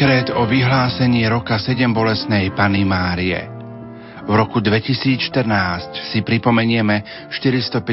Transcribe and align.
Dekret 0.00 0.32
o 0.32 0.48
vyhlásení 0.48 1.28
roka 1.28 1.60
7 1.60 1.92
bolesnej 1.92 2.56
Pany 2.56 2.88
Márie. 2.88 3.36
V 4.24 4.32
roku 4.32 4.56
2014 4.56 5.28
si 6.08 6.24
pripomenieme 6.24 7.28
450. 7.28 7.84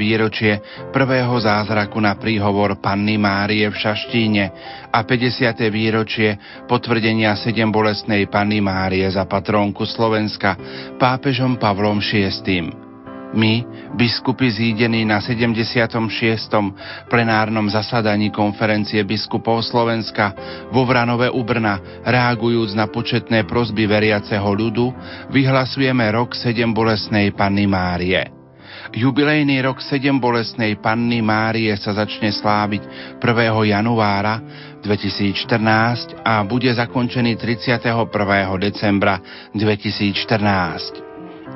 výročie 0.00 0.64
prvého 0.96 1.36
zázraku 1.36 2.00
na 2.00 2.16
príhovor 2.16 2.80
Panny 2.80 3.20
Márie 3.20 3.68
v 3.68 3.76
Šaštíne 3.76 4.44
a 4.88 5.04
50. 5.04 5.68
výročie 5.68 6.40
potvrdenia 6.64 7.36
7 7.36 7.68
bolesnej 7.68 8.32
Panny 8.32 8.64
Márie 8.64 9.04
za 9.12 9.28
patrónku 9.28 9.84
Slovenska 9.84 10.56
pápežom 10.96 11.60
Pavlom 11.60 12.00
VI. 12.00 12.91
My, 13.32 13.64
biskupy 13.96 14.50
zídení 14.52 15.04
na 15.08 15.20
76. 15.20 16.52
plenárnom 17.08 17.64
zasadaní 17.70 18.28
konferencie 18.28 19.00
biskupov 19.04 19.64
Slovenska 19.64 20.36
vo 20.68 20.84
Vranove 20.84 21.32
u 21.32 21.40
Brna, 21.40 22.04
reagujúc 22.04 22.76
na 22.76 22.92
početné 22.92 23.48
prosby 23.48 23.88
veriaceho 23.88 24.52
ľudu, 24.52 24.92
vyhlasujeme 25.32 26.04
rok 26.12 26.36
7 26.36 26.76
bolesnej 26.76 27.32
Panny 27.32 27.64
Márie. 27.64 28.42
Jubilejný 28.92 29.64
rok 29.64 29.80
7 29.80 30.20
bolesnej 30.20 30.76
Panny 30.76 31.24
Márie 31.24 31.72
sa 31.80 31.96
začne 31.96 32.28
sláviť 32.28 32.82
1. 33.16 33.72
januára 33.72 34.44
2014 34.84 36.20
a 36.20 36.44
bude 36.44 36.68
zakončený 36.68 37.40
31. 37.40 37.96
decembra 38.60 39.16
2014. 39.56 41.01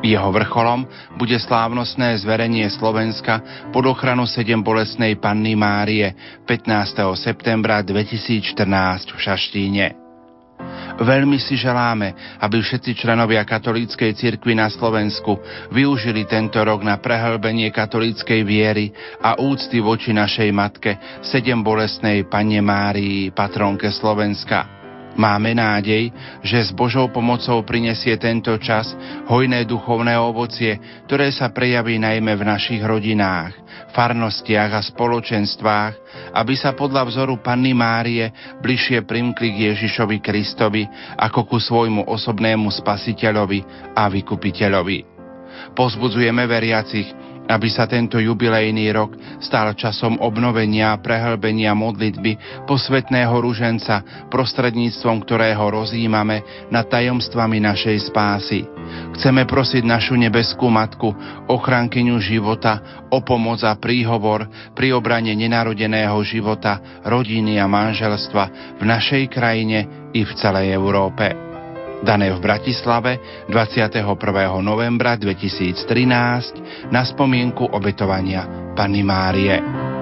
Jeho 0.05 0.28
vrcholom 0.28 0.84
bude 1.16 1.41
slávnostné 1.41 2.20
zverenie 2.20 2.69
Slovenska 2.69 3.41
pod 3.72 3.89
ochranu 3.89 4.28
7 4.28 4.61
bolesnej 4.61 5.16
Panny 5.16 5.56
Márie 5.56 6.12
15. 6.44 7.16
septembra 7.16 7.80
2014 7.80 9.17
v 9.17 9.19
Šaštíne. 9.19 9.86
Veľmi 10.97 11.36
si 11.36 11.61
želáme, 11.61 12.39
aby 12.41 12.64
všetci 12.64 12.97
členovia 12.97 13.44
katolíckej 13.44 14.17
cirkvi 14.17 14.56
na 14.56 14.72
Slovensku 14.72 15.36
využili 15.69 16.24
tento 16.24 16.56
rok 16.64 16.80
na 16.80 16.97
prehlbenie 16.97 17.69
katolíckej 17.69 18.41
viery 18.44 18.92
a 19.20 19.36
úcty 19.36 19.80
voči 19.84 20.17
našej 20.17 20.48
matke, 20.56 20.97
sedem 21.20 21.61
bolestnej 21.61 22.24
Panne 22.24 22.64
Márii, 22.64 23.28
patronke 23.33 23.92
Slovenska. 23.92 24.75
Máme 25.17 25.56
nádej, 25.56 26.12
že 26.45 26.61
s 26.61 26.70
Božou 26.77 27.09
pomocou 27.09 27.64
prinesie 27.64 28.20
tento 28.20 28.53
čas 28.61 28.92
hojné 29.33 29.64
duchovné 29.64 30.12
ovocie, 30.20 30.77
ktoré 31.08 31.33
sa 31.33 31.48
prejaví 31.48 31.97
najmä 31.97 32.36
v 32.36 32.45
našich 32.45 32.84
rodinách, 32.84 33.56
farnostiach 33.97 34.77
a 34.77 34.84
spoločenstvách, 34.84 35.92
aby 36.36 36.55
sa 36.55 36.77
podľa 36.77 37.08
vzoru 37.08 37.41
Panny 37.41 37.73
Márie 37.73 38.28
bližšie 38.61 39.08
primkli 39.08 39.56
k 39.56 39.73
Ježišovi 39.73 40.20
Kristovi 40.20 40.84
ako 41.17 41.48
ku 41.48 41.56
svojmu 41.56 42.05
osobnému 42.12 42.69
spasiteľovi 42.69 43.92
a 43.97 44.12
vykupiteľovi. 44.12 45.17
Pozbudzujeme 45.73 46.45
veriacich, 46.45 47.08
aby 47.47 47.69
sa 47.70 47.86
tento 47.86 48.18
jubilejný 48.18 48.90
rok 48.95 49.14
stal 49.39 49.73
časom 49.79 50.18
obnovenia 50.18 50.95
a 50.95 51.01
prehlbenia 51.01 51.73
modlitby 51.73 52.64
posvetného 52.67 53.34
ruženca, 53.39 54.27
prostredníctvom 54.30 55.23
ktorého 55.23 55.62
rozjímame 55.70 56.68
nad 56.70 56.86
tajomstvami 56.90 57.62
našej 57.62 58.11
spásy. 58.11 58.67
Chceme 59.18 59.46
prosiť 59.46 59.83
našu 59.83 60.14
nebeskú 60.14 60.70
matku, 60.70 61.11
ochrankyňu 61.51 62.18
života, 62.23 63.02
o 63.11 63.23
pomoc 63.23 63.63
a 63.63 63.74
príhovor 63.78 64.46
pri 64.74 64.95
obrane 64.95 65.34
nenarodeného 65.34 66.18
života, 66.27 67.02
rodiny 67.07 67.58
a 67.63 67.67
manželstva 67.70 68.77
v 68.78 68.83
našej 68.83 69.30
krajine 69.30 70.11
i 70.14 70.23
v 70.27 70.33
celej 70.39 70.74
Európe 70.74 71.55
dané 72.05 72.33
v 72.33 72.40
Bratislave 72.40 73.45
21. 73.48 74.05
novembra 74.61 75.17
2013 75.17 76.90
na 76.92 77.02
spomienku 77.05 77.64
obetovania 77.73 78.73
Panny 78.77 79.01
Márie. 79.01 79.95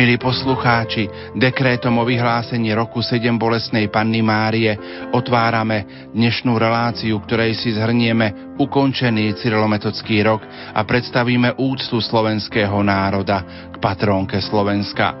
Milí 0.00 0.16
poslucháči, 0.16 1.12
dekrétom 1.36 1.92
o 2.00 2.08
vyhlásení 2.08 2.72
roku 2.72 3.04
7 3.04 3.36
bolesnej 3.36 3.92
Panny 3.92 4.24
Márie 4.24 4.72
otvárame 5.12 6.08
dnešnú 6.16 6.56
reláciu, 6.56 7.20
ktorej 7.20 7.52
si 7.52 7.76
zhrnieme 7.76 8.56
ukončený 8.56 9.36
cyrilometodský 9.36 10.24
rok 10.24 10.40
a 10.72 10.80
predstavíme 10.88 11.52
úctu 11.60 12.00
slovenského 12.00 12.80
národa 12.80 13.68
k 13.68 13.76
patrónke 13.76 14.40
Slovenska. 14.40 15.12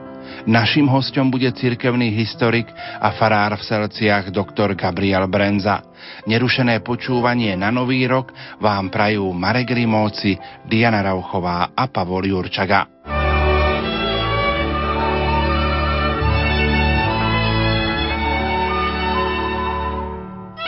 Naším 0.48 0.88
hostom 0.88 1.28
bude 1.28 1.52
cirkevný 1.52 2.16
historik 2.16 2.72
a 3.04 3.12
farár 3.12 3.60
v 3.60 3.66
Selciach 3.68 4.32
dr. 4.32 4.80
Gabriel 4.80 5.28
Brenza. 5.28 5.84
Nerušené 6.24 6.80
počúvanie 6.80 7.52
na 7.52 7.68
Nový 7.68 8.08
rok 8.08 8.32
vám 8.56 8.88
prajú 8.88 9.28
Marek 9.36 9.76
Rimóci, 9.76 10.40
Diana 10.64 11.04
Rauchová 11.04 11.68
a 11.76 11.84
Pavol 11.92 12.32
Jurčaga. 12.32 13.19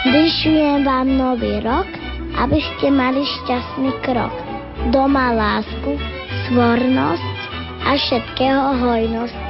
Vyšujem 0.03 0.83
vám 0.83 1.15
nový 1.15 1.63
rok, 1.63 1.87
aby 2.35 2.59
ste 2.59 2.91
mali 2.91 3.23
šťastný 3.23 3.95
krok. 4.03 4.35
Doma 4.91 5.31
lásku, 5.31 5.95
svornosť 6.51 7.39
a 7.87 7.95
všetkého 7.95 8.83
hojnosť. 8.83 9.47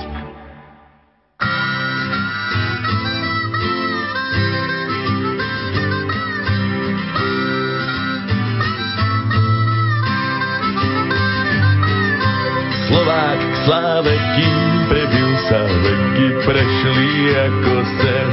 Slovák 12.92 13.40
k 13.40 13.54
sláve, 13.64 14.14
kým 14.36 14.60
prebil 14.92 15.32
sa, 15.48 15.64
veky 15.64 16.26
prešli 16.44 17.10
ako 17.40 17.74
sen 18.04 18.28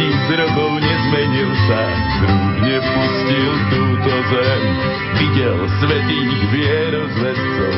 tisíc 0.00 0.32
rokov 0.32 0.80
nezmenil 0.80 1.52
sa, 1.68 1.82
zrúd 2.16 2.56
nepustil 2.64 3.52
túto 3.68 4.14
zem. 4.32 4.62
Videl 5.20 5.58
svetých 5.76 6.40
vierozvedcov, 6.48 7.74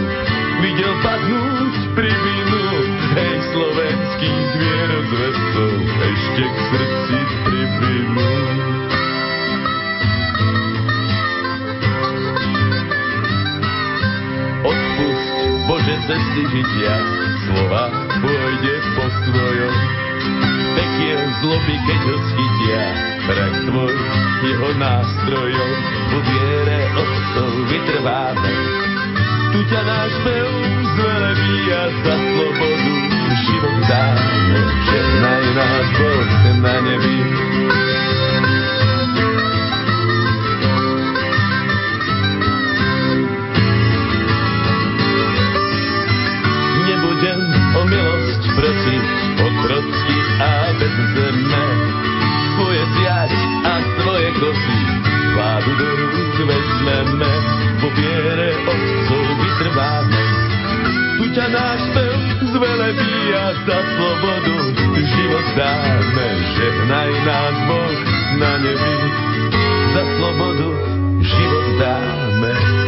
videl 0.62 0.92
padnúť 1.02 1.74
privinu, 1.98 2.62
hej 3.18 3.34
slovenských 3.50 4.48
vierozvedcov, 4.54 5.72
ešte 5.82 6.44
k 6.46 6.56
srdci 6.70 7.18
pripinu. 7.42 8.26
Odpusť 14.62 15.34
Bože 15.66 15.96
cesty 16.06 16.42
žitia, 16.54 16.94
slova 17.50 17.90
pôjde 18.22 18.76
po 18.94 19.04
svojom 19.26 20.01
pekiel 20.92 21.24
zloby, 21.40 21.76
keď 21.88 22.00
ho 22.04 22.16
schytia. 22.28 22.84
Prach 23.24 23.56
tvoj, 23.64 23.96
jeho 24.44 24.70
nástrojom, 24.76 25.72
po 26.12 26.18
viere 26.20 26.80
otcov 26.92 27.50
vytrváme. 27.72 28.52
Tu 29.56 29.58
ťa 29.72 29.80
náš 29.88 30.12
pev 30.20 30.48
zvelebí 30.92 31.56
a 31.72 31.82
za 32.04 32.14
slobodu 32.20 32.94
život 33.32 33.78
dáme. 33.88 34.60
Žehnaj 34.84 35.44
nás 35.56 35.86
Boh 35.96 36.28
na 36.60 36.76
nebi. 36.84 37.18
Nebudem 46.84 47.40
o 47.72 47.82
milosť 47.88 48.42
prosiť, 48.52 48.81
kosy, 54.42 54.78
vládu 55.38 55.70
do 55.78 55.88
rúk 56.02 56.36
vezmeme, 56.42 57.32
po 57.78 57.88
viere 57.94 58.50
otcov 58.66 59.26
vytrváme. 59.38 60.22
Tu 61.22 61.24
ťa 61.38 61.46
náš 61.46 61.78
spev 61.94 62.18
zvelebí 62.50 63.16
a 63.38 63.44
za 63.62 63.78
slobodu 63.94 64.58
život 64.98 65.46
dáme. 65.54 66.26
Žehnaj 66.58 67.10
nás 67.22 67.56
Boh 67.70 67.98
na 68.42 68.52
nebi, 68.58 68.96
za 69.94 70.02
slobodu 70.18 70.70
život 71.22 71.66
dáme. 71.78 72.81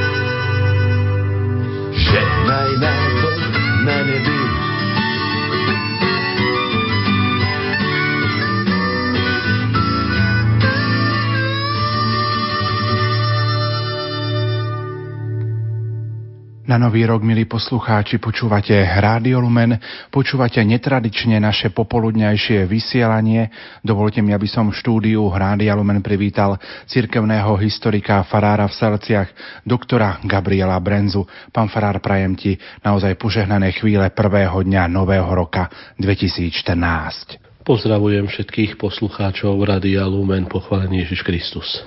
Na 16.75 16.91
nový 16.91 17.06
rok, 17.06 17.23
milí 17.23 17.47
poslucháči, 17.47 18.19
počúvate 18.19 18.75
Rádio 18.75 19.38
Lumen, 19.38 19.79
počúvate 20.11 20.59
netradične 20.67 21.38
naše 21.38 21.71
popoludňajšie 21.71 22.67
vysielanie. 22.67 23.47
Dovolte 23.79 24.19
mi, 24.19 24.35
aby 24.35 24.50
som 24.50 24.67
v 24.67 24.75
štúdiu 24.82 25.23
Rádia 25.31 25.71
Lumen 25.79 26.03
privítal 26.03 26.59
cirkevného 26.91 27.55
historika 27.62 28.26
farára 28.26 28.67
v 28.67 28.75
Selciach, 28.75 29.31
doktora 29.62 30.19
Gabriela 30.26 30.75
Brenzu. 30.82 31.23
Pán 31.55 31.71
farár, 31.71 32.03
prajem 32.03 32.35
ti 32.35 32.59
naozaj 32.82 33.23
požehnané 33.23 33.71
chvíle 33.79 34.11
prvého 34.11 34.59
dňa 34.67 34.91
nového 34.91 35.31
roka 35.31 35.71
2014. 36.03 37.38
Pozdravujem 37.62 38.26
všetkých 38.26 38.82
poslucháčov 38.82 39.62
Rádia 39.62 40.11
Lumen, 40.11 40.50
pochválený 40.50 41.06
Ježiš 41.06 41.23
Kristus 41.23 41.87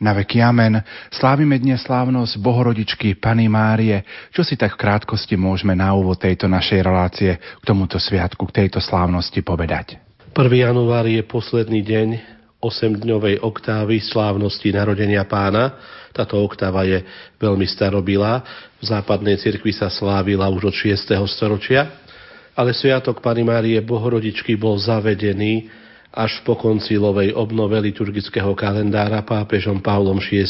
na 0.00 0.16
veky 0.16 0.40
amen. 0.40 0.80
Slávime 1.12 1.60
dnes 1.60 1.84
slávnosť 1.84 2.40
Bohorodičky 2.40 3.20
Pany 3.20 3.52
Márie. 3.52 4.00
Čo 4.32 4.40
si 4.40 4.56
tak 4.56 4.74
v 4.74 4.88
krátkosti 4.88 5.36
môžeme 5.36 5.76
na 5.76 5.92
úvod 5.92 6.16
tejto 6.16 6.48
našej 6.48 6.80
relácie 6.80 7.36
k 7.36 7.62
tomuto 7.62 8.00
sviatku, 8.00 8.48
k 8.48 8.64
tejto 8.64 8.80
slávnosti 8.80 9.44
povedať? 9.44 10.00
1. 10.32 10.40
január 10.40 11.04
je 11.04 11.20
posledný 11.20 11.84
deň 11.84 12.08
8-dňovej 12.64 13.44
oktávy 13.44 14.00
slávnosti 14.00 14.72
narodenia 14.72 15.28
pána. 15.28 15.76
Táto 16.16 16.40
oktáva 16.40 16.88
je 16.88 17.04
veľmi 17.36 17.68
starobilá. 17.68 18.40
V 18.80 18.88
západnej 18.88 19.36
cirkvi 19.36 19.76
sa 19.76 19.92
slávila 19.92 20.48
už 20.48 20.72
od 20.72 20.76
6. 20.76 21.12
storočia. 21.28 21.92
Ale 22.56 22.72
sviatok 22.72 23.20
Pany 23.20 23.44
Márie 23.44 23.80
Bohorodičky 23.84 24.56
bol 24.56 24.80
zavedený 24.80 25.68
až 26.10 26.42
po 26.42 26.58
koncilovej 26.58 27.34
obnove 27.38 27.78
liturgického 27.78 28.50
kalendára 28.58 29.22
pápežom 29.22 29.78
Pavlom 29.78 30.18
VI 30.18 30.42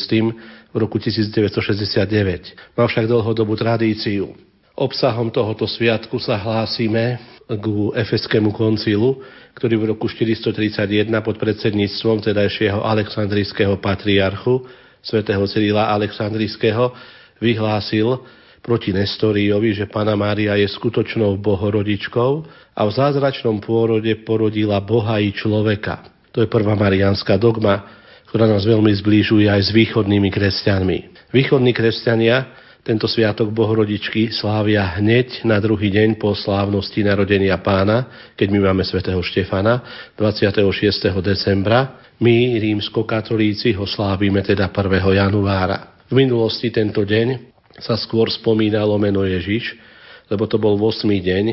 v 0.73 0.77
roku 0.77 0.97
1969. 0.97 2.77
Má 2.77 2.85
však 2.89 3.05
dlhodobú 3.05 3.53
tradíciu. 3.61 4.33
Obsahom 4.73 5.29
tohoto 5.29 5.69
sviatku 5.69 6.17
sa 6.17 6.41
hlásime 6.41 7.21
k 7.45 7.65
Efeskému 7.93 8.55
koncilu, 8.57 9.21
ktorý 9.53 9.75
v 9.77 9.85
roku 9.93 10.09
431 10.09 11.11
pod 11.21 11.37
predsedníctvom 11.37 12.25
tedajšieho 12.25 12.81
Aleksandrijského 12.81 13.77
patriarchu 13.77 14.65
svätého 15.05 15.45
Cyrila 15.49 15.89
Aleksandrijského 15.93 16.93
vyhlásil, 17.41 18.21
proti 18.71 18.95
Nestoríovi, 18.95 19.75
že 19.75 19.91
Pana 19.91 20.15
Mária 20.15 20.55
je 20.55 20.71
skutočnou 20.71 21.43
bohorodičkou 21.43 22.33
a 22.79 22.81
v 22.87 22.91
zázračnom 22.95 23.59
pôrode 23.59 24.15
porodila 24.23 24.79
Boha 24.79 25.19
i 25.19 25.35
človeka. 25.35 26.07
To 26.31 26.39
je 26.39 26.47
prvá 26.47 26.79
mariánska 26.79 27.35
dogma, 27.35 27.99
ktorá 28.31 28.47
nás 28.47 28.63
veľmi 28.63 28.95
zblížuje 28.95 29.51
aj 29.51 29.61
s 29.67 29.71
východnými 29.75 30.31
kresťanmi. 30.31 30.99
Východní 31.35 31.75
kresťania 31.75 32.55
tento 32.87 33.11
sviatok 33.11 33.51
Bohorodičky 33.51 34.31
slávia 34.31 34.87
hneď 35.03 35.43
na 35.43 35.59
druhý 35.59 35.91
deň 35.91 36.23
po 36.23 36.39
slávnosti 36.39 37.03
narodenia 37.03 37.59
pána, 37.59 38.31
keď 38.39 38.55
my 38.55 38.71
máme 38.71 38.87
svätého 38.87 39.19
Štefana, 39.19 39.83
26. 40.15 41.11
decembra. 41.19 42.07
My, 42.23 42.55
rímsko-katolíci, 42.55 43.75
ho 43.75 43.83
slávime 43.83 44.47
teda 44.47 44.71
1. 44.71 45.11
januára. 45.11 45.99
V 46.07 46.15
minulosti 46.15 46.71
tento 46.71 47.03
deň 47.03 47.50
sa 47.79 47.95
skôr 47.95 48.27
spomínalo 48.33 48.99
meno 48.99 49.23
Ježiš, 49.23 49.79
lebo 50.27 50.51
to 50.51 50.59
bol 50.59 50.75
8. 50.75 51.07
deň, 51.07 51.45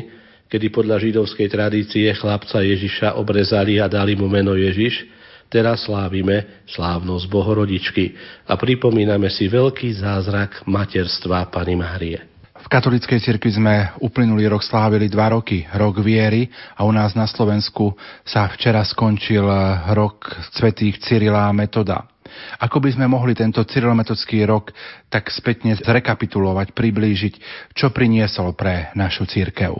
kedy 0.48 0.66
podľa 0.72 0.96
židovskej 0.98 1.48
tradície 1.52 2.08
chlapca 2.16 2.64
Ježiša 2.64 3.14
obrezali 3.20 3.78
a 3.78 3.86
dali 3.86 4.18
mu 4.18 4.26
meno 4.26 4.56
Ježiš. 4.56 5.06
Teraz 5.48 5.88
slávime 5.88 6.64
slávnosť 6.68 7.24
Bohorodičky 7.32 8.12
a 8.44 8.56
pripomíname 8.60 9.32
si 9.32 9.48
veľký 9.48 9.96
zázrak 9.96 10.68
materstva 10.68 11.48
Pany 11.48 11.72
Márie. 11.72 12.20
V 12.58 12.66
katolíckej 12.66 13.22
cirkvi 13.22 13.54
sme 13.54 13.96
uplynulý 14.02 14.50
rok 14.50 14.60
slávili 14.60 15.08
dva 15.08 15.32
roky, 15.32 15.64
rok 15.72 16.04
viery 16.04 16.50
a 16.76 16.84
u 16.84 16.92
nás 16.92 17.16
na 17.16 17.24
Slovensku 17.24 17.96
sa 18.26 18.50
včera 18.50 18.84
skončil 18.84 19.46
rok 19.94 20.26
svetých 20.52 21.00
Cyrila 21.00 21.48
a 21.48 21.56
Metoda. 21.56 22.17
Ako 22.62 22.78
by 22.82 22.94
sme 22.94 23.06
mohli 23.10 23.34
tento 23.34 23.62
cyrilometodský 23.64 24.44
rok 24.48 24.72
tak 25.08 25.28
spätne 25.32 25.76
zrekapitulovať, 25.78 26.76
priblížiť, 26.76 27.34
čo 27.74 27.90
priniesol 27.90 28.54
pre 28.54 28.92
našu 28.96 29.24
církev? 29.28 29.78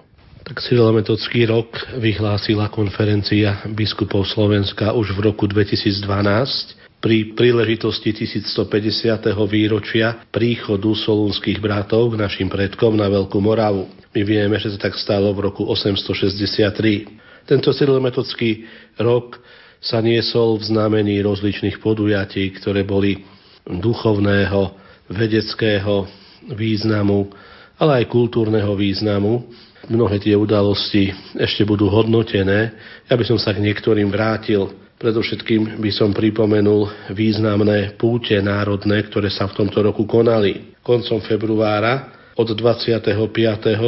Tak 0.49 0.65
cyrilometodský 0.65 1.45
rok 1.45 1.77
vyhlásila 2.01 2.73
konferencia 2.73 3.61
biskupov 3.69 4.25
Slovenska 4.25 4.97
už 4.97 5.13
v 5.13 5.29
roku 5.29 5.45
2012 5.45 6.89
pri 6.99 7.37
príležitosti 7.37 8.11
1150. 8.11 9.29
výročia 9.47 10.19
príchodu 10.33 10.91
solúnskych 10.97 11.63
bratov 11.63 12.17
k 12.17 12.21
našim 12.25 12.49
predkom 12.51 12.99
na 12.99 13.07
Veľkú 13.07 13.39
Moravu. 13.39 13.87
My 14.17 14.23
vieme, 14.27 14.59
že 14.59 14.75
sa 14.75 14.91
tak 14.91 14.99
stalo 14.99 15.31
v 15.31 15.47
roku 15.47 15.63
863. 15.69 17.45
Tento 17.47 17.71
cyrilometodský 17.71 18.67
rok 18.99 19.39
sa 19.79 20.03
niesol 20.03 20.59
v 20.59 20.75
znamení 20.75 21.23
rozličných 21.23 21.79
podujatí, 21.79 22.51
ktoré 22.59 22.83
boli 22.83 23.23
duchovného, 23.65 24.75
vedeckého 25.09 26.09
významu, 26.53 27.31
ale 27.79 28.03
aj 28.03 28.11
kultúrneho 28.11 28.75
významu. 28.75 29.47
Mnohé 29.89 30.19
tie 30.21 30.35
udalosti 30.35 31.15
ešte 31.39 31.63
budú 31.63 31.89
hodnotené. 31.89 32.75
Ja 33.07 33.15
by 33.15 33.25
som 33.25 33.39
sa 33.39 33.55
k 33.55 33.63
niektorým 33.63 34.11
vrátil. 34.11 34.69
Predovšetkým 34.99 35.79
by 35.79 35.91
som 35.95 36.11
pripomenul 36.11 37.15
významné 37.15 37.95
púte 37.95 38.35
národné, 38.43 39.07
ktoré 39.07 39.31
sa 39.31 39.47
v 39.47 39.63
tomto 39.63 39.79
roku 39.87 40.03
konali. 40.11 40.75
Koncom 40.83 41.23
februára 41.23 42.19
od 42.35 42.51
25. 42.51 43.15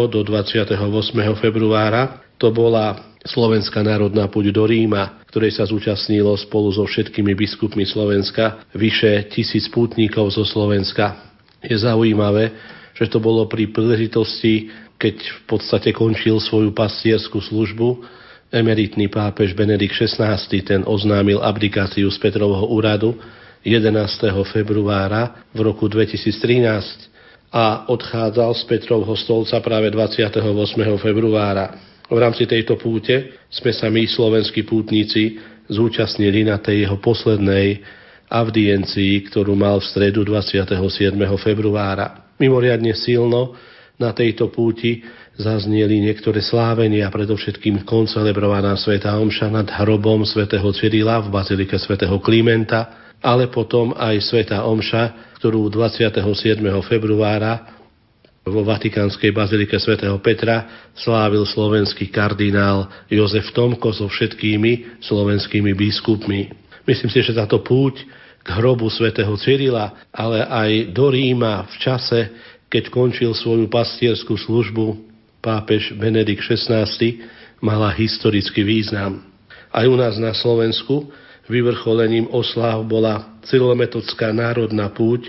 do 0.06 0.20
28. 0.22 0.70
februára 1.42 2.22
to 2.38 2.54
bola 2.54 3.09
Slovenská 3.20 3.84
národná 3.84 4.32
púť 4.32 4.48
do 4.48 4.64
Ríma, 4.64 5.20
ktorej 5.28 5.60
sa 5.60 5.68
zúčastnilo 5.68 6.32
spolu 6.40 6.72
so 6.72 6.88
všetkými 6.88 7.36
biskupmi 7.36 7.84
Slovenska 7.84 8.64
vyše 8.72 9.28
tisíc 9.28 9.68
pútnikov 9.68 10.32
zo 10.32 10.40
Slovenska. 10.48 11.36
Je 11.60 11.76
zaujímavé, 11.76 12.48
že 12.96 13.12
to 13.12 13.20
bolo 13.20 13.44
pri 13.44 13.68
príležitosti, 13.68 14.72
keď 14.96 15.20
v 15.20 15.40
podstate 15.44 15.92
končil 15.92 16.40
svoju 16.40 16.72
pastierskú 16.72 17.44
službu, 17.44 18.00
emeritný 18.48 19.12
pápež 19.12 19.52
Benedikt 19.52 20.00
XVI 20.00 20.40
ten 20.64 20.80
oznámil 20.88 21.44
abdikáciu 21.44 22.08
z 22.08 22.18
Petrovho 22.18 22.72
úradu 22.72 23.20
11. 23.60 23.92
februára 24.48 25.44
v 25.52 25.68
roku 25.68 25.92
2013 25.92 27.52
a 27.52 27.84
odchádzal 27.92 28.56
z 28.56 28.62
Petrovho 28.64 29.12
stolca 29.12 29.60
práve 29.60 29.92
28. 29.92 30.40
februára. 30.96 31.89
V 32.10 32.18
rámci 32.18 32.42
tejto 32.42 32.74
púte 32.74 33.38
sme 33.46 33.70
sa 33.70 33.86
my, 33.86 34.02
slovenskí 34.02 34.66
pútnici, 34.66 35.38
zúčastnili 35.70 36.42
na 36.42 36.58
tej 36.58 36.82
jeho 36.82 36.98
poslednej 36.98 37.78
audiencii, 38.26 39.30
ktorú 39.30 39.54
mal 39.54 39.78
v 39.78 39.86
stredu 39.86 40.26
27. 40.26 40.74
februára. 41.38 42.34
Mimoriadne 42.42 42.98
silno 42.98 43.54
na 43.94 44.10
tejto 44.10 44.50
púti 44.50 45.06
zaznieli 45.38 46.02
niektoré 46.02 46.42
slávenia, 46.42 47.14
predovšetkým 47.14 47.86
koncelebrovaná 47.86 48.74
sveta 48.74 49.14
Omša 49.14 49.46
nad 49.46 49.70
hrobom 49.70 50.26
svätého 50.26 50.66
Cyrila 50.74 51.22
v 51.22 51.30
bazilike 51.30 51.78
svätého 51.78 52.18
Klimenta, 52.18 53.14
ale 53.22 53.46
potom 53.46 53.94
aj 53.94 54.18
sveta 54.18 54.66
Omša, 54.66 55.36
ktorú 55.38 55.70
27. 55.70 56.58
februára 56.82 57.79
vo 58.46 58.64
Vatikánskej 58.64 59.36
bazilike 59.36 59.76
svätého 59.76 60.16
Petra 60.24 60.88
slávil 60.96 61.44
slovenský 61.44 62.08
kardinál 62.08 62.88
Jozef 63.12 63.52
Tomko 63.52 63.92
so 63.92 64.08
všetkými 64.08 65.02
slovenskými 65.04 65.76
biskupmi. 65.76 66.48
Myslím 66.88 67.12
si, 67.12 67.20
že 67.20 67.36
táto 67.36 67.60
púť 67.60 68.00
k 68.40 68.48
hrobu 68.56 68.88
svätého 68.88 69.30
Cyrila, 69.36 70.08
ale 70.08 70.40
aj 70.48 70.96
do 70.96 71.12
Ríma 71.12 71.68
v 71.68 71.76
čase, 71.76 72.20
keď 72.72 72.88
končil 72.88 73.36
svoju 73.36 73.68
pastierskú 73.68 74.40
službu 74.40 74.96
pápež 75.44 75.92
Benedikt 76.00 76.40
XVI, 76.48 76.88
mala 77.60 77.92
historický 77.92 78.64
význam. 78.64 79.20
Aj 79.68 79.84
u 79.84 79.94
nás 79.94 80.16
na 80.16 80.32
Slovensku 80.32 81.12
vyvrcholením 81.44 82.32
oslav 82.32 82.80
bola 82.88 83.36
cyrolometodská 83.44 84.32
národná 84.32 84.88
púť, 84.88 85.28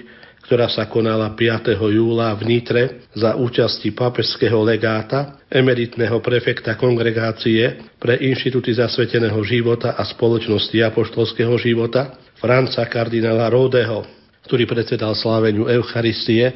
ktorá 0.52 0.68
sa 0.68 0.84
konala 0.84 1.32
5. 1.32 1.80
júla 1.80 2.36
v 2.36 2.44
Nitre 2.44 3.08
za 3.16 3.40
účasti 3.40 3.96
papežského 3.96 4.60
legáta, 4.60 5.40
emeritného 5.48 6.20
prefekta 6.20 6.76
kongregácie 6.76 7.80
pre 7.96 8.20
inštitúty 8.20 8.76
zasveteného 8.76 9.40
života 9.48 9.96
a 9.96 10.04
spoločnosti 10.04 10.76
apoštolského 10.76 11.56
života, 11.56 12.20
Franca 12.36 12.84
kardinála 12.84 13.48
Ródeho, 13.48 14.04
ktorý 14.44 14.68
predsedal 14.68 15.16
sláveniu 15.16 15.72
Eucharistie 15.72 16.52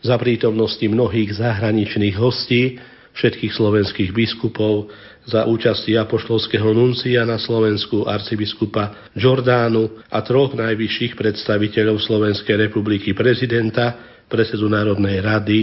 za 0.00 0.16
prítomnosti 0.16 0.88
mnohých 0.88 1.36
zahraničných 1.36 2.16
hostí, 2.16 2.80
všetkých 3.20 3.52
slovenských 3.52 4.16
biskupov, 4.16 4.88
za 5.26 5.42
účasti 5.44 5.98
apoštolského 5.98 6.70
nuncia 6.70 7.26
na 7.26 7.36
Slovensku 7.36 8.06
arcibiskupa 8.06 9.10
Jordánu 9.18 10.06
a 10.06 10.22
troch 10.22 10.54
najvyšších 10.54 11.18
predstaviteľov 11.18 11.98
Slovenskej 11.98 12.70
republiky 12.70 13.10
prezidenta, 13.10 13.98
predsedu 14.30 14.70
Národnej 14.70 15.18
rady, 15.18 15.58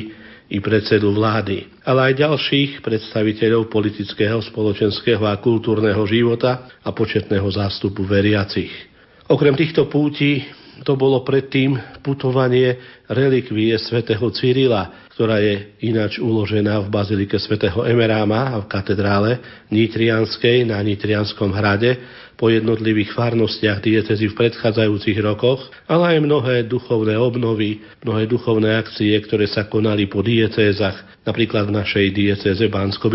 i 0.54 0.62
predsedu 0.62 1.16
vlády, 1.16 1.66
ale 1.82 2.14
aj 2.14 2.20
ďalších 2.30 2.72
predstaviteľov 2.86 3.74
politického, 3.74 4.38
spoločenského 4.44 5.26
a 5.26 5.40
kultúrneho 5.42 6.06
života 6.06 6.70
a 6.84 6.94
početného 6.94 7.50
zástupu 7.50 8.06
veriacich. 8.06 8.70
Okrem 9.32 9.58
týchto 9.58 9.90
púti 9.90 10.46
to 10.84 10.94
bolo 11.00 11.26
predtým 11.26 11.80
putovanie 12.04 12.76
relikvie 13.08 13.74
svätého 13.80 14.26
Cyrila, 14.30 15.03
ktorá 15.14 15.38
je 15.38 15.78
ináč 15.86 16.18
uložená 16.18 16.82
v 16.82 16.90
bazilike 16.90 17.38
svätého 17.38 17.86
Emeráma 17.86 18.58
v 18.62 18.66
katedrále 18.66 19.32
Nitrianskej 19.70 20.66
na 20.66 20.82
Nitrianskom 20.82 21.54
hrade 21.54 22.02
po 22.34 22.50
jednotlivých 22.50 23.14
farnostiach 23.14 23.78
diecezy 23.80 24.34
v 24.34 24.38
predchádzajúcich 24.42 25.22
rokoch, 25.22 25.70
ale 25.86 26.18
aj 26.18 26.26
mnohé 26.26 26.56
duchovné 26.66 27.14
obnovy, 27.14 27.86
mnohé 28.02 28.26
duchovné 28.26 28.74
akcie, 28.74 29.14
ktoré 29.22 29.46
sa 29.46 29.70
konali 29.70 30.10
po 30.10 30.26
diecézach, 30.26 31.24
napríklad 31.30 31.70
v 31.70 31.78
našej 31.78 32.06
diecéze 32.10 32.66
bansko 32.68 33.14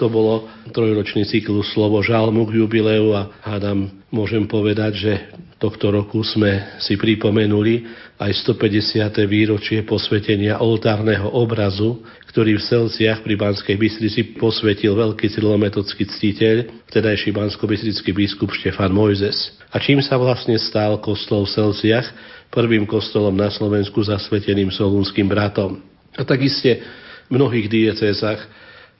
to 0.00 0.08
bolo 0.08 0.48
trojročný 0.72 1.28
cyklus 1.28 1.76
slovo 1.76 2.00
žalmu 2.00 2.48
k 2.48 2.56
jubileu 2.64 3.12
a 3.12 3.28
hádam, 3.44 3.92
môžem 4.08 4.48
povedať, 4.48 4.92
že 4.96 5.12
tohto 5.60 5.92
roku 5.92 6.24
sme 6.24 6.80
si 6.80 6.96
pripomenuli 6.96 7.84
aj 8.16 8.32
150. 8.48 9.12
výročie 9.28 9.84
posvetenia 9.84 10.56
oltárneho 10.56 11.28
obrazu, 11.36 12.00
ktorý 12.32 12.56
v 12.56 12.64
Selciach 12.64 13.20
pri 13.20 13.36
Banskej 13.36 13.76
Bystrici 13.76 14.40
posvetil 14.40 14.96
veľký 14.96 15.28
cyrilometodský 15.28 16.08
ctiteľ, 16.08 16.64
vtedajší 16.88 17.36
bansko-bystrický 17.36 18.16
biskup 18.16 18.56
Štefan 18.56 18.88
Mojzes. 18.88 19.52
A 19.68 19.76
čím 19.76 20.00
sa 20.00 20.16
vlastne 20.16 20.56
stal 20.56 20.96
kostol 21.04 21.44
v 21.44 21.52
Selciach, 21.52 22.08
prvým 22.48 22.88
kostolom 22.88 23.36
na 23.36 23.52
Slovensku 23.52 24.00
zasveteným 24.00 24.72
solúnským 24.72 25.28
bratom. 25.28 25.84
A 26.16 26.24
takiste 26.24 26.80
v 27.28 27.36
mnohých 27.36 27.68
diecézach 27.68 28.42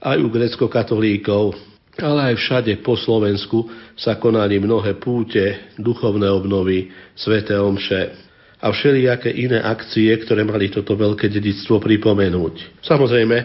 aj 0.00 0.16
u 0.20 0.28
grecko-katolíkov, 0.28 1.56
ale 1.99 2.32
aj 2.32 2.35
všade 2.38 2.73
po 2.87 2.94
Slovensku 2.94 3.66
sa 3.99 4.14
konali 4.20 4.62
mnohé 4.62 4.94
púte, 5.02 5.75
duchovné 5.75 6.30
obnovy, 6.30 6.92
sveté 7.18 7.59
omše 7.59 8.14
a 8.61 8.70
všelijaké 8.70 9.32
iné 9.32 9.59
akcie, 9.59 10.12
ktoré 10.23 10.47
mali 10.47 10.70
toto 10.70 10.94
veľké 10.94 11.26
dedictvo 11.32 11.80
pripomenúť. 11.80 12.85
Samozrejme, 12.85 13.37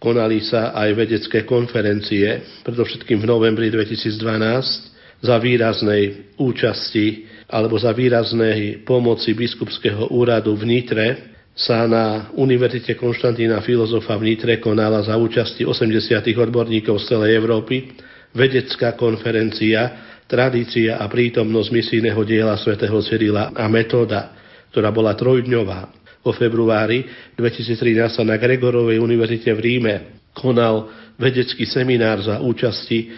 konali 0.00 0.40
sa 0.40 0.72
aj 0.72 0.88
vedecké 0.96 1.44
konferencie, 1.44 2.40
predovšetkým 2.64 3.20
v 3.20 3.26
novembri 3.28 3.68
2012, 3.68 4.90
za 5.20 5.36
výraznej 5.36 6.32
účasti 6.40 7.28
alebo 7.50 7.76
za 7.76 7.92
výraznej 7.92 8.88
pomoci 8.88 9.36
biskupského 9.36 10.08
úradu 10.16 10.56
v 10.56 10.64
Nitre 10.64 11.06
sa 11.54 11.84
na 11.84 12.30
Univerzite 12.38 12.94
Konštantína 12.96 13.60
Filozofa 13.60 14.16
v 14.16 14.32
Nitre 14.32 14.62
konala 14.62 15.02
za 15.02 15.18
účasti 15.18 15.66
80 15.66 16.22
odborníkov 16.34 16.96
z 17.02 17.04
celej 17.16 17.36
Európy 17.36 17.90
vedecká 18.32 18.94
konferencia 18.94 20.08
Tradícia 20.30 21.02
a 21.02 21.10
prítomnosť 21.10 21.68
misijného 21.74 22.22
diela 22.22 22.54
svätého 22.54 22.94
Cyrila 23.02 23.50
a 23.50 23.66
metóda, 23.66 24.30
ktorá 24.70 24.94
bola 24.94 25.18
trojdňová. 25.18 25.90
Vo 26.22 26.30
februári 26.30 27.02
2013 27.34 28.14
sa 28.14 28.22
na 28.22 28.38
Gregorovej 28.38 29.02
univerzite 29.02 29.50
v 29.50 29.58
Ríme 29.58 29.94
konal 30.30 30.86
vedecký 31.18 31.66
seminár 31.66 32.22
za 32.22 32.38
účasti 32.38 33.10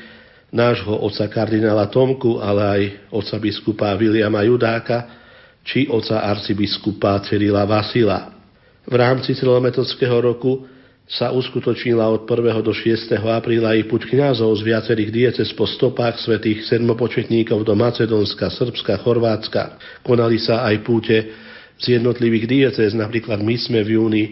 nášho 0.56 0.96
otca 1.04 1.28
kardinála 1.28 1.92
Tomku, 1.92 2.40
ale 2.40 2.62
aj 2.64 2.82
otca 3.12 3.36
biskupa 3.36 3.92
Viliama 3.92 4.40
Judáka, 4.48 5.21
či 5.62 5.86
oca 5.86 6.22
arcibiskupa 6.26 7.22
Cyrila 7.26 7.66
Vasila. 7.66 8.34
V 8.82 8.94
rámci 8.98 9.38
celometodského 9.38 10.18
roku 10.18 10.66
sa 11.06 11.34
uskutočnila 11.34 12.08
od 12.08 12.24
1. 12.26 12.62
do 12.62 12.72
6. 12.74 13.14
apríla 13.20 13.74
i 13.78 13.86
puť 13.86 14.10
kňazov 14.10 14.54
z 14.58 14.62
viacerých 14.64 15.10
dieces 15.10 15.50
po 15.54 15.66
stopách 15.66 16.18
svetých 16.22 16.66
sedmopočetníkov 16.66 17.62
do 17.66 17.74
Macedónska, 17.74 18.50
Srbska, 18.50 19.02
Chorvátska. 19.02 19.78
Konali 20.06 20.38
sa 20.38 20.66
aj 20.66 20.76
púte 20.82 21.16
z 21.78 21.98
jednotlivých 21.98 22.46
dieces, 22.46 22.90
napríklad 22.94 23.42
my 23.42 23.54
sme 23.58 23.82
v 23.82 23.98
júni 23.98 24.24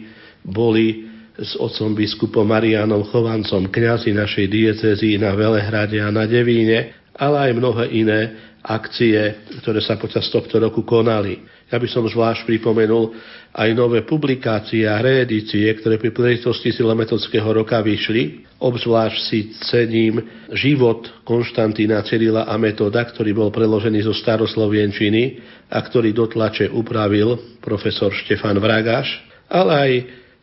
boli 0.47 1.11
s 1.41 1.57
otcom 1.57 1.97
biskupom 1.97 2.45
Marianom 2.45 3.07
Chovancom, 3.09 3.69
kňazi 3.69 4.13
našej 4.13 4.47
diecezy 4.49 5.17
na 5.17 5.33
Velehrade 5.37 6.01
a 6.01 6.09
na 6.13 6.25
Devíne, 6.25 6.97
ale 7.17 7.51
aj 7.51 7.53
mnohé 7.57 7.85
iné 7.93 8.21
akcie, 8.61 9.49
ktoré 9.65 9.81
sa 9.81 9.97
počas 9.97 10.29
tohto 10.29 10.61
roku 10.61 10.85
konali. 10.85 11.41
Ja 11.71 11.79
by 11.79 11.87
som 11.87 12.05
zvlášť 12.05 12.45
pripomenul 12.51 13.15
aj 13.55 13.69
nové 13.73 14.03
publikácie 14.03 14.85
a 14.85 14.99
reedície, 14.99 15.71
ktoré 15.79 15.97
pri 15.97 16.11
príležitosti 16.11 16.75
silometodského 16.75 17.47
roka 17.47 17.79
vyšli. 17.79 18.45
Obzvlášť 18.61 19.19
si 19.23 19.55
cením 19.65 20.21
život 20.53 21.25
Konštantína 21.25 22.03
Cyrila 22.05 22.45
a 22.51 22.59
Metoda, 22.61 23.01
ktorý 23.07 23.33
bol 23.33 23.49
preložený 23.55 24.05
zo 24.05 24.13
staroslovienčiny 24.13 25.41
a 25.71 25.79
ktorý 25.81 26.13
do 26.13 26.27
tlače 26.29 26.69
upravil 26.69 27.59
profesor 27.63 28.13
Štefan 28.13 28.59
Vragaš, 28.59 29.09
ale 29.49 29.73
aj 29.73 29.93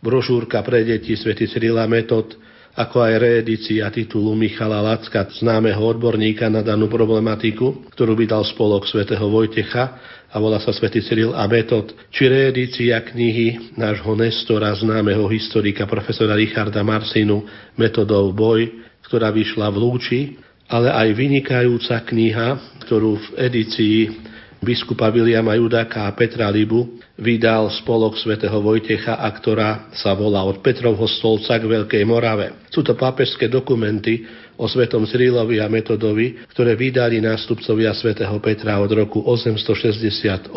brožúrka 0.02 0.64
pre 0.64 0.88
deti 0.88 1.14
Svety 1.14 1.46
Cyrila 1.52 1.86
Metod, 1.86 2.40
ako 2.78 3.02
aj 3.02 3.14
reedícia 3.18 3.90
titulu 3.90 4.38
Michala 4.38 4.86
Lacka, 4.86 5.26
známeho 5.42 5.82
odborníka 5.82 6.46
na 6.46 6.62
danú 6.62 6.86
problematiku, 6.86 7.90
ktorú 7.90 8.14
by 8.14 8.26
dal 8.30 8.46
spolok 8.46 8.86
svätého 8.86 9.26
Vojtecha 9.26 9.98
a 10.30 10.38
volá 10.38 10.62
sa 10.62 10.70
Svetý 10.70 11.02
Cyril 11.02 11.34
a 11.34 11.50
Metod, 11.50 11.90
či 12.14 12.30
reedícia 12.30 13.02
knihy 13.02 13.74
nášho 13.74 14.14
Nestora, 14.14 14.78
známeho 14.78 15.26
historika 15.26 15.90
profesora 15.90 16.38
Richarda 16.38 16.86
Marsinu 16.86 17.42
Metodov 17.74 18.30
boj, 18.38 18.70
ktorá 19.10 19.34
vyšla 19.34 19.74
v 19.74 19.78
Lúči, 19.82 20.22
ale 20.70 20.94
aj 20.94 21.18
vynikajúca 21.18 21.98
kniha, 22.06 22.78
ktorú 22.86 23.18
v 23.18 23.28
edícii 23.42 23.98
biskupa 24.62 25.10
Viliama 25.10 25.58
Judáka 25.58 26.06
a 26.06 26.14
Petra 26.14 26.54
Libu 26.54 27.02
vydal 27.18 27.74
spolok 27.74 28.14
svätého 28.16 28.62
Vojtecha 28.62 29.18
a 29.18 29.28
ktorá 29.34 29.90
sa 29.94 30.14
volá 30.14 30.46
od 30.46 30.62
Petrovho 30.62 31.10
stolca 31.10 31.58
k 31.58 31.66
Veľkej 31.66 32.04
Morave. 32.06 32.70
Sú 32.70 32.86
to 32.86 32.94
pápežské 32.94 33.50
dokumenty 33.50 34.22
o 34.58 34.70
svetom 34.70 35.06
Cyrilovi 35.10 35.58
a 35.58 35.70
Metodovi, 35.70 36.38
ktoré 36.54 36.78
vydali 36.78 37.18
nástupcovia 37.22 37.94
svätého 37.98 38.38
Petra 38.38 38.78
od 38.78 38.90
roku 38.94 39.26
868 39.26 40.54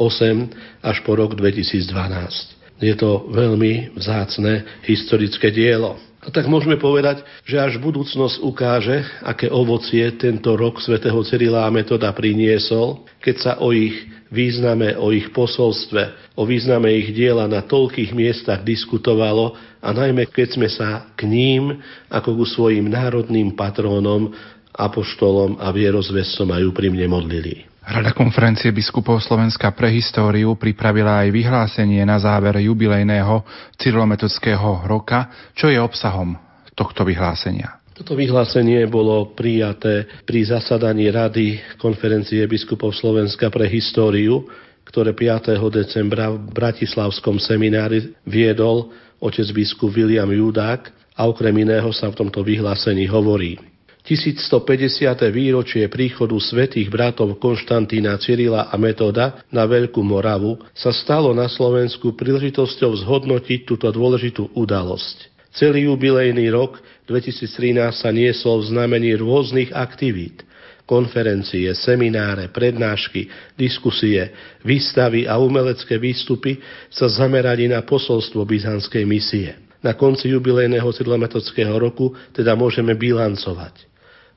až 0.85 0.97
po 1.05 1.13
rok 1.17 1.33
2012. 1.37 2.81
Je 2.81 2.97
to 2.97 3.29
veľmi 3.33 3.93
vzácne 3.97 4.85
historické 4.89 5.53
dielo. 5.53 6.10
A 6.21 6.29
tak 6.29 6.53
môžeme 6.53 6.77
povedať, 6.77 7.25
že 7.49 7.57
až 7.57 7.81
budúcnosť 7.81 8.45
ukáže, 8.45 9.01
aké 9.25 9.49
ovocie 9.49 10.05
tento 10.21 10.53
rok 10.53 10.77
svätého 10.77 11.17
Cyrila 11.25 11.65
a 11.65 11.73
Metoda 11.73 12.13
priniesol, 12.13 13.09
keď 13.25 13.37
sa 13.41 13.53
o 13.65 13.73
ich 13.73 13.97
význame, 14.29 14.93
o 15.01 15.17
ich 15.17 15.33
posolstve, 15.33 16.37
o 16.37 16.45
význame 16.45 16.93
ich 16.93 17.17
diela 17.17 17.49
na 17.49 17.65
toľkých 17.65 18.13
miestach 18.13 18.61
diskutovalo 18.61 19.57
a 19.81 19.89
najmä 19.97 20.29
keď 20.29 20.49
sme 20.61 20.69
sa 20.69 21.09
k 21.17 21.25
ním 21.25 21.81
ako 22.13 22.37
ku 22.37 22.45
svojim 22.45 22.93
národným 22.93 23.57
patrónom, 23.57 24.37
apoštolom 24.77 25.57
a 25.57 25.73
vierozvestom 25.73 26.53
aj 26.53 26.69
úprimne 26.69 27.09
modlili. 27.09 27.70
Rada 27.91 28.15
konferencie 28.15 28.71
biskupov 28.71 29.19
Slovenska 29.19 29.75
pre 29.75 29.91
históriu 29.91 30.55
pripravila 30.55 31.27
aj 31.27 31.35
vyhlásenie 31.35 32.07
na 32.07 32.23
záver 32.23 32.63
jubilejného 32.63 33.43
cyrilometodského 33.75 34.87
roka, 34.87 35.51
čo 35.59 35.67
je 35.67 35.75
obsahom 35.75 36.39
tohto 36.79 37.03
vyhlásenia. 37.03 37.83
Toto 37.91 38.15
vyhlásenie 38.15 38.87
bolo 38.87 39.35
prijaté 39.35 40.07
pri 40.23 40.55
zasadaní 40.55 41.11
Rady 41.11 41.77
konferencie 41.83 42.47
biskupov 42.47 42.95
Slovenska 42.95 43.51
pre 43.51 43.67
históriu, 43.67 44.47
ktoré 44.87 45.11
5. 45.11 45.59
decembra 45.75 46.31
v 46.31 46.47
Bratislavskom 46.47 47.43
seminári 47.43 48.15
viedol 48.23 48.95
otec 49.19 49.51
biskup 49.51 49.91
William 49.91 50.31
Judák 50.31 50.95
a 51.19 51.27
okrem 51.27 51.67
iného 51.67 51.91
sa 51.91 52.07
v 52.07 52.23
tomto 52.23 52.47
vyhlásení 52.47 53.11
hovorí. 53.11 53.59
1150. 54.05 55.29
výročie 55.29 55.85
príchodu 55.93 56.33
svätých 56.41 56.89
bratov 56.89 57.37
Konštantína 57.37 58.17
Cyrila 58.17 58.73
a 58.73 58.75
Metoda 58.81 59.45
na 59.53 59.69
Veľkú 59.69 60.01
Moravu 60.01 60.57
sa 60.73 60.91
stalo 60.91 61.37
na 61.37 61.47
Slovensku 61.47 62.17
príležitosťou 62.17 63.05
zhodnotiť 63.05 63.69
túto 63.69 63.87
dôležitú 63.93 64.57
udalosť. 64.57 65.29
Celý 65.53 65.91
jubilejný 65.91 66.49
rok 66.49 66.81
2013 67.11 67.91
sa 67.93 68.11
niesol 68.15 68.63
v 68.65 68.71
znamení 68.73 69.19
rôznych 69.19 69.75
aktivít 69.75 70.47
konferencie, 70.91 71.71
semináre, 71.79 72.51
prednášky, 72.51 73.31
diskusie, 73.55 74.35
výstavy 74.67 75.23
a 75.23 75.39
umelecké 75.39 76.03
výstupy 76.03 76.59
sa 76.91 77.07
zamerali 77.07 77.71
na 77.71 77.87
posolstvo 77.87 78.43
byzantskej 78.43 79.07
misie. 79.07 79.55
Na 79.87 79.95
konci 79.95 80.35
jubilejného 80.35 80.91
cyrilometodského 80.91 81.79
roku 81.79 82.11
teda 82.35 82.59
môžeme 82.59 82.99
bilancovať. 82.99 83.90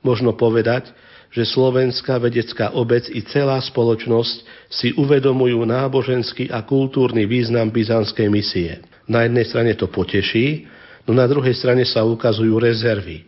Možno 0.04 0.36
povedať, 0.36 0.92
že 1.34 1.48
slovenská 1.50 2.22
vedecká 2.22 2.70
obec 2.78 3.10
i 3.10 3.24
celá 3.26 3.58
spoločnosť 3.58 4.70
si 4.70 4.94
uvedomujú 4.94 5.66
náboženský 5.66 6.52
a 6.54 6.62
kultúrny 6.62 7.26
význam 7.26 7.74
byzantskej 7.74 8.28
misie. 8.30 8.78
Na 9.10 9.26
jednej 9.26 9.42
strane 9.48 9.72
to 9.74 9.90
poteší, 9.90 10.70
no 11.08 11.16
na 11.16 11.26
druhej 11.26 11.58
strane 11.58 11.82
sa 11.82 12.06
ukazujú 12.06 12.54
rezervy. 12.54 13.26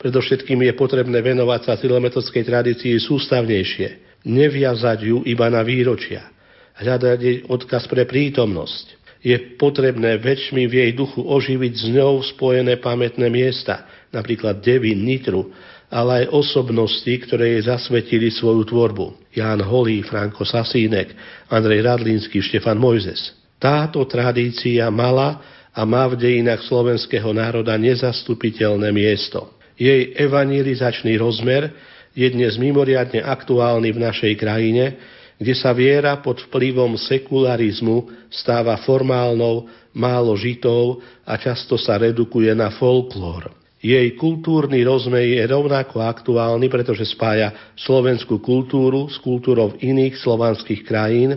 Predovšetkým 0.00 0.64
je 0.64 0.72
potrebné 0.72 1.20
venovať 1.20 1.60
sa 1.68 1.72
filometodskej 1.76 2.42
tradícii 2.48 2.96
sústavnejšie, 2.96 4.20
neviazať 4.24 4.98
ju 5.04 5.20
iba 5.28 5.46
na 5.52 5.60
výročia, 5.60 6.32
hľadať 6.80 7.18
jej 7.20 7.38
odkaz 7.44 7.84
pre 7.86 8.08
prítomnosť. 8.08 9.04
Je 9.24 9.36
potrebné 9.56 10.20
väčšmi 10.20 10.68
v 10.68 10.72
jej 10.84 10.90
duchu 10.92 11.24
oživiť 11.24 11.72
s 11.72 11.84
ňou 11.92 12.20
spojené 12.36 12.76
pamätné 12.80 13.32
miesta, 13.32 13.88
napríklad 14.12 14.60
Devin, 14.60 15.00
Nitru, 15.00 15.48
ale 15.94 16.26
aj 16.26 16.34
osobnosti, 16.34 17.14
ktoré 17.22 17.54
jej 17.54 17.70
zasvetili 17.70 18.34
svoju 18.34 18.66
tvorbu. 18.66 19.30
Ján 19.30 19.62
Holý, 19.62 20.02
Franko 20.02 20.42
Sasínek, 20.42 21.14
Andrej 21.46 21.86
Radlínsky, 21.86 22.42
Štefan 22.42 22.82
Mojzes. 22.82 23.30
Táto 23.62 24.02
tradícia 24.10 24.90
mala 24.90 25.38
a 25.70 25.86
má 25.86 26.10
v 26.10 26.18
dejinách 26.18 26.66
slovenského 26.66 27.30
národa 27.30 27.78
nezastupiteľné 27.78 28.90
miesto. 28.90 29.54
Jej 29.78 30.18
evangelizačný 30.18 31.14
rozmer 31.14 31.70
je 32.10 32.26
dnes 32.26 32.58
mimoriadne 32.58 33.22
aktuálny 33.22 33.94
v 33.94 34.02
našej 34.02 34.34
krajine, 34.34 34.98
kde 35.38 35.54
sa 35.54 35.70
viera 35.70 36.18
pod 36.18 36.42
vplyvom 36.50 36.98
sekularizmu 36.98 38.26
stáva 38.34 38.78
formálnou, 38.82 39.70
málo 39.94 40.34
žitou 40.34 40.98
a 41.22 41.38
často 41.38 41.78
sa 41.78 41.98
redukuje 41.98 42.50
na 42.50 42.70
folklór. 42.74 43.63
Jej 43.84 44.16
kultúrny 44.16 44.80
rozmer 44.80 45.28
je 45.28 45.44
rovnako 45.44 46.00
aktuálny, 46.00 46.72
pretože 46.72 47.04
spája 47.04 47.52
slovenskú 47.76 48.40
kultúru 48.40 49.12
s 49.12 49.20
kultúrou 49.20 49.76
iných 49.76 50.16
slovanských 50.24 50.88
krajín 50.88 51.36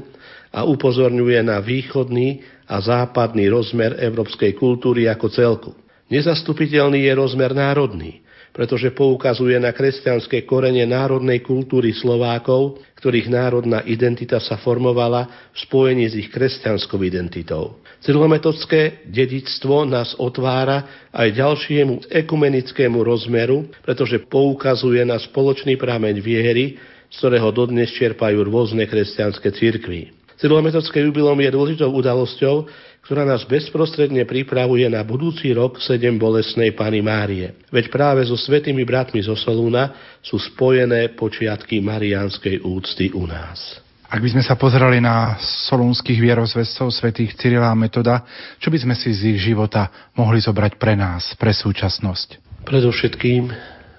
a 0.56 0.64
upozorňuje 0.64 1.44
na 1.44 1.60
východný 1.60 2.40
a 2.72 2.80
západný 2.80 3.52
rozmer 3.52 4.00
európskej 4.00 4.56
kultúry 4.56 5.12
ako 5.12 5.28
celku. 5.28 5.72
Nezastupiteľný 6.08 7.04
je 7.04 7.14
rozmer 7.20 7.52
národný, 7.52 8.24
pretože 8.58 8.90
poukazuje 8.90 9.54
na 9.62 9.70
kresťanské 9.70 10.42
korene 10.50 10.82
národnej 10.90 11.46
kultúry 11.46 11.94
Slovákov, 11.94 12.82
ktorých 12.98 13.30
národná 13.30 13.86
identita 13.86 14.42
sa 14.42 14.58
formovala 14.58 15.54
v 15.54 15.58
spojení 15.62 16.10
s 16.10 16.18
ich 16.18 16.34
kresťanskou 16.34 16.98
identitou. 17.06 17.78
Cyrilometodské 18.02 19.06
dedičstvo 19.06 19.86
nás 19.86 20.18
otvára 20.18 21.10
aj 21.14 21.38
ďalšiemu 21.38 22.10
ekumenickému 22.10 22.98
rozmeru, 23.06 23.70
pretože 23.86 24.26
poukazuje 24.26 25.06
na 25.06 25.22
spoločný 25.22 25.78
prameň 25.78 26.18
viery, 26.18 26.82
z 27.14 27.16
ktorého 27.22 27.54
dodnes 27.54 27.94
čerpajú 27.94 28.42
rôzne 28.42 28.90
kresťanské 28.90 29.54
cirkvy. 29.54 30.17
Cyrilometodské 30.38 31.02
jubilom 31.02 31.38
je 31.42 31.50
dôležitou 31.50 31.90
udalosťou, 31.98 32.70
ktorá 33.02 33.26
nás 33.26 33.42
bezprostredne 33.50 34.22
pripravuje 34.30 34.86
na 34.86 35.02
budúci 35.02 35.50
rok 35.50 35.82
sedem 35.82 36.22
bolesnej 36.22 36.78
Pany 36.78 37.02
Márie. 37.02 37.58
Veď 37.74 37.90
práve 37.90 38.22
so 38.28 38.38
svetými 38.38 38.86
bratmi 38.86 39.18
zo 39.26 39.34
Solúna 39.34 40.20
sú 40.22 40.38
spojené 40.38 41.18
počiatky 41.18 41.82
mariánskej 41.82 42.62
úcty 42.62 43.10
u 43.18 43.26
nás. 43.26 43.82
Ak 44.08 44.24
by 44.24 44.30
sme 44.30 44.44
sa 44.46 44.56
pozerali 44.56 45.04
na 45.04 45.36
solúnskych 45.42 46.22
vierozvescov 46.22 46.94
svätých 46.94 47.36
Cyrila 47.36 47.74
a 47.74 47.76
Metoda, 47.76 48.24
čo 48.62 48.72
by 48.72 48.78
sme 48.80 48.96
si 48.96 49.12
z 49.12 49.36
ich 49.36 49.40
života 49.52 50.12
mohli 50.16 50.40
zobrať 50.40 50.80
pre 50.80 50.96
nás, 50.96 51.34
pre 51.36 51.52
súčasnosť? 51.52 52.62
Predovšetkým, 52.64 53.52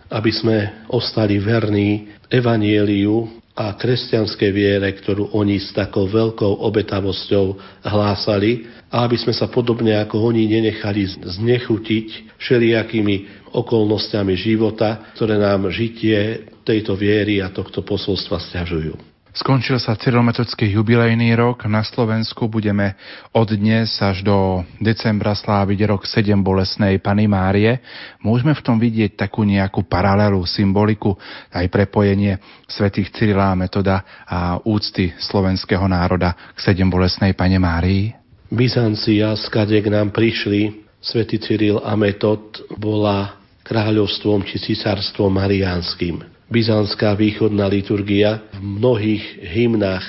aby 0.08 0.30
sme 0.32 0.86
ostali 0.88 1.36
verní 1.36 2.08
evanieliu 2.32 3.28
a 3.58 3.74
kresťanskej 3.74 4.50
viere, 4.54 4.86
ktorú 4.94 5.34
oni 5.34 5.58
s 5.58 5.74
takou 5.74 6.06
veľkou 6.06 6.62
obetavosťou 6.62 7.58
hlásali 7.82 8.70
a 8.86 9.02
aby 9.02 9.18
sme 9.18 9.34
sa 9.34 9.50
podobne 9.50 9.98
ako 9.98 10.30
oni 10.30 10.46
nenechali 10.46 11.10
znechutiť 11.26 12.38
všelijakými 12.38 13.50
okolnostiami 13.50 14.38
života, 14.38 15.10
ktoré 15.18 15.42
nám 15.42 15.74
žitie 15.74 16.46
tejto 16.62 16.94
viery 16.94 17.42
a 17.42 17.50
tohto 17.50 17.82
posolstva 17.82 18.38
stiažujú. 18.38 19.07
Skončil 19.36 19.76
sa 19.76 19.92
cyrilometodický 19.92 20.72
jubilejný 20.72 21.36
rok. 21.36 21.68
Na 21.68 21.84
Slovensku 21.84 22.48
budeme 22.48 22.96
od 23.36 23.52
dnes 23.52 24.00
až 24.00 24.24
do 24.24 24.64
decembra 24.80 25.36
sláviť 25.36 25.84
rok 25.84 26.08
7 26.08 26.32
bolesnej 26.40 26.96
Pany 26.96 27.28
Márie. 27.28 27.84
Môžeme 28.24 28.56
v 28.56 28.64
tom 28.64 28.80
vidieť 28.80 29.20
takú 29.20 29.44
nejakú 29.44 29.84
paralelu, 29.84 30.40
symboliku, 30.48 31.12
aj 31.52 31.68
prepojenie 31.68 32.40
svätých 32.64 33.12
Cyrila 33.12 33.52
Metoda 33.52 34.24
a 34.24 34.56
úcty 34.64 35.12
slovenského 35.20 35.84
národa 35.84 36.32
k 36.56 36.72
7 36.72 36.88
bolesnej 36.88 37.36
Pane 37.36 37.60
Márii? 37.60 38.16
Byzancia, 38.48 39.36
skade 39.36 39.76
k 39.76 39.92
nám 39.92 40.08
prišli, 40.08 40.88
svätý 41.04 41.36
Cyril 41.36 41.84
a 41.84 41.92
Metod 42.00 42.64
bola 42.80 43.36
kráľovstvom 43.60 44.40
či 44.48 44.56
císarstvom 44.56 45.36
mariánskym 45.36 46.37
byzantská 46.48 47.12
východná 47.14 47.68
liturgia 47.68 48.44
v 48.56 48.60
mnohých 48.60 49.24
hymnách 49.44 50.06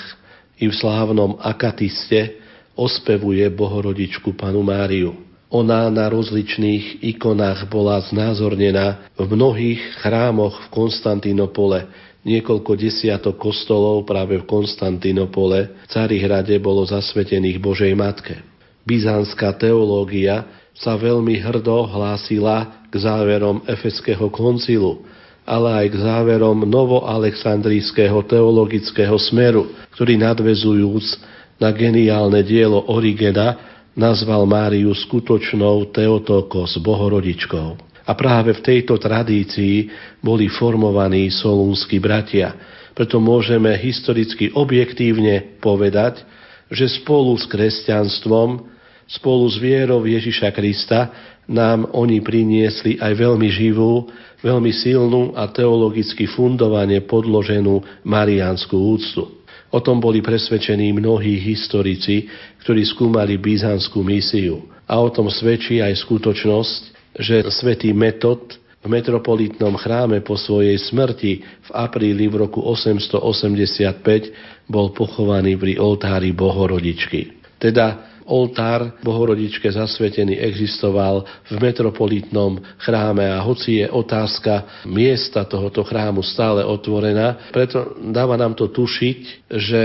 i 0.60 0.68
v 0.68 0.74
slávnom 0.76 1.40
akatiste 1.40 2.40
ospevuje 2.76 3.44
Bohorodičku 3.52 4.36
Panu 4.36 4.64
Máriu. 4.64 5.16
Ona 5.50 5.90
na 5.90 6.06
rozličných 6.08 7.02
ikonách 7.16 7.68
bola 7.68 8.00
znázornená 8.06 9.12
v 9.18 9.26
mnohých 9.34 9.82
chrámoch 10.00 10.56
v 10.70 10.72
Konstantinopole. 10.72 11.90
Niekoľko 12.22 12.78
desiatok 12.78 13.40
kostolov 13.40 14.06
práve 14.06 14.38
v 14.38 14.46
Konstantinopole 14.46 15.74
v 15.74 15.88
Carihrade 15.90 16.56
bolo 16.62 16.86
zasvetených 16.86 17.58
Božej 17.58 17.98
Matke. 17.98 18.46
Byzantská 18.86 19.58
teológia 19.58 20.46
sa 20.78 20.96
veľmi 20.96 21.42
hrdo 21.42 21.88
hlásila 21.90 22.86
k 22.88 22.94
záverom 22.96 23.66
Efeského 23.68 24.30
koncilu, 24.30 25.04
ale 25.50 25.70
aj 25.82 25.88
k 25.90 25.96
záverom 26.06 26.70
novoaleksandrijského 26.70 28.22
teologického 28.30 29.18
smeru, 29.18 29.74
ktorý 29.98 30.22
nadvezujúc 30.22 31.18
na 31.58 31.74
geniálne 31.74 32.46
dielo 32.46 32.86
Origena 32.86 33.58
nazval 33.98 34.46
Máriu 34.46 34.94
skutočnou 34.94 35.90
Teotokos, 35.90 36.78
bohorodičkou. 36.78 37.82
A 38.06 38.12
práve 38.14 38.54
v 38.54 38.62
tejto 38.62 39.02
tradícii 39.02 39.90
boli 40.22 40.50
formovaní 40.54 41.34
solúnsky 41.34 41.98
bratia. 41.98 42.54
Preto 42.94 43.18
môžeme 43.18 43.74
historicky 43.74 44.54
objektívne 44.54 45.58
povedať, 45.58 46.22
že 46.70 46.86
spolu 47.02 47.34
s 47.38 47.50
kresťanstvom, 47.50 48.66
spolu 49.10 49.46
s 49.50 49.58
vierou 49.58 50.06
Ježiša 50.06 50.54
Krista 50.54 51.10
nám 51.50 51.90
oni 51.98 52.22
priniesli 52.22 53.02
aj 53.02 53.14
veľmi 53.18 53.50
živú, 53.50 54.06
veľmi 54.40 54.72
silnú 54.72 55.36
a 55.36 55.48
teologicky 55.52 56.28
fundovane 56.28 57.04
podloženú 57.04 57.84
mariánsku 58.08 58.76
úctu. 58.76 59.40
O 59.70 59.80
tom 59.86 60.02
boli 60.02 60.26
presvedčení 60.26 60.90
mnohí 60.96 61.38
historici, 61.38 62.26
ktorí 62.66 62.82
skúmali 62.90 63.38
byzantskú 63.38 64.02
misiu. 64.02 64.66
A 64.90 64.98
o 64.98 65.14
tom 65.14 65.30
svedčí 65.30 65.78
aj 65.78 65.94
skutočnosť, 66.02 66.82
že 67.22 67.46
svätý 67.54 67.94
Metod 67.94 68.58
v 68.80 68.88
metropolitnom 68.90 69.76
chráme 69.78 70.26
po 70.26 70.40
svojej 70.40 70.80
smrti 70.80 71.44
v 71.44 71.70
apríli 71.76 72.32
v 72.32 72.48
roku 72.48 72.64
885 72.64 74.66
bol 74.66 74.90
pochovaný 74.96 75.60
pri 75.60 75.78
oltári 75.78 76.34
Bohorodičky. 76.34 77.38
Teda 77.60 78.09
oltár 78.30 79.02
Bohorodičke 79.02 79.66
zasvetený 79.74 80.38
existoval 80.38 81.26
v 81.50 81.56
metropolitnom 81.58 82.62
chráme 82.78 83.26
a 83.26 83.42
hoci 83.42 83.82
je 83.82 83.88
otázka 83.90 84.86
miesta 84.86 85.44
tohoto 85.50 85.82
chrámu 85.82 86.22
stále 86.22 86.62
otvorená, 86.62 87.50
preto 87.50 87.98
dáva 88.14 88.38
nám 88.38 88.54
to 88.54 88.70
tušiť, 88.70 89.50
že 89.50 89.82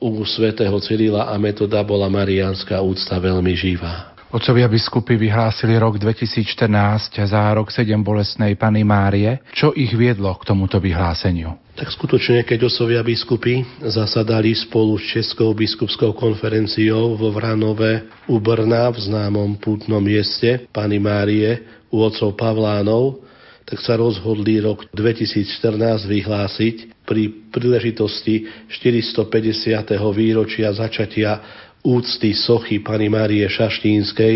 u 0.00 0.24
svätého 0.24 0.72
Cyrila 0.80 1.28
a 1.28 1.36
Metoda 1.36 1.84
bola 1.84 2.08
mariánska 2.08 2.80
úcta 2.80 3.20
veľmi 3.20 3.52
živá. 3.52 4.16
Otcovia 4.30 4.70
biskupy 4.70 5.18
vyhlásili 5.18 5.74
rok 5.74 5.98
2014 5.98 7.18
za 7.26 7.50
rok 7.50 7.66
7 7.74 7.98
bolesnej 7.98 8.54
Pany 8.54 8.86
Márie. 8.86 9.42
Čo 9.50 9.74
ich 9.74 9.90
viedlo 9.90 10.30
k 10.38 10.46
tomuto 10.46 10.78
vyhláseniu? 10.78 11.58
Tak 11.80 11.96
skutočne, 11.96 12.44
keď 12.44 12.68
osovia 12.68 13.00
biskupy 13.00 13.64
zasadali 13.80 14.52
spolu 14.52 15.00
s 15.00 15.16
Českou 15.16 15.56
biskupskou 15.56 16.12
konferenciou 16.12 17.16
vo 17.16 17.32
Vranove 17.32 18.04
u 18.28 18.36
Brna 18.36 18.92
v 18.92 19.00
známom 19.00 19.56
pútnom 19.56 20.04
mieste 20.04 20.68
Pany 20.76 21.00
Márie 21.00 21.64
u 21.88 22.04
otcov 22.04 22.36
Pavlánov, 22.36 23.24
tak 23.64 23.80
sa 23.80 23.96
rozhodli 23.96 24.60
rok 24.60 24.92
2014 24.92 26.04
vyhlásiť 26.04 27.00
pri 27.08 27.48
príležitosti 27.48 28.44
450. 28.68 29.80
výročia 30.12 30.68
začatia 30.76 31.40
úcty 31.80 32.36
sochy 32.36 32.84
Pany 32.84 33.08
Márie 33.08 33.48
Šaštínskej 33.48 34.34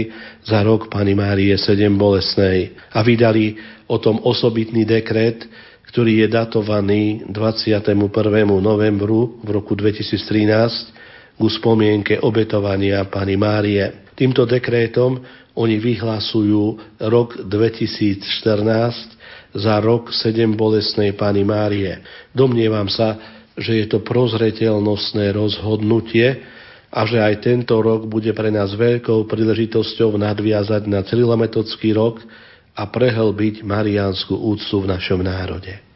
za 0.48 0.64
rok 0.64 0.88
Pany 0.88 1.12
Márie 1.12 1.52
Sedem 1.61 2.00
Bolesnej 2.00 2.72
a 2.88 3.04
vydali 3.04 3.61
o 3.85 4.00
tom 4.00 4.16
osobitný 4.24 4.88
dekret, 4.88 5.44
ktorý 5.94 6.26
je 6.26 6.28
datovaný 6.35 7.22
21. 7.30 7.94
novembru 8.59 9.38
v 9.46 9.48
roku 9.54 9.78
2013 9.78 11.38
ku 11.38 11.46
spomienke 11.46 12.18
obetovania 12.18 13.07
Pany 13.07 13.38
Márie. 13.38 14.11
Týmto 14.18 14.42
dekrétom 14.42 15.22
oni 15.54 15.78
vyhlasujú 15.78 16.98
rok 16.98 17.46
2014 17.46 18.26
za 19.54 19.74
rok 19.78 20.11
sedem 20.11 20.59
bolestnej 20.59 21.14
Pany 21.14 21.46
Márie. 21.46 22.02
Domnievam 22.35 22.90
sa, 22.90 23.14
že 23.54 23.78
je 23.78 23.87
to 23.87 24.02
prozreteľnostné 24.02 25.30
rozhodnutie 25.30 26.42
a 26.90 27.07
že 27.07 27.22
aj 27.22 27.38
tento 27.38 27.78
rok 27.78 28.11
bude 28.11 28.35
pre 28.35 28.50
nás 28.50 28.74
veľkou 28.74 29.30
príležitosťou 29.30 30.18
nadviazať 30.18 30.90
na 30.90 31.07
celilametodský 31.07 31.94
rok 31.94 32.18
a 32.75 32.83
prehlbiť 32.91 33.63
mariánsku 33.63 34.35
úctu 34.35 34.83
v 34.83 34.91
našom 34.91 35.23
národe. 35.23 35.93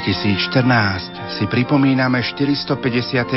2014 0.00 1.36
si 1.36 1.44
pripomíname 1.44 2.24
450. 2.24 2.80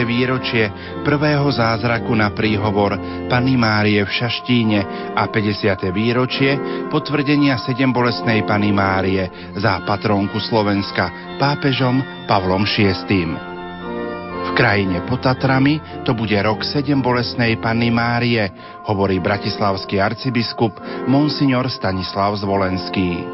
výročie 0.08 0.72
prvého 1.04 1.44
zázraku 1.52 2.16
na 2.16 2.32
príhovor 2.32 2.96
Pany 3.28 3.60
Márie 3.60 4.00
v 4.00 4.08
Šaštíne 4.08 5.12
a 5.12 5.28
50. 5.28 5.92
výročie 5.92 6.56
potvrdenia 6.88 7.60
sedem 7.60 7.92
bolestnej 7.92 8.48
Pany 8.48 8.72
Márie 8.72 9.28
za 9.60 9.84
patrónku 9.84 10.40
Slovenska 10.40 11.36
pápežom 11.36 12.00
Pavlom 12.32 12.64
VI. 12.64 13.52
V 14.44 14.50
krajine 14.56 15.04
pod 15.04 15.20
Tatrami 15.20 15.84
to 16.08 16.16
bude 16.16 16.36
rok 16.40 16.64
sedem 16.64 17.04
bolestnej 17.04 17.60
Panny 17.60 17.92
Márie, 17.92 18.48
hovorí 18.88 19.20
bratislavský 19.20 20.00
arcibiskup 20.00 20.80
Monsignor 21.12 21.68
Stanislav 21.68 22.40
Zvolenský. 22.40 23.33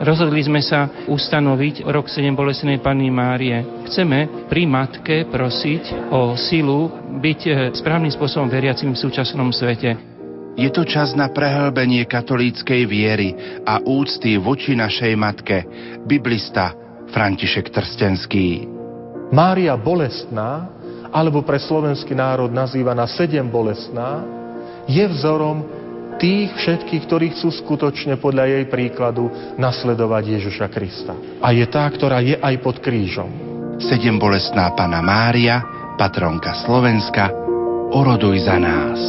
Rozhodli 0.00 0.40
sme 0.40 0.64
sa 0.64 0.88
ustanoviť 1.12 1.84
rok 1.84 2.08
7 2.08 2.32
bolesnej 2.32 2.80
Panny 2.80 3.12
Márie. 3.12 3.84
Chceme 3.84 4.48
pri 4.48 4.64
matke 4.64 5.28
prosiť 5.28 6.08
o 6.08 6.40
silu 6.40 6.88
byť 7.20 7.40
eh, 7.44 7.54
správnym 7.76 8.08
spôsobom 8.08 8.48
veriacim 8.48 8.96
v 8.96 9.02
súčasnom 9.04 9.52
svete. 9.52 10.00
Je 10.56 10.72
to 10.72 10.88
čas 10.88 11.12
na 11.12 11.28
prehlbenie 11.28 12.08
katolíckej 12.08 12.88
viery 12.88 13.36
a 13.68 13.84
úcty 13.84 14.40
voči 14.40 14.72
našej 14.72 15.12
matke, 15.20 15.68
biblista 16.08 16.72
František 17.12 17.68
Trstenský. 17.68 18.64
Mária 19.36 19.76
bolestná, 19.76 20.64
alebo 21.12 21.44
pre 21.44 21.60
slovenský 21.60 22.16
národ 22.16 22.48
nazývaná 22.48 23.04
sedem 23.04 23.44
bolestná, 23.52 24.24
je 24.88 25.04
vzorom 25.12 25.79
tých 26.20 26.52
všetkých, 26.52 27.02
ktorí 27.08 27.26
chcú 27.32 27.48
skutočne 27.48 28.20
podľa 28.20 28.44
jej 28.52 28.64
príkladu 28.68 29.32
nasledovať 29.56 30.38
Ježiša 30.38 30.66
Krista. 30.68 31.16
A 31.40 31.48
je 31.56 31.64
tá, 31.64 31.88
ktorá 31.88 32.20
je 32.20 32.36
aj 32.36 32.54
pod 32.60 32.78
krížom. 32.84 33.32
Sedem 33.80 34.20
bolestná 34.20 34.76
Pana 34.76 35.00
Mária, 35.00 35.64
patronka 35.96 36.52
Slovenska, 36.68 37.32
oroduj 37.96 38.44
za 38.44 38.60
nás. 38.60 39.00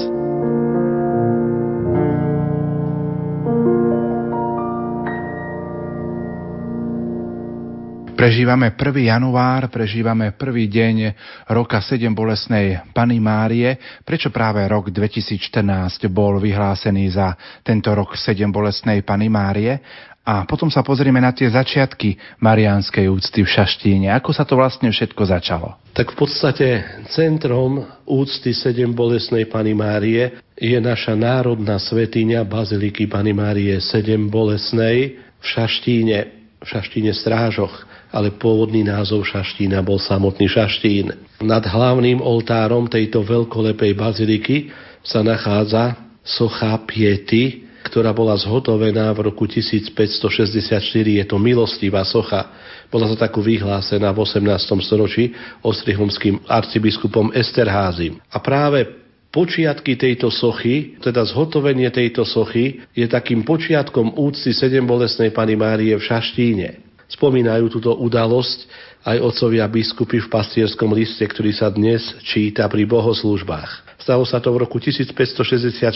Prežívame 8.21 8.69
1. 8.77 9.01
január, 9.01 9.73
prežívame 9.73 10.29
prvý 10.37 10.69
deň 10.69 11.17
roka 11.57 11.81
7 11.81 12.05
bolesnej 12.13 12.77
Pany 12.93 13.17
Márie. 13.17 13.81
Prečo 14.05 14.29
práve 14.29 14.61
rok 14.69 14.93
2014 14.93 16.05
bol 16.13 16.37
vyhlásený 16.37 17.17
za 17.17 17.33
tento 17.65 17.89
rok 17.89 18.13
7 18.13 18.45
bolesnej 18.53 19.01
Pany 19.01 19.25
Márie? 19.25 19.73
A 20.21 20.45
potom 20.45 20.69
sa 20.69 20.85
pozrieme 20.85 21.17
na 21.17 21.33
tie 21.33 21.49
začiatky 21.49 22.37
mariánskej 22.45 23.09
úcty 23.09 23.41
v 23.41 23.49
Šaštíne. 23.57 24.13
Ako 24.13 24.37
sa 24.37 24.45
to 24.45 24.53
vlastne 24.53 24.93
všetko 24.93 25.25
začalo? 25.25 25.81
Tak 25.97 26.13
v 26.13 26.17
podstate 26.21 26.67
centrom 27.09 27.89
úcty 28.05 28.53
7 28.53 28.85
bolesnej 28.93 29.49
Pany 29.49 29.73
Márie 29.73 30.37
je 30.61 30.77
naša 30.77 31.17
národná 31.17 31.81
svetiňa 31.81 32.45
Baziliky 32.45 33.09
Pany 33.09 33.33
Márie 33.33 33.81
7 33.81 34.29
bolesnej 34.29 35.17
v 35.41 35.45
Šaštíne, 35.57 36.17
v 36.61 36.67
Šaštíne 36.69 37.17
Strážoch 37.17 37.89
ale 38.11 38.35
pôvodný 38.35 38.83
názov 38.83 39.23
Šaštína 39.23 39.79
bol 39.81 39.97
samotný 39.97 40.51
Šaštín. 40.51 41.15
Nad 41.39 41.63
hlavným 41.63 42.19
oltárom 42.19 42.91
tejto 42.91 43.23
veľkolepej 43.23 43.91
baziliky 43.95 44.57
sa 45.01 45.23
nachádza 45.23 45.97
socha 46.21 46.75
Piety, 46.85 47.65
ktorá 47.87 48.13
bola 48.13 48.37
zhotovená 48.37 49.09
v 49.17 49.31
roku 49.31 49.49
1564. 49.49 50.77
Je 51.17 51.25
to 51.25 51.41
milostivá 51.41 52.05
socha. 52.05 52.51
Bola 52.93 53.09
sa 53.09 53.25
takú 53.25 53.41
vyhlásená 53.41 54.13
v 54.13 54.21
18. 54.21 54.85
storočí 54.85 55.33
ostrihomským 55.65 56.45
arcibiskupom 56.45 57.33
Esterházim. 57.33 58.21
A 58.29 58.37
práve 58.37 58.85
počiatky 59.31 59.95
tejto 59.95 60.29
sochy, 60.29 60.99
teda 60.99 61.23
zhotovenie 61.25 61.87
tejto 61.89 62.27
sochy, 62.27 62.83
je 62.91 63.07
takým 63.07 63.47
počiatkom 63.47 64.19
úcty 64.19 64.51
sedem 64.51 64.83
bolesnej 64.83 65.31
Pany 65.31 65.55
Márie 65.55 65.95
v 65.95 66.03
Šaštíne. 66.03 66.90
Spomínajú 67.11 67.67
túto 67.67 67.91
udalosť 67.91 68.71
aj 69.03 69.17
otcovia 69.19 69.67
biskupy 69.67 70.23
v 70.23 70.31
pastierskom 70.31 70.95
liste, 70.95 71.25
ktorý 71.27 71.51
sa 71.51 71.67
dnes 71.67 72.15
číta 72.23 72.63
pri 72.71 72.87
bohoslúžbách. 72.87 73.99
Stalo 73.99 74.23
sa 74.25 74.39
to 74.41 74.49
v 74.55 74.65
roku 74.65 74.79
1564 74.81 75.91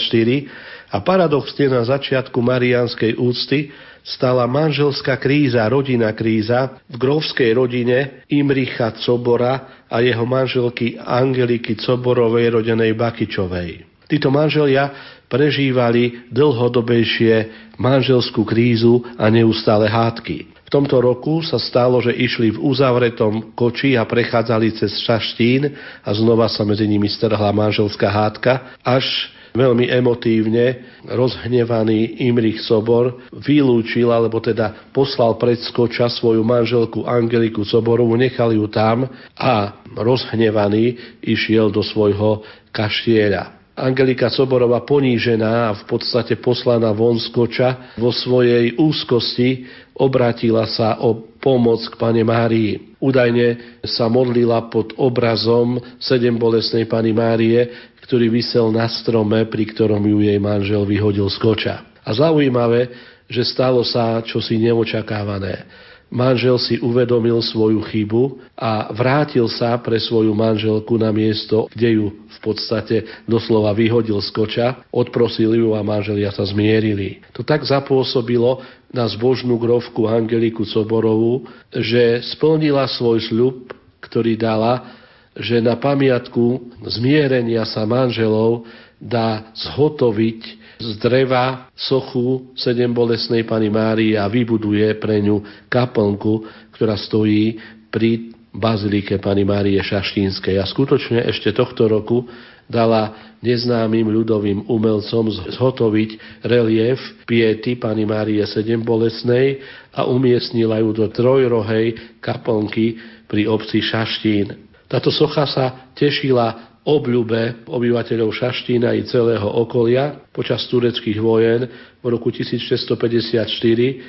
a 0.92 0.96
paradoxne 1.02 1.66
na 1.72 1.82
začiatku 1.82 2.38
marianskej 2.38 3.18
úcty 3.18 3.72
stala 4.06 4.46
manželská 4.46 5.18
kríza, 5.18 5.66
rodina 5.66 6.14
kríza 6.14 6.78
v 6.86 6.94
grovskej 6.94 7.50
rodine 7.58 8.22
Imricha 8.30 8.94
Cobora 8.94 9.86
a 9.90 9.98
jeho 9.98 10.22
manželky 10.22 10.94
Angeliky 10.94 11.74
Coborovej 11.74 12.62
rodenej 12.62 12.94
Bakičovej. 12.94 13.82
Títo 14.06 14.30
manželia 14.30 15.18
prežívali 15.26 16.30
dlhodobejšie 16.30 17.34
manželskú 17.82 18.46
krízu 18.46 19.02
a 19.18 19.26
neustále 19.26 19.90
hádky. 19.90 20.55
V 20.66 20.74
tomto 20.74 20.98
roku 20.98 21.46
sa 21.46 21.62
stalo, 21.62 22.02
že 22.02 22.10
išli 22.10 22.50
v 22.50 22.58
uzavretom 22.58 23.54
koči 23.54 23.94
a 23.94 24.02
prechádzali 24.02 24.74
cez 24.74 24.98
Šaštín 24.98 25.70
a 26.02 26.10
znova 26.10 26.50
sa 26.50 26.66
medzi 26.66 26.90
nimi 26.90 27.06
strhla 27.06 27.54
manželská 27.54 28.10
hádka, 28.10 28.82
až 28.82 29.30
veľmi 29.54 29.86
emotívne 29.86 30.82
rozhnevaný 31.06 32.18
Imrich 32.26 32.66
Sobor 32.66 33.24
vylúčil, 33.30 34.10
alebo 34.10 34.42
teda 34.42 34.90
poslal 34.90 35.38
pred 35.38 35.62
skoča 35.62 36.10
svoju 36.10 36.42
manželku 36.42 37.06
Angeliku 37.06 37.62
Soborovú, 37.62 38.18
nechal 38.18 38.50
ju 38.50 38.66
tam 38.66 39.06
a 39.38 39.80
rozhnevaný 39.94 40.98
išiel 41.22 41.70
do 41.70 41.80
svojho 41.80 42.42
kaštieľa. 42.74 43.56
Angelika 43.76 44.32
Soborová 44.32 44.80
ponížená 44.88 45.68
a 45.68 45.76
v 45.76 45.84
podstate 45.84 46.40
poslaná 46.40 46.96
von 46.96 47.20
z 47.20 47.28
koča 47.28 47.92
vo 48.00 48.08
svojej 48.08 48.72
úzkosti 48.80 49.68
obratila 49.96 50.68
sa 50.68 51.00
o 51.00 51.16
pomoc 51.40 51.82
k 51.88 51.94
Pane 51.96 52.22
Márii. 52.22 52.96
Údajne 53.00 53.80
sa 53.84 54.08
modlila 54.08 54.68
pod 54.68 54.92
obrazom 54.96 55.80
sedem 56.00 56.36
bolesnej 56.36 56.88
Pany 56.88 57.12
Márie, 57.12 57.92
ktorý 58.04 58.30
vysel 58.30 58.70
na 58.70 58.86
strome, 58.86 59.48
pri 59.50 59.64
ktorom 59.72 60.02
ju 60.04 60.22
jej 60.22 60.38
manžel 60.38 60.86
vyhodil 60.86 61.26
z 61.26 61.38
koča. 61.42 61.74
A 62.06 62.10
zaujímavé, 62.14 62.92
že 63.26 63.42
stalo 63.42 63.82
sa 63.82 64.22
čosi 64.22 64.62
neočakávané. 64.62 65.66
Manžel 66.06 66.54
si 66.62 66.78
uvedomil 66.78 67.42
svoju 67.42 67.82
chybu 67.82 68.38
a 68.54 68.94
vrátil 68.94 69.50
sa 69.50 69.74
pre 69.82 69.98
svoju 69.98 70.30
manželku 70.38 70.94
na 70.94 71.10
miesto, 71.10 71.66
kde 71.74 71.98
ju 71.98 72.06
v 72.14 72.38
podstate 72.38 73.26
doslova 73.26 73.74
vyhodil 73.74 74.22
z 74.22 74.30
koča, 74.30 74.66
odprosil 74.94 75.58
ju 75.58 75.74
a 75.74 75.82
manželia 75.82 76.30
sa 76.30 76.46
zmierili. 76.46 77.26
To 77.34 77.42
tak 77.42 77.66
zapôsobilo 77.66 78.62
na 78.94 79.02
zbožnú 79.10 79.58
grovku 79.58 80.06
Angeliku 80.06 80.62
Coborovú, 80.62 81.50
že 81.74 82.22
splnila 82.22 82.86
svoj 82.86 83.26
sľub, 83.26 83.74
ktorý 83.98 84.38
dala, 84.38 84.94
že 85.34 85.58
na 85.58 85.74
pamiatku 85.74 86.72
zmierenia 86.86 87.66
sa 87.66 87.82
manželov 87.82 88.64
dá 88.96 89.52
zhotoviť 89.52 90.55
z 90.76 91.00
dreva 91.00 91.72
sochu 91.72 92.52
sedem 92.52 92.92
bolesnej 92.92 93.48
Pany 93.48 93.72
Márie 93.72 94.14
a 94.20 94.28
vybuduje 94.28 94.96
pre 95.00 95.24
ňu 95.24 95.68
kaplnku, 95.72 96.44
ktorá 96.76 97.00
stojí 97.00 97.56
pri 97.88 98.36
bazilike 98.52 99.16
Pany 99.20 99.44
Márie 99.44 99.80
Šaštínskej. 99.80 100.60
A 100.60 100.64
skutočne 100.68 101.24
ešte 101.24 101.52
tohto 101.52 101.88
roku 101.88 102.28
dala 102.66 103.36
neznámym 103.40 104.10
ľudovým 104.10 104.66
umelcom 104.66 105.30
zhotoviť 105.30 106.42
relief 106.44 106.98
piety 107.24 107.76
Pany 107.78 108.04
Márie 108.04 108.42
sedem 108.44 108.82
bolesnej 108.82 109.62
a 109.96 110.04
umiestnila 110.04 110.80
ju 110.82 110.90
do 110.92 111.06
trojrohej 111.08 112.18
kaplnky 112.20 113.00
pri 113.30 113.48
obci 113.48 113.80
Šaštín. 113.80 114.66
Táto 114.86 115.10
socha 115.10 115.46
sa 115.48 115.90
tešila 115.98 116.75
obľube 116.86 117.66
obyvateľov 117.66 118.30
Šaštína 118.30 118.94
i 118.94 119.02
celého 119.10 119.44
okolia 119.44 120.22
počas 120.30 120.62
tureckých 120.70 121.18
vojen 121.18 121.66
v 121.98 122.06
roku 122.06 122.30
1654 122.30 123.42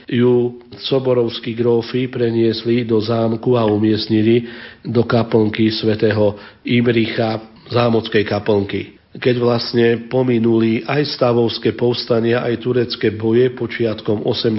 ju 0.05 0.33
soborovskí 0.77 1.57
grófy 1.57 2.05
preniesli 2.05 2.85
do 2.85 3.01
zámku 3.01 3.57
a 3.57 3.65
umiestnili 3.65 4.45
do 4.85 5.01
kaplnky 5.01 5.73
svätého 5.73 6.37
Imricha, 6.61 7.41
zámockej 7.73 8.23
kaplnky 8.23 8.97
keď 9.17 9.35
vlastne 9.41 9.87
pominuli 10.13 10.85
aj 10.85 11.17
stavovské 11.17 11.73
povstania, 11.73 12.45
aj 12.45 12.61
turecké 12.61 13.09
boje 13.17 13.49
počiatkom 13.49 14.21
18. 14.21 14.53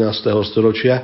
storočia, 0.51 0.97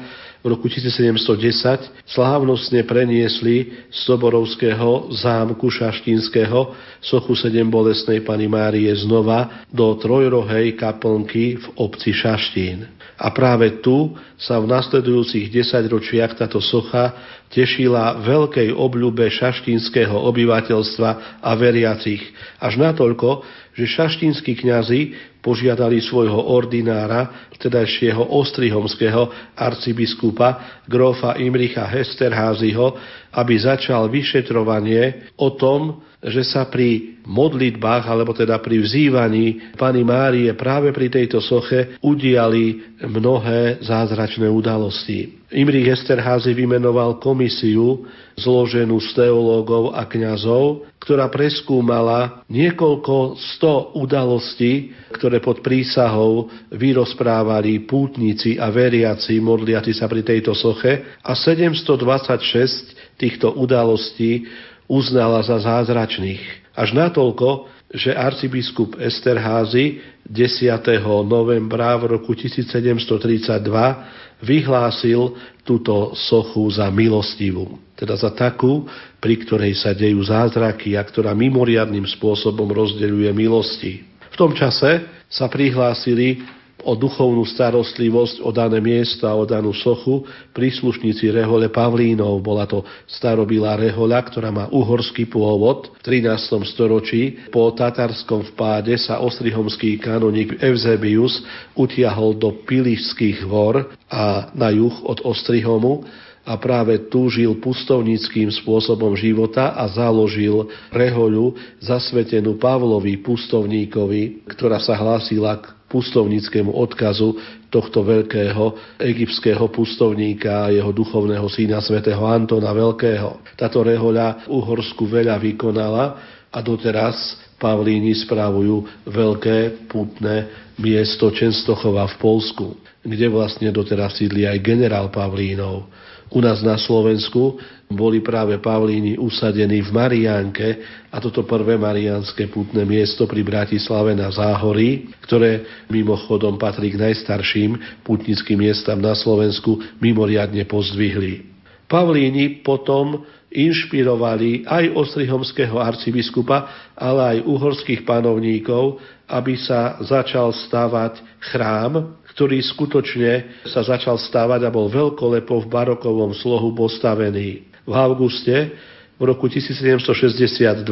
v 0.44 0.52
roku 0.52 0.68
1710 0.68 2.04
slávnostne 2.04 2.84
preniesli 2.84 3.88
z 3.88 3.98
Soborovského 4.04 5.08
zámku 5.16 5.72
Šaštinského 5.72 6.76
sochu 7.00 7.32
sedem 7.32 7.64
bolesnej 7.72 8.20
Pany 8.20 8.44
Márie 8.44 8.92
znova 8.92 9.64
do 9.72 9.96
trojrohej 9.96 10.76
kaplnky 10.76 11.56
v 11.56 11.66
obci 11.80 12.12
Šaštín. 12.12 12.84
A 13.16 13.32
práve 13.32 13.80
tu 13.80 14.12
sa 14.36 14.60
v 14.60 14.68
nasledujúcich 14.68 15.48
desaťročiach 15.48 16.36
táto 16.36 16.60
socha 16.60 17.14
tešila 17.48 18.20
veľkej 18.20 18.74
obľube 18.74 19.24
šaštinského 19.30 20.12
obyvateľstva 20.12 21.40
a 21.40 21.50
veriacich. 21.54 22.20
Až 22.58 22.82
natoľko, 22.82 23.46
že 23.74 23.84
šaštinskí 23.90 24.54
kňazi 24.62 25.00
požiadali 25.42 25.98
svojho 25.98 26.38
ordinára, 26.54 27.50
tedajšieho 27.58 28.32
ostrihomského 28.32 29.54
arcibiskupa, 29.58 30.80
grófa 30.86 31.36
Imricha 31.42 31.84
Hesterházyho, 31.84 32.94
aby 33.34 33.54
začal 33.58 34.06
vyšetrovanie 34.08 35.34
o 35.36 35.52
tom, 35.58 36.00
že 36.24 36.40
sa 36.40 36.64
pri 36.64 37.20
modlitbách, 37.28 38.04
alebo 38.08 38.32
teda 38.32 38.56
pri 38.60 38.80
vzývaní 38.80 39.76
Pany 39.76 40.00
Márie 40.00 40.48
práve 40.56 40.88
pri 40.92 41.12
tejto 41.12 41.44
soche 41.44 42.00
udiali 42.00 42.96
mnohé 43.04 43.84
zázračné 43.84 44.48
udalosti. 44.48 45.43
Imrich 45.54 45.86
Esterházy 45.86 46.50
vymenoval 46.50 47.22
komisiu 47.22 48.02
zloženú 48.34 48.98
z 48.98 49.14
teológov 49.14 49.94
a 49.94 50.02
kňazov, 50.02 50.82
ktorá 50.98 51.30
preskúmala 51.30 52.42
niekoľko 52.50 53.38
sto 53.38 53.94
udalostí, 53.94 54.90
ktoré 55.14 55.38
pod 55.38 55.62
prísahou 55.62 56.50
vyrozprávali 56.74 57.86
pútnici 57.86 58.58
a 58.58 58.66
veriaci 58.74 59.38
modliaci 59.38 59.94
sa 59.94 60.10
pri 60.10 60.26
tejto 60.26 60.58
soche 60.58 61.06
a 61.22 61.38
726 61.38 63.14
týchto 63.14 63.54
udalostí 63.54 64.50
uznala 64.90 65.38
za 65.46 65.62
zázračných. 65.62 66.74
Až 66.74 66.98
natoľko, 66.98 67.70
že 67.94 68.10
arcibiskup 68.10 68.98
Esterházy 68.98 70.02
10. 70.26 70.82
novembra 71.22 71.94
v 71.94 72.18
roku 72.18 72.34
1732 72.34 74.23
vyhlásil 74.42 75.36
túto 75.62 76.12
sochu 76.16 76.66
za 76.74 76.90
milostivú, 76.90 77.78
teda 77.94 78.18
za 78.18 78.30
takú, 78.34 78.86
pri 79.22 79.40
ktorej 79.44 79.78
sa 79.78 79.94
dejú 79.96 80.20
zázraky 80.24 80.98
a 80.98 81.02
ktorá 81.02 81.32
mimoriadným 81.32 82.04
spôsobom 82.18 82.68
rozdeľuje 82.68 83.30
milosti. 83.32 83.92
V 84.34 84.36
tom 84.36 84.52
čase 84.52 85.06
sa 85.30 85.46
prihlásili 85.46 86.42
o 86.84 86.92
duchovnú 86.94 87.42
starostlivosť, 87.48 88.44
o 88.44 88.52
dané 88.52 88.78
miesto 88.78 89.24
a 89.24 89.34
o 89.34 89.48
danú 89.48 89.72
sochu 89.72 90.24
príslušníci 90.52 91.32
rehole 91.32 91.72
Pavlínov. 91.72 92.38
Bola 92.44 92.68
to 92.68 92.84
starobilá 93.08 93.74
rehoľa, 93.80 94.20
ktorá 94.28 94.52
má 94.52 94.68
uhorský 94.68 95.26
pôvod. 95.26 95.90
V 96.04 96.22
13. 96.22 96.60
storočí 96.68 97.48
po 97.48 97.72
tatarskom 97.72 98.44
vpáde 98.54 98.94
sa 99.00 99.24
ostrihomský 99.24 99.96
kanonik 99.98 100.60
Eusebius 100.60 101.40
utiahol 101.74 102.36
do 102.36 102.52
Pilišských 102.68 103.42
hor 103.48 103.90
a 104.12 104.52
na 104.52 104.68
juh 104.70 104.94
od 105.02 105.24
Ostrihomu 105.24 106.04
a 106.44 106.60
práve 106.60 107.08
tu 107.08 107.32
žil 107.32 107.56
pustovníckým 107.56 108.52
spôsobom 108.52 109.16
života 109.16 109.72
a 109.72 109.88
založil 109.88 110.68
rehoľu 110.92 111.56
zasvetenú 111.80 112.60
Pavlovi 112.60 113.16
pustovníkovi, 113.24 114.44
ktorá 114.52 114.76
sa 114.76 114.92
hlásila 114.92 115.56
k 115.56 115.72
pustovníckému 115.88 116.68
odkazu 116.68 117.32
tohto 117.72 118.04
veľkého 118.04 118.96
egyptského 119.00 119.64
pustovníka 119.72 120.68
a 120.68 120.72
jeho 120.74 120.92
duchovného 120.92 121.48
syna 121.48 121.80
svätého 121.80 122.20
Antona 122.28 122.76
Veľkého. 122.76 123.40
Táto 123.56 123.80
rehoľa 123.80 124.44
v 124.44 124.46
Uhorsku 124.52 125.08
veľa 125.08 125.40
vykonala 125.40 126.04
a 126.52 126.58
doteraz 126.60 127.40
Pavlíni 127.56 128.12
spravujú 128.12 129.06
veľké 129.08 129.88
putné 129.88 130.68
miesto 130.76 131.30
Čenstochova 131.30 132.04
v 132.12 132.16
Polsku, 132.20 132.66
kde 133.00 133.26
vlastne 133.30 133.70
doteraz 133.70 134.18
sídli 134.18 134.44
aj 134.44 134.58
generál 134.60 135.08
Pavlínov. 135.08 135.88
U 136.34 136.42
nás 136.42 136.66
na 136.66 136.74
Slovensku 136.74 137.62
boli 137.86 138.18
práve 138.18 138.58
Pavlíni 138.58 139.14
usadení 139.14 139.86
v 139.86 139.90
Mariánke 139.94 140.68
a 141.14 141.22
toto 141.22 141.46
prvé 141.46 141.78
mariánske 141.78 142.50
putné 142.50 142.82
miesto 142.82 143.30
pri 143.30 143.46
Bratislave 143.46 144.18
na 144.18 144.34
Záhorí, 144.34 145.14
ktoré 145.22 145.62
mimochodom 145.86 146.58
patrí 146.58 146.90
k 146.90 146.98
najstarším 147.06 148.02
putnickým 148.02 148.66
miestam 148.66 148.98
na 148.98 149.14
Slovensku, 149.14 149.78
mimoriadne 150.02 150.66
pozdvihli. 150.66 151.54
Pavlíni 151.86 152.66
potom 152.66 153.22
inšpirovali 153.54 154.66
aj 154.66 154.90
ostrihomského 154.98 155.78
arcibiskupa, 155.78 156.90
ale 156.98 157.38
aj 157.38 157.46
uhorských 157.46 158.02
panovníkov, 158.02 158.98
aby 159.30 159.54
sa 159.54 160.02
začal 160.02 160.50
stavať 160.50 161.22
chrám, 161.54 162.18
ktorý 162.34 162.58
skutočne 162.66 163.62
sa 163.70 163.86
začal 163.86 164.18
stavať 164.18 164.66
a 164.66 164.74
bol 164.74 164.90
veľkolepo 164.90 165.64
v 165.64 165.70
barokovom 165.70 166.34
slohu 166.34 166.74
postavený. 166.74 167.62
V 167.86 167.92
auguste 167.94 168.74
v 169.14 169.22
roku 169.22 169.46
1762 169.46 170.82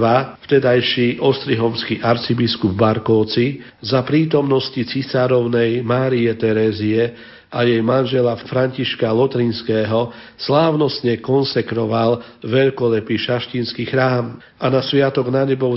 vtedajší 0.46 1.18
ostrihomský 1.18 1.98
arcibiskup 1.98 2.70
Barkovci 2.78 3.58
za 3.82 4.06
prítomnosti 4.06 4.78
cisárovnej 4.78 5.82
Márie 5.82 6.30
Terézie 6.38 7.18
a 7.52 7.68
jej 7.68 7.84
manžela 7.84 8.32
Františka 8.48 9.12
Lotrinského 9.12 10.08
slávnostne 10.40 11.20
konsekroval 11.20 12.24
veľkolepý 12.40 13.20
šaštinský 13.20 13.92
chrám 13.92 14.40
a 14.56 14.66
na 14.72 14.80
sviatok 14.80 15.28
na 15.28 15.44
nebo 15.44 15.68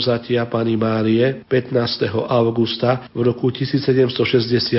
Pani 0.47 0.75
Márie 0.79 1.43
15. 1.51 2.15
augusta 2.31 3.11
v 3.11 3.27
roku 3.27 3.51
1762 3.51 4.71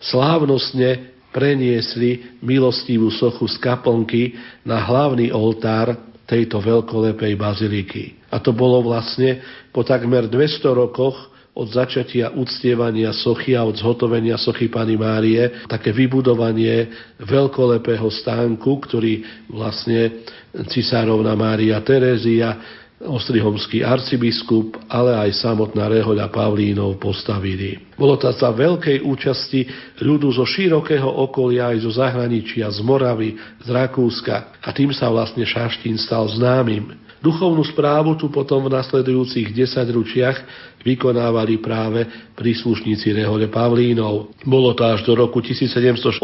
slávnostne 0.00 1.12
preniesli 1.36 2.40
milostivú 2.40 3.12
sochu 3.12 3.44
z 3.44 3.60
kaplnky 3.60 4.32
na 4.64 4.80
hlavný 4.80 5.28
oltár 5.36 5.92
tejto 6.24 6.64
veľkolepej 6.64 7.36
baziliky. 7.36 8.16
A 8.32 8.40
to 8.40 8.56
bolo 8.56 8.80
vlastne 8.88 9.44
po 9.68 9.84
takmer 9.84 10.32
200 10.32 10.64
rokoch 10.72 11.35
od 11.56 11.72
začatia 11.72 12.36
uctievania 12.36 13.16
sochy 13.16 13.56
a 13.56 13.64
od 13.64 13.80
zhotovenia 13.80 14.36
sochy 14.36 14.68
Pany 14.68 15.00
Márie, 15.00 15.64
také 15.64 15.88
vybudovanie 15.88 16.92
veľkolepého 17.16 18.12
stánku, 18.12 18.76
ktorý 18.84 19.24
vlastne 19.48 20.28
cisárovna 20.68 21.32
Mária 21.32 21.80
Terézia, 21.80 22.84
ostrihomský 22.96 23.84
arcibiskup, 23.84 24.80
ale 24.88 25.28
aj 25.28 25.44
samotná 25.44 25.84
rehoľa 25.84 26.32
Pavlínov 26.32 26.96
postavili. 26.96 27.76
Bolo 27.92 28.16
to 28.16 28.32
za 28.32 28.48
veľkej 28.52 29.04
účasti 29.04 29.68
ľudu 30.00 30.32
zo 30.32 30.48
širokého 30.48 31.08
okolia 31.08 31.76
aj 31.76 31.84
zo 31.84 31.92
zahraničia, 31.92 32.72
z 32.72 32.80
Moravy, 32.80 33.36
z 33.64 33.68
Rakúska 33.68 34.60
a 34.64 34.68
tým 34.72 34.96
sa 34.96 35.12
vlastne 35.12 35.44
Šaštín 35.44 36.00
stal 36.00 36.24
známym. 36.32 37.05
Duchovnú 37.24 37.64
správu 37.64 38.20
tu 38.20 38.28
potom 38.28 38.68
v 38.68 38.76
nasledujúcich 38.76 39.56
desaťručiach 39.56 40.36
vykonávali 40.84 41.58
práve 41.58 42.04
príslušníci 42.36 43.16
rehole 43.16 43.48
Pavlínov. 43.48 44.36
Bolo 44.44 44.76
to 44.76 44.84
až 44.84 45.02
do 45.02 45.16
roku 45.16 45.40
1786, 45.40 46.20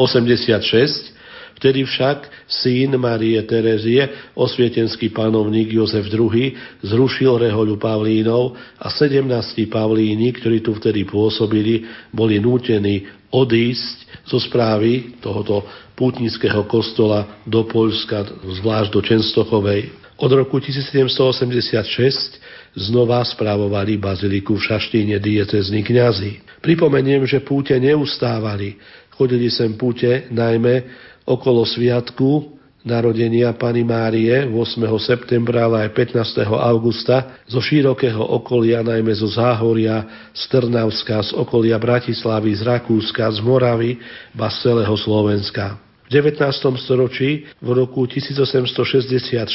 Vtedy 1.62 1.86
však 1.86 2.26
syn 2.48 2.98
Marie 2.98 3.38
Terezie, 3.46 4.34
osvietenský 4.34 5.14
panovník 5.14 5.70
Jozef 5.70 6.10
II, 6.10 6.58
zrušil 6.82 7.38
rehoľu 7.38 7.78
Pavlínov 7.78 8.58
a 8.82 8.90
17 8.90 9.30
Pavlíni, 9.70 10.34
ktorí 10.34 10.58
tu 10.58 10.74
vtedy 10.74 11.06
pôsobili, 11.06 11.86
boli 12.10 12.42
nútení 12.42 13.06
odísť 13.30 14.26
zo 14.26 14.42
správy 14.42 15.14
tohoto 15.22 15.62
pútnického 15.94 16.66
kostola 16.66 17.38
do 17.46 17.62
Poľska, 17.62 18.42
zvlášť 18.58 18.90
do 18.90 19.00
Čenstochovej. 19.06 20.01
Od 20.22 20.30
roku 20.30 20.62
1786 20.62 22.38
znova 22.78 23.26
správovali 23.26 23.98
baziliku 23.98 24.54
v 24.54 24.62
Šaštíne 24.70 25.18
diecezní 25.18 25.82
kňazi. 25.82 26.62
Pripomeniem, 26.62 27.26
že 27.26 27.42
púte 27.42 27.74
neustávali. 27.74 28.78
Chodili 29.10 29.50
sem 29.50 29.74
púte 29.74 30.30
najmä 30.30 30.86
okolo 31.26 31.66
sviatku 31.66 32.54
narodenia 32.86 33.50
Pany 33.58 33.82
Márie 33.82 34.46
8. 34.46 34.78
septembra, 35.02 35.66
ale 35.66 35.90
aj 35.90 36.14
15. 36.14 36.46
augusta 36.46 37.42
zo 37.50 37.58
širokého 37.58 38.22
okolia, 38.22 38.86
najmä 38.86 39.10
zo 39.18 39.26
Záhoria, 39.26 40.06
z 40.30 40.42
Trnavska, 40.54 41.18
z 41.18 41.34
okolia 41.34 41.82
Bratislavy, 41.82 42.54
z 42.54 42.62
Rakúska, 42.62 43.26
z 43.26 43.42
Moravy, 43.42 43.98
ba 44.38 44.46
z 44.54 44.70
celého 44.70 44.94
Slovenska. 44.94 45.91
19. 46.12 46.44
storočí 46.76 47.48
v 47.64 47.68
roku 47.72 48.04
1864 48.04 49.48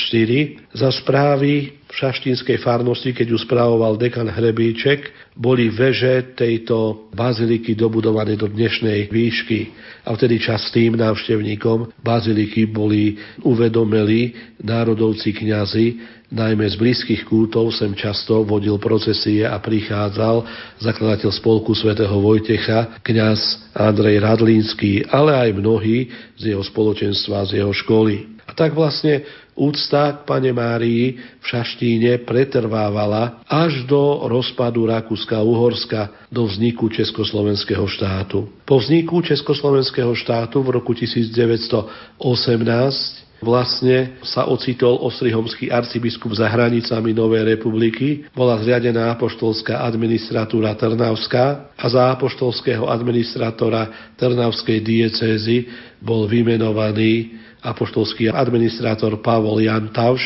za 0.74 0.90
správy 0.90 1.78
v 1.86 1.92
šaštínskej 1.94 2.58
farnosti, 2.66 3.14
keď 3.14 3.30
ju 3.30 3.38
správoval 3.38 3.94
dekan 3.94 4.26
Hrebíček, 4.26 5.14
boli 5.38 5.70
veže 5.70 6.34
tejto 6.34 7.08
baziliky 7.14 7.78
dobudované 7.78 8.34
do 8.34 8.50
dnešnej 8.50 9.06
výšky. 9.14 9.70
A 10.10 10.18
vtedy 10.18 10.42
častým 10.42 10.98
návštevníkom 10.98 11.94
baziliky 12.02 12.66
boli 12.66 13.22
uvedomili 13.46 14.34
národovci 14.58 15.38
kňazi, 15.38 15.88
najmä 16.32 16.68
z 16.68 16.76
blízkych 16.76 17.24
kútov 17.24 17.72
sem 17.72 17.96
často 17.96 18.44
vodil 18.44 18.78
procesie 18.78 19.48
a 19.48 19.60
prichádzal 19.60 20.44
zakladateľ 20.84 21.32
spolku 21.32 21.72
svätého 21.72 22.20
Vojtecha, 22.20 23.00
kňaz 23.04 23.72
Andrej 23.72 24.20
Radlínsky, 24.20 25.08
ale 25.08 25.36
aj 25.36 25.50
mnohí 25.56 26.12
z 26.36 26.56
jeho 26.56 26.64
spoločenstva, 26.64 27.48
z 27.48 27.64
jeho 27.64 27.72
školy. 27.72 28.36
A 28.48 28.56
tak 28.56 28.72
vlastne 28.72 29.28
úcta 29.60 30.16
k 30.16 30.24
Pane 30.24 30.56
Márii 30.56 31.20
v 31.20 31.46
Šaštíne 31.46 32.24
pretrvávala 32.24 33.44
až 33.44 33.84
do 33.84 34.24
rozpadu 34.32 34.88
Rakúska-Uhorska 34.88 36.32
do 36.32 36.48
vzniku 36.48 36.88
Československého 36.88 37.84
štátu. 37.84 38.48
Po 38.64 38.80
vzniku 38.80 39.20
Československého 39.20 40.16
štátu 40.16 40.64
v 40.64 40.80
roku 40.80 40.96
1918 40.96 43.27
vlastne 43.38 44.18
sa 44.26 44.50
ocitol 44.50 44.98
ostrihomský 45.06 45.70
arcibiskup 45.70 46.34
za 46.34 46.50
hranicami 46.50 47.14
Novej 47.14 47.58
republiky, 47.58 48.26
bola 48.34 48.58
zriadená 48.62 49.14
apoštolská 49.14 49.86
administratúra 49.86 50.74
Trnavská 50.74 51.74
a 51.78 51.86
za 51.86 52.10
apoštolského 52.18 52.90
administratora 52.90 54.14
Trnavskej 54.18 54.82
diecézy 54.82 55.70
bol 56.02 56.26
vymenovaný 56.26 57.38
apoštolský 57.62 58.30
administrátor 58.34 59.22
Pavol 59.22 59.62
Jan 59.62 59.90
Tauš, 59.94 60.22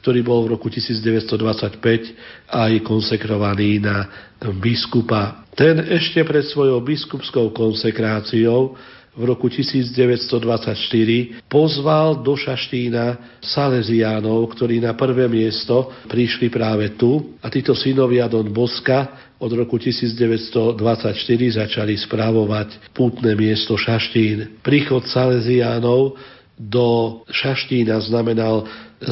ktorý 0.00 0.24
bol 0.24 0.48
v 0.48 0.56
roku 0.56 0.72
1925 0.72 1.76
aj 2.48 2.72
konsekrovaný 2.80 3.84
na 3.84 4.08
biskupa. 4.60 5.44
Ten 5.52 5.76
ešte 5.92 6.24
pred 6.24 6.48
svojou 6.48 6.80
biskupskou 6.80 7.52
konsekráciou 7.52 8.80
v 9.20 9.28
roku 9.28 9.52
1924 9.52 11.44
pozval 11.44 12.24
do 12.24 12.32
Šaštína 12.32 13.36
Salesiánov, 13.44 14.48
ktorí 14.56 14.80
na 14.80 14.96
prvé 14.96 15.28
miesto 15.28 15.92
prišli 16.08 16.48
práve 16.48 16.96
tu 16.96 17.36
a 17.44 17.52
títo 17.52 17.76
synovia 17.76 18.24
Don 18.32 18.48
Boska 18.48 19.28
od 19.36 19.52
roku 19.52 19.76
1924 19.76 20.80
začali 21.60 21.94
správovať 22.00 22.92
pútne 22.96 23.36
miesto 23.36 23.76
Šaštín. 23.76 24.64
Príchod 24.64 25.04
Salesiánov 25.04 26.16
do 26.56 27.20
Šaštína 27.28 28.00
znamenal 28.04 28.64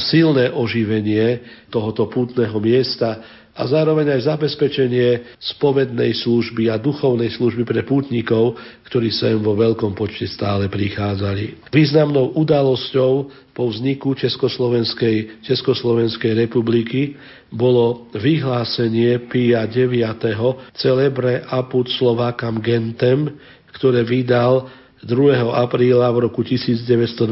silné 0.08 0.52
oživenie 0.52 1.40
tohoto 1.72 2.08
pútneho 2.08 2.60
miesta 2.60 3.37
a 3.58 3.62
zároveň 3.66 4.14
aj 4.14 4.30
zabezpečenie 4.30 5.34
spovednej 5.42 6.14
služby 6.14 6.70
a 6.70 6.78
duchovnej 6.78 7.34
služby 7.34 7.66
pre 7.66 7.82
pútnikov, 7.82 8.54
ktorí 8.86 9.10
sem 9.10 9.34
vo 9.42 9.58
veľkom 9.58 9.98
počte 9.98 10.30
stále 10.30 10.70
prichádzali. 10.70 11.74
Významnou 11.74 12.38
udalosťou 12.38 13.12
po 13.50 13.66
vzniku 13.66 14.14
Československej, 14.14 15.42
Československej 15.42 16.38
republiky 16.46 17.18
bolo 17.50 18.06
vyhlásenie 18.14 19.26
Pia 19.26 19.66
IX. 19.66 20.22
Celebre 20.78 21.42
apud 21.50 21.90
Slovakam 21.90 22.62
gentem, 22.62 23.34
ktoré 23.74 24.06
vydal 24.06 24.70
2. 25.02 25.34
apríla 25.58 26.06
v 26.14 26.30
roku 26.30 26.46
1927 26.46 27.26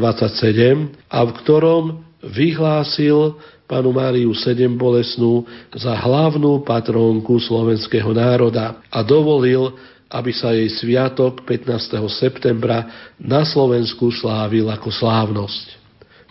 a 1.07 1.19
v 1.23 1.31
ktorom 1.39 1.83
vyhlásil 2.23 3.39
panu 3.67 3.91
Máriu 3.91 4.31
Sedem 4.31 4.79
Bolesnú 4.79 5.43
za 5.75 5.91
hlavnú 5.91 6.63
patrónku 6.63 7.35
slovenského 7.43 8.15
národa 8.15 8.79
a 8.87 9.03
dovolil, 9.03 9.75
aby 10.07 10.31
sa 10.31 10.55
jej 10.55 10.71
sviatok 10.71 11.43
15. 11.43 11.99
septembra 12.07 13.11
na 13.19 13.43
Slovensku 13.43 14.07
slávil 14.15 14.71
ako 14.71 14.87
slávnosť. 14.87 15.75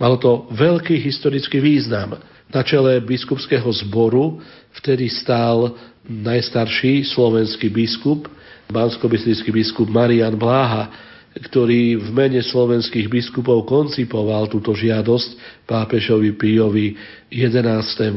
Malo 0.01 0.17
to 0.17 0.49
veľký 0.57 0.97
historický 0.97 1.61
význam. 1.61 2.17
Na 2.49 2.65
čele 2.65 3.05
biskupského 3.05 3.69
zboru 3.85 4.41
vtedy 4.81 5.13
stál 5.13 5.77
najstarší 6.09 7.05
slovenský 7.05 7.69
biskup, 7.69 8.31
bansko 8.73 9.13
biskup 9.53 9.89
Marian 9.93 10.41
Bláha, 10.41 10.89
ktorý 11.37 12.01
v 12.01 12.09
mene 12.17 12.41
slovenských 12.41 13.13
biskupov 13.13 13.69
koncipoval 13.69 14.49
túto 14.49 14.73
žiadosť 14.73 15.63
pápežovi 15.69 16.33
Píjovi 16.33 16.97
XI. 17.29 18.17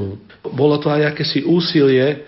Bolo 0.55 0.79
to 0.79 0.87
aj 0.87 1.11
akési 1.11 1.43
úsilie 1.43 2.23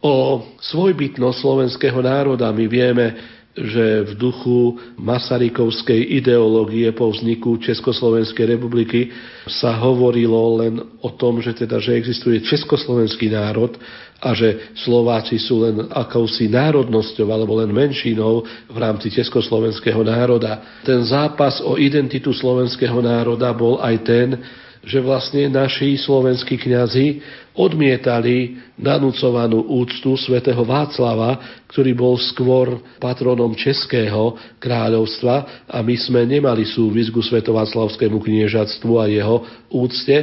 o 0.00 0.40
svojbytnosť 0.56 1.36
slovenského 1.44 2.00
národa. 2.00 2.48
My 2.56 2.64
vieme, 2.64 3.06
že 3.50 4.06
v 4.06 4.12
duchu 4.14 4.78
Masarykovskej 4.94 6.22
ideológie 6.22 6.86
po 6.94 7.10
vzniku 7.10 7.58
Československej 7.58 8.46
republiky 8.46 9.10
sa 9.50 9.74
hovorilo 9.74 10.62
len 10.62 10.78
o 11.02 11.10
tom, 11.18 11.42
že, 11.42 11.58
teda, 11.58 11.82
že 11.82 11.98
existuje 11.98 12.46
československý 12.46 13.26
národ 13.34 13.74
a 14.22 14.30
že 14.38 14.70
Slováci 14.78 15.40
sú 15.42 15.66
len 15.66 15.82
akousi 15.90 16.46
národnosťou 16.46 17.26
alebo 17.26 17.58
len 17.58 17.74
menšinou 17.74 18.46
v 18.70 18.76
rámci 18.78 19.10
československého 19.10 20.06
národa. 20.06 20.80
Ten 20.86 21.02
zápas 21.02 21.58
o 21.58 21.74
identitu 21.74 22.30
slovenského 22.30 23.02
národa 23.02 23.50
bol 23.50 23.82
aj 23.82 23.96
ten, 24.06 24.28
že 24.80 25.02
vlastne 25.02 25.50
naši 25.52 25.98
slovenskí 26.00 26.56
kňazi 26.56 27.06
odmietali 27.54 28.58
nanúcovanú 28.78 29.66
úctu 29.66 30.14
svätého 30.14 30.62
Václava, 30.62 31.62
ktorý 31.70 31.92
bol 31.94 32.14
skôr 32.18 32.78
patronom 33.02 33.54
Českého 33.58 34.38
kráľovstva 34.62 35.66
a 35.66 35.78
my 35.82 35.96
sme 35.98 36.26
nemali 36.26 36.62
súvis 36.66 37.10
ku 37.10 37.18
svetováclavskému 37.18 38.22
kniežatstvu 38.22 38.92
a 38.98 39.04
jeho 39.10 39.36
úcte 39.70 40.16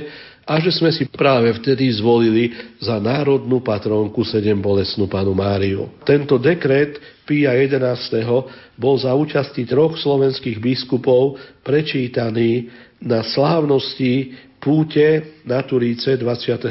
a 0.48 0.64
že 0.64 0.72
sme 0.72 0.96
si 0.96 1.04
práve 1.12 1.52
vtedy 1.60 1.92
zvolili 2.00 2.56
za 2.80 3.04
národnú 3.04 3.60
patrónku 3.60 4.24
sedem 4.24 4.56
bolesnú 4.64 5.12
panu 5.12 5.36
Máriu. 5.36 5.92
Tento 6.08 6.40
dekret 6.40 6.96
Pia 7.28 7.52
11. 7.52 8.80
bol 8.80 8.96
za 8.96 9.12
účasti 9.12 9.68
troch 9.68 10.00
slovenských 10.00 10.64
biskupov 10.64 11.36
prečítaný 11.68 12.72
na 13.04 13.28
slávnosti 13.28 14.47
púte 14.58 15.38
na 15.46 15.62
Turíce 15.64 16.18
22. 16.18 16.68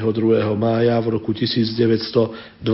mája 0.58 0.98
v 1.00 1.06
roku 1.16 1.30
1927 1.32 2.66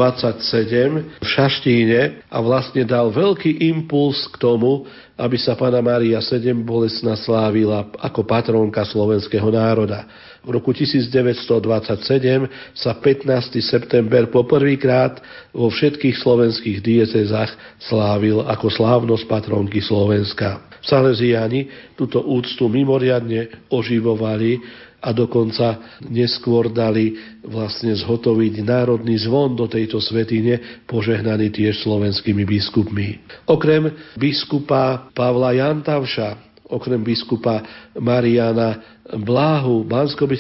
v 1.21 1.27
Šaštíne 1.27 2.01
a 2.27 2.39
vlastne 2.41 2.83
dal 2.83 3.13
veľký 3.13 3.63
impuls 3.71 4.27
k 4.33 4.41
tomu, 4.41 4.89
aby 5.15 5.37
sa 5.39 5.55
Pana 5.55 5.85
Mária 5.85 6.19
7 6.19 6.57
bolesna 6.65 7.15
slávila 7.15 7.93
ako 8.01 8.25
patrónka 8.25 8.83
slovenského 8.89 9.47
národa. 9.53 10.09
V 10.43 10.59
roku 10.59 10.75
1927 10.75 12.51
sa 12.75 12.91
15. 12.99 13.63
september 13.63 14.27
poprvýkrát 14.27 15.23
vo 15.55 15.71
všetkých 15.71 16.19
slovenských 16.19 16.83
diecezách 16.83 17.79
slávil 17.79 18.43
ako 18.43 18.67
slávnosť 18.67 19.25
patrónky 19.31 19.79
Slovenska. 19.79 20.67
Salesiani 20.83 21.95
túto 21.95 22.19
úctu 22.27 22.67
mimoriadne 22.67 23.71
oživovali 23.71 24.59
a 25.03 25.11
dokonca 25.11 25.99
neskôr 26.07 26.71
dali 26.71 27.19
vlastne 27.43 27.91
zhotoviť 27.91 28.63
národný 28.63 29.19
zvon 29.19 29.59
do 29.59 29.67
tejto 29.67 29.99
svetine, 29.99 30.87
požehnaný 30.87 31.51
tiež 31.51 31.83
slovenskými 31.83 32.47
biskupmi. 32.47 33.19
Okrem 33.51 33.91
biskupa 34.15 35.11
Pavla 35.11 35.59
Jantavša, 35.59 36.55
okrem 36.71 37.03
biskupa 37.03 37.67
Mariana 37.99 39.03
Bláhu, 39.03 39.83
bansko 39.83 40.31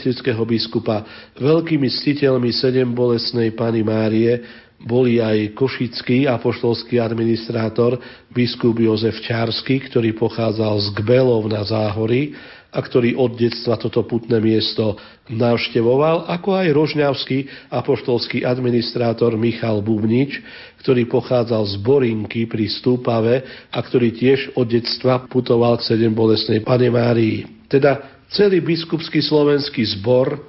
biskupa, 0.46 1.02
veľkými 1.42 1.90
ctiteľmi 1.90 2.54
sedem 2.54 2.94
bolesnej 2.94 3.50
Pany 3.58 3.82
Márie 3.82 4.38
boli 4.82 5.22
aj 5.22 5.54
košický 5.54 6.26
apoštolský 6.26 6.98
administrátor 6.98 7.98
biskup 8.30 8.78
Jozef 8.78 9.22
Čársky, 9.22 9.78
ktorý 9.90 10.14
pochádzal 10.18 10.74
z 10.82 10.88
Gbelov 10.98 11.46
na 11.46 11.62
Záhory 11.62 12.34
a 12.72 12.78
ktorý 12.80 13.20
od 13.20 13.36
detstva 13.36 13.76
toto 13.76 14.00
putné 14.08 14.40
miesto 14.40 14.96
navštevoval, 15.28 16.24
ako 16.32 16.56
aj 16.56 16.68
rožňavský 16.72 17.38
apoštolský 17.68 18.48
administrátor 18.48 19.36
Michal 19.36 19.84
Bubnič, 19.84 20.40
ktorý 20.80 21.04
pochádzal 21.06 21.68
z 21.68 21.74
Borinky 21.84 22.48
pri 22.48 22.72
Stúpave 22.72 23.68
a 23.68 23.78
ktorý 23.78 24.16
tiež 24.16 24.56
od 24.56 24.72
detstva 24.72 25.28
putoval 25.28 25.76
k 25.78 25.92
sedem 25.92 26.16
bolesnej 26.16 26.64
Pane 26.64 26.88
Márii. 26.88 27.44
Teda 27.68 28.24
celý 28.32 28.64
biskupský 28.64 29.20
slovenský 29.20 29.84
zbor 30.00 30.40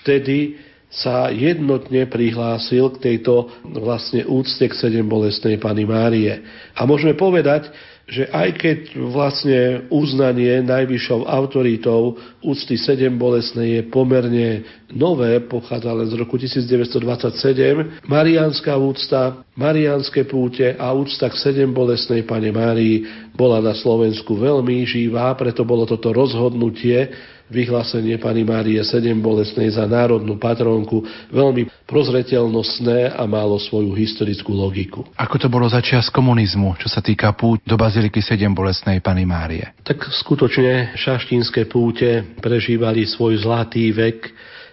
vtedy 0.00 0.56
sa 0.86 1.28
jednotne 1.28 2.08
prihlásil 2.08 2.94
k 2.96 3.12
tejto 3.12 3.52
vlastne 3.76 4.24
úcte 4.24 4.64
k 4.64 4.78
sedem 4.78 5.04
bolestnej 5.04 5.60
Pany 5.60 5.84
Márie. 5.84 6.40
A 6.72 6.88
môžeme 6.88 7.12
povedať, 7.12 7.68
že 8.06 8.30
aj 8.30 8.48
keď 8.62 8.78
vlastne 9.10 9.60
uznanie 9.90 10.62
najvyššou 10.62 11.26
autoritou 11.26 12.14
úcty 12.38 12.78
7 12.78 13.10
bolesnej 13.18 13.82
je 13.82 13.82
pomerne 13.90 14.62
nové, 14.94 15.42
pochádza 15.42 15.90
len 15.90 16.06
z 16.06 16.14
roku 16.14 16.38
1927, 16.38 18.06
mariánska 18.06 18.78
úcta, 18.78 19.42
mariánske 19.58 20.22
púte 20.22 20.78
a 20.78 20.94
úcta 20.94 21.26
k 21.26 21.34
7 21.34 21.66
bolesnej 21.74 22.22
Pane 22.22 22.54
Márii 22.54 23.02
bola 23.34 23.58
na 23.58 23.74
Slovensku 23.74 24.38
veľmi 24.38 24.86
živá, 24.86 25.34
preto 25.34 25.66
bolo 25.66 25.82
toto 25.82 26.14
rozhodnutie 26.14 27.10
vyhlásenie 27.46 28.18
Pani 28.18 28.42
Márie 28.42 28.82
7 28.82 29.06
bolesnej 29.22 29.70
za 29.70 29.86
národnú 29.86 30.34
patrónku 30.38 31.06
veľmi 31.30 31.86
prozreteľnostné 31.86 33.14
a 33.14 33.22
málo 33.24 33.58
svoju 33.62 33.94
historickú 33.94 34.50
logiku. 34.50 35.06
Ako 35.14 35.38
to 35.38 35.46
bolo 35.46 35.70
začias 35.70 36.10
komunizmu, 36.10 36.74
čo 36.82 36.90
sa 36.90 36.98
týka 36.98 37.30
púť 37.34 37.62
do 37.62 37.78
Baziliky 37.78 38.18
7 38.18 38.50
bolesnej 38.50 38.98
Pany 38.98 39.22
Márie? 39.22 39.74
Tak 39.86 40.10
skutočne 40.10 40.98
šaštínske 40.98 41.70
púte 41.70 42.26
prežívali 42.42 43.06
svoj 43.06 43.46
zlatý 43.46 43.94
vek, 43.94 44.18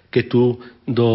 keď 0.10 0.26
tu 0.30 0.58
do 0.86 1.10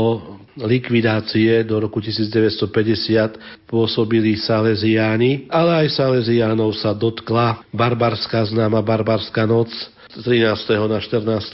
likvidácie 0.59 1.63
do 1.63 1.79
roku 1.79 2.03
1950 2.03 3.71
pôsobili 3.71 4.35
Salesiáni, 4.35 5.47
ale 5.47 5.87
aj 5.87 6.03
Salesiánov 6.03 6.75
sa 6.75 6.91
dotkla 6.91 7.63
barbarská 7.71 8.43
známa 8.51 8.83
barbarská 8.83 9.47
noc, 9.47 9.71
13. 10.09 10.89
na 10.89 10.99
14. 11.05 11.53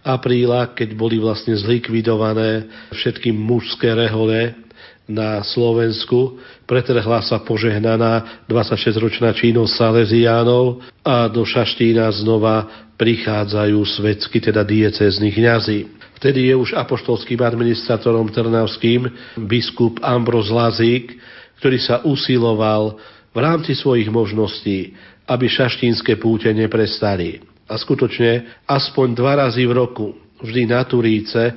apríla, 0.00 0.72
keď 0.72 0.96
boli 0.96 1.20
vlastne 1.20 1.52
zlikvidované 1.52 2.64
všetky 2.88 3.28
mužské 3.28 3.92
rehole 3.92 4.56
na 5.04 5.44
Slovensku. 5.44 6.40
Pretrhla 6.64 7.20
sa 7.20 7.44
požehnaná 7.44 8.44
26-ročná 8.48 9.36
činnosť 9.36 9.76
Salesiánov 9.76 10.80
a 11.04 11.28
do 11.28 11.44
Šaštína 11.44 12.08
znova 12.24 12.88
prichádzajú 12.96 13.78
svetsky, 13.84 14.40
teda 14.40 14.64
diecézni 14.64 15.28
kňazi. 15.28 15.84
Vtedy 16.16 16.48
je 16.48 16.54
už 16.56 16.72
apoštolským 16.72 17.44
administratorom 17.44 18.32
trnavským 18.32 19.12
biskup 19.44 20.00
Ambros 20.00 20.48
Lazík, 20.48 21.20
ktorý 21.60 21.78
sa 21.84 22.00
usiloval 22.00 22.96
v 23.36 23.38
rámci 23.44 23.76
svojich 23.76 24.08
možností, 24.08 24.96
aby 25.28 25.52
šaštínske 25.52 26.16
púte 26.16 26.48
neprestali. 26.48 27.53
A 27.64 27.80
skutočne 27.80 28.62
aspoň 28.68 29.16
dva 29.16 29.40
razy 29.40 29.64
v 29.64 29.72
roku, 29.72 30.12
vždy 30.44 30.68
na 30.68 30.84
Turíce 30.84 31.52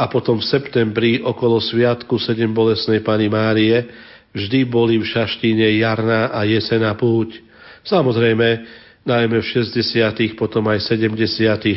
a 0.00 0.04
potom 0.08 0.40
v 0.40 0.48
septembri 0.48 1.20
okolo 1.20 1.60
Sviatku 1.60 2.16
sedem 2.16 2.48
bolesnej 2.56 3.04
Pany 3.04 3.28
Márie, 3.28 3.84
vždy 4.32 4.64
boli 4.64 4.96
v 4.96 5.04
Šaštíne 5.04 5.68
jarná 5.76 6.32
a 6.32 6.48
jesená 6.48 6.96
púť. 6.96 7.36
Samozrejme, 7.84 8.64
najmä 9.04 9.40
v 9.40 9.46
60. 9.46 10.40
potom 10.40 10.64
aj 10.72 10.96
70. 10.96 11.20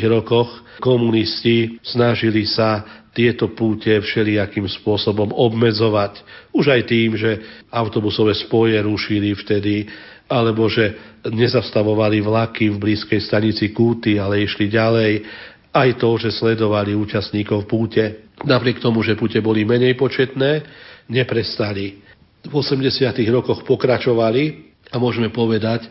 rokoch 0.07 0.63
komunisti 0.79 1.79
snažili 1.83 2.47
sa 2.47 3.03
tieto 3.13 3.53
púte 3.53 3.93
všelijakým 4.01 4.65
spôsobom 4.65 5.29
obmedzovať. 5.31 6.25
Už 6.49 6.65
aj 6.73 6.81
tým, 6.89 7.13
že 7.13 7.39
autobusové 7.69 8.33
spoje 8.33 8.79
rušili 8.81 9.37
vtedy, 9.37 9.85
alebo 10.33 10.65
že 10.65 10.97
nezastavovali 11.29 12.25
vlaky 12.25 12.73
v 12.73 12.81
blízkej 12.81 13.21
stanici 13.21 13.69
Kúty, 13.69 14.17
ale 14.17 14.41
išli 14.41 14.65
ďalej. 14.65 15.11
Aj 15.69 15.89
to, 16.01 16.09
že 16.17 16.33
sledovali 16.33 16.97
účastníkov 16.97 17.69
púte. 17.69 18.33
Napriek 18.41 18.81
tomu, 18.81 19.05
že 19.05 19.13
púte 19.13 19.37
boli 19.45 19.61
menej 19.61 19.93
početné, 19.93 20.65
neprestali. 21.05 22.01
V 22.43 22.53
80. 22.53 23.13
rokoch 23.29 23.61
pokračovali 23.61 24.73
a 24.89 24.97
môžeme 24.97 25.29
povedať, 25.29 25.85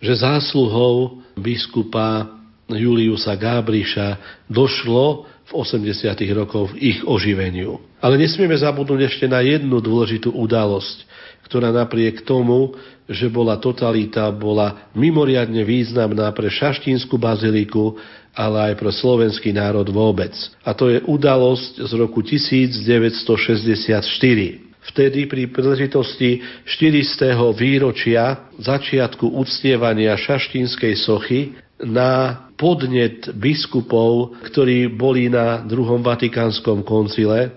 že 0.00 0.22
zásluhou 0.22 1.20
biskupa 1.36 2.40
Juliusa 2.70 3.34
Gábriša 3.34 4.40
došlo 4.46 5.26
v 5.50 5.50
80. 5.52 6.14
rokoch 6.38 6.70
ich 6.78 7.02
oživeniu. 7.02 7.82
Ale 7.98 8.16
nesmieme 8.16 8.54
zabudnúť 8.54 9.10
ešte 9.10 9.26
na 9.26 9.42
jednu 9.42 9.82
dôležitú 9.82 10.30
udalosť, 10.30 11.04
ktorá 11.50 11.74
napriek 11.74 12.22
tomu, 12.22 12.78
že 13.10 13.26
bola 13.26 13.58
totalita, 13.58 14.30
bola 14.30 14.86
mimoriadne 14.94 15.66
významná 15.66 16.30
pre 16.30 16.46
Šaštínsku 16.46 17.18
baziliku, 17.18 17.98
ale 18.30 18.70
aj 18.70 18.78
pre 18.78 18.94
slovenský 18.94 19.50
národ 19.50 19.90
vôbec. 19.90 20.30
A 20.62 20.70
to 20.78 20.86
je 20.86 21.02
udalosť 21.02 21.82
z 21.82 21.92
roku 21.98 22.22
1964. 22.22 24.70
Vtedy 24.80 25.26
pri 25.26 25.50
príležitosti 25.50 26.40
400. 26.64 27.36
výročia 27.52 28.48
začiatku 28.56 29.36
uctievania 29.36 30.16
šaštínskej 30.16 30.94
sochy 30.96 31.52
na 31.82 32.46
podnet 32.54 33.28
biskupov, 33.34 34.38
ktorí 34.46 34.88
boli 34.88 35.28
na 35.28 35.60
druhom 35.66 36.00
vatikánskom 36.00 36.86
koncile. 36.86 37.50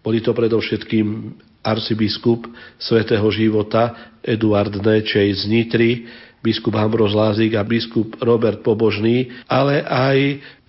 Boli 0.00 0.24
to 0.24 0.32
predovšetkým 0.32 1.36
arcibiskup 1.60 2.48
svätého 2.80 3.24
života 3.32 4.12
Eduard 4.24 4.72
Nečej 4.80 5.32
z 5.32 5.42
Nitry, 5.48 5.90
biskup 6.40 6.76
Ambroz 6.76 7.12
Lázik 7.12 7.56
a 7.56 7.64
biskup 7.64 8.16
Robert 8.20 8.64
Pobožný, 8.64 9.28
ale 9.44 9.84
aj 9.84 10.18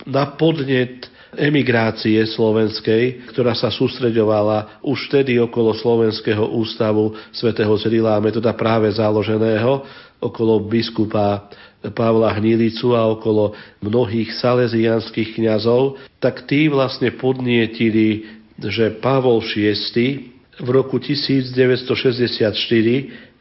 na 0.03 0.27
podnet 0.35 1.07
emigrácie 1.31 2.19
slovenskej, 2.27 3.31
ktorá 3.31 3.55
sa 3.55 3.71
sústreďovala 3.71 4.83
už 4.83 5.07
vtedy 5.07 5.39
okolo 5.39 5.71
Slovenského 5.71 6.43
ústavu 6.43 7.15
svätého 7.31 7.71
Cyrila 7.79 8.19
a 8.19 8.23
metoda 8.23 8.51
práve 8.51 8.91
založeného 8.91 9.87
okolo 10.19 10.59
biskupa 10.67 11.47
Pavla 11.95 12.35
Hnilicu 12.37 12.93
a 12.93 13.09
okolo 13.09 13.57
mnohých 13.81 14.37
salesianských 14.37 15.39
kňazov, 15.39 15.97
tak 16.21 16.45
tí 16.45 16.69
vlastne 16.69 17.09
podnietili, 17.15 18.27
že 18.61 18.93
Pavol 19.01 19.41
VI 19.41 20.30
v 20.59 20.69
roku 20.73 20.99
1964 20.99 22.51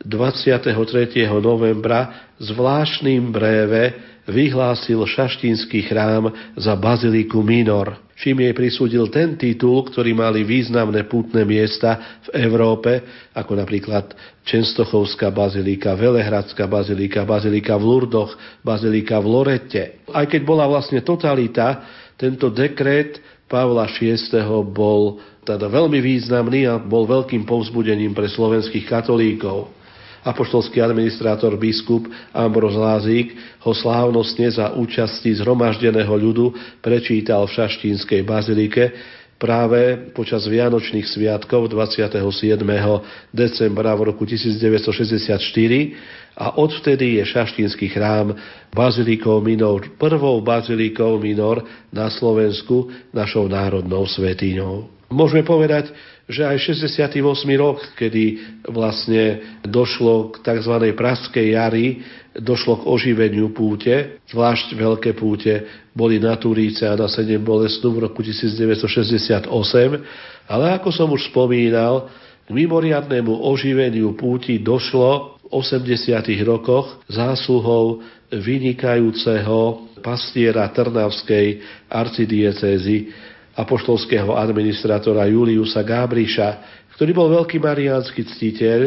23. 0.01 0.73
novembra 1.43 2.31
zvláštnym 2.39 3.35
bréve 3.35 3.93
vyhlásil 4.31 5.03
šaštínsky 5.03 5.91
chrám 5.91 6.31
za 6.55 6.79
baziliku 6.79 7.43
Minor, 7.43 7.99
čím 8.15 8.47
jej 8.47 8.55
prisúdil 8.55 9.11
ten 9.11 9.35
titul, 9.35 9.83
ktorý 9.91 10.15
mali 10.15 10.47
významné 10.47 11.05
pútne 11.11 11.43
miesta 11.43 12.21
v 12.31 12.47
Európe, 12.47 13.03
ako 13.35 13.53
napríklad 13.59 14.15
Čenstochovská 14.47 15.35
bazilika, 15.35 15.99
Velehradská 15.99 16.71
bazilika, 16.71 17.27
bazilika 17.27 17.75
v 17.77 17.85
Lurdoch, 17.85 18.39
bazilika 18.63 19.19
v 19.19 19.27
Lorete. 19.27 19.83
Aj 20.15 20.25
keď 20.25 20.41
bola 20.47 20.65
vlastne 20.71 21.03
totalita, 21.03 21.85
tento 22.21 22.53
dekret 22.53 23.17
Pavla 23.51 23.91
VI. 23.91 24.15
bol 24.63 25.19
teda 25.43 25.67
veľmi 25.67 25.99
významný 25.99 26.71
a 26.71 26.79
bol 26.79 27.11
veľkým 27.11 27.43
povzbudením 27.43 28.15
pre 28.15 28.31
slovenských 28.31 28.87
katolíkov 28.87 29.81
apoštolský 30.25 30.85
administrátor 30.85 31.57
biskup 31.57 32.05
Ambroz 32.37 32.77
Lázík 32.77 33.33
ho 33.65 33.73
slávnostne 33.73 34.53
za 34.53 34.77
účasti 34.77 35.33
zhromaždeného 35.41 36.13
ľudu 36.13 36.53
prečítal 36.85 37.49
v 37.49 37.55
Šaštínskej 37.57 38.21
bazilike 38.25 38.93
práve 39.41 40.13
počas 40.13 40.45
Vianočných 40.45 41.09
sviatkov 41.09 41.73
27. 41.73 42.13
decembra 43.33 43.97
v 43.97 44.13
roku 44.13 44.29
1964 44.29 45.41
a 46.37 46.61
odvtedy 46.61 47.17
je 47.19 47.25
Šaštínsky 47.25 47.89
chrám 47.89 48.37
bazilikou 48.69 49.41
minor, 49.41 49.89
prvou 49.97 50.45
bazilikou 50.45 51.17
minor 51.17 51.65
na 51.89 52.13
Slovensku, 52.13 52.93
našou 53.17 53.49
národnou 53.49 54.05
svetiňou. 54.05 55.01
Môžeme 55.11 55.43
povedať, 55.43 55.91
že 56.31 56.47
aj 56.47 56.79
68. 56.79 57.19
rok, 57.59 57.83
kedy 57.99 58.39
vlastne 58.71 59.59
došlo 59.67 60.31
k 60.31 60.47
tzv. 60.47 60.95
praskej 60.95 61.59
jari, 61.59 62.01
došlo 62.39 62.81
k 62.81 62.87
oživeniu 62.87 63.51
púte, 63.51 64.23
zvlášť 64.31 64.79
veľké 64.79 65.19
púte 65.19 65.67
boli 65.91 66.23
na 66.23 66.39
Turíce 66.39 66.87
a 66.87 66.95
na 66.95 67.11
Sedem 67.11 67.43
bolestnú 67.43 67.99
v 67.99 68.07
roku 68.07 68.23
1968, 68.23 69.51
ale 70.47 70.65
ako 70.79 70.89
som 70.95 71.11
už 71.11 71.35
spomínal, 71.35 72.07
k 72.47 72.55
mimoriadnému 72.55 73.31
oživeniu 73.31 74.15
púti 74.15 74.63
došlo 74.63 75.43
v 75.43 75.59
80. 75.59 76.23
rokoch 76.47 77.03
zásluhou 77.11 78.03
vynikajúceho 78.31 79.91
pastiera 79.99 80.71
Trnavskej 80.71 81.61
arcidiecézy 81.91 83.11
apoštolského 83.57 84.35
administrátora 84.37 85.27
Juliusa 85.27 85.83
Gábriša, 85.83 86.49
ktorý 86.95 87.11
bol 87.17 87.29
veľký 87.33 87.59
mariánsky 87.59 88.27
ctiteľ, 88.27 88.81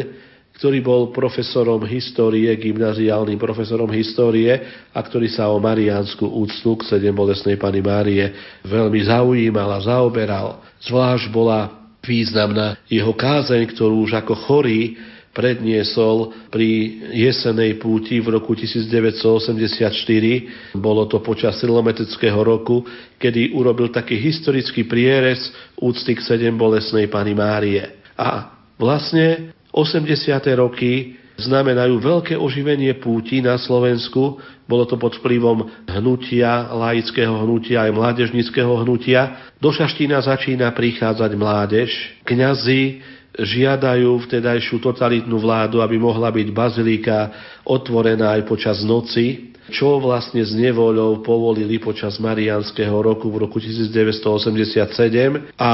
ktorý 0.53 0.85
bol 0.85 1.09
profesorom 1.09 1.81
histórie, 1.89 2.53
gymnaziálnym 2.53 3.41
profesorom 3.41 3.89
histórie 3.89 4.53
a 4.93 4.99
ktorý 5.01 5.25
sa 5.33 5.49
o 5.49 5.57
mariánsku 5.57 6.21
úctu 6.29 6.77
k 6.77 6.93
sedem 6.93 7.13
bolesnej 7.13 7.57
Pany 7.57 7.81
Márie 7.81 8.25
veľmi 8.61 9.01
zaujímal 9.01 9.69
a 9.73 9.79
zaoberal. 9.81 10.61
Zvlášť 10.85 11.33
bola 11.33 11.89
významná 12.05 12.77
jeho 12.85 13.15
kázeň, 13.17 13.65
ktorú 13.73 14.05
už 14.05 14.21
ako 14.21 14.33
chorý 14.45 14.93
predniesol 15.33 16.29
pri 16.53 17.01
jesenej 17.09 17.81
púti 17.81 18.21
v 18.21 18.37
roku 18.37 18.53
1984. 18.53 20.77
Bolo 20.77 21.09
to 21.09 21.25
počas 21.25 21.57
silometrického 21.57 22.37
roku, 22.37 22.85
kedy 23.17 23.57
urobil 23.57 23.89
taký 23.89 24.21
historický 24.21 24.85
prierez 24.85 25.41
úcty 25.81 26.13
k 26.13 26.21
sedem 26.21 26.53
bolesnej 26.53 27.09
Pany 27.09 27.33
Márie. 27.33 27.81
A 28.13 28.53
vlastne 28.77 29.57
80. 29.73 30.05
roky 30.53 31.17
znamenajú 31.33 31.97
veľké 31.97 32.37
oživenie 32.37 32.93
púti 33.01 33.41
na 33.41 33.57
Slovensku. 33.57 34.37
Bolo 34.69 34.85
to 34.85 35.01
pod 35.01 35.17
vplyvom 35.17 35.65
hnutia, 35.89 36.69
laického 36.69 37.33
hnutia 37.41 37.89
aj 37.89 37.91
mládežnického 37.97 38.69
hnutia. 38.85 39.49
Do 39.57 39.73
Šaštína 39.73 40.21
začína 40.21 40.69
prichádzať 40.77 41.33
mládež. 41.33 41.89
Kňazi 42.21 43.01
žiadajú 43.33 44.29
vtedajšiu 44.29 44.77
totalitnú 44.77 45.41
vládu, 45.41 45.81
aby 45.81 45.97
mohla 45.97 46.29
byť 46.29 46.47
bazilika 46.53 47.17
otvorená 47.65 48.37
aj 48.37 48.41
počas 48.45 48.85
noci, 48.85 49.53
čo 49.73 49.97
vlastne 49.97 50.43
s 50.43 50.53
nevoľou 50.53 51.23
povolili 51.23 51.79
počas 51.79 52.19
Marianského 52.21 52.93
roku 52.93 53.31
v 53.31 53.47
roku 53.47 53.57
1987 53.57 55.55
a 55.55 55.71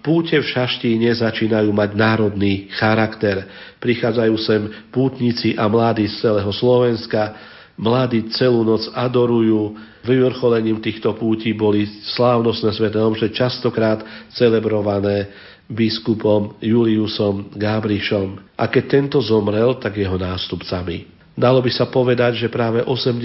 púte 0.00 0.38
v 0.40 0.46
Šaštíne 0.46 1.10
začínajú 1.12 1.68
mať 1.74 1.90
národný 1.92 2.70
charakter. 2.74 3.44
Prichádzajú 3.82 4.34
sem 4.40 4.62
pútnici 4.88 5.52
a 5.58 5.68
mladí 5.68 6.08
z 6.08 6.22
celého 6.26 6.52
Slovenska, 6.54 7.34
mladí 7.76 8.30
celú 8.34 8.64
noc 8.64 8.88
adorujú. 8.94 9.91
Vyvrcholením 10.02 10.82
týchto 10.82 11.14
púti 11.14 11.54
boli 11.54 11.86
slávnostné 12.18 12.74
sveté 12.74 12.98
omše, 12.98 13.30
častokrát 13.30 14.02
celebrované 14.34 15.30
biskupom 15.70 16.58
Juliusom 16.58 17.54
Gábrišom. 17.54 18.58
A 18.58 18.66
keď 18.66 18.98
tento 18.98 19.22
zomrel, 19.22 19.78
tak 19.78 19.96
jeho 19.96 20.18
nástupcami. 20.18 21.06
Dalo 21.32 21.64
by 21.64 21.72
sa 21.72 21.88
povedať, 21.88 22.44
že 22.44 22.52
práve 22.52 22.84
80. 22.84 23.24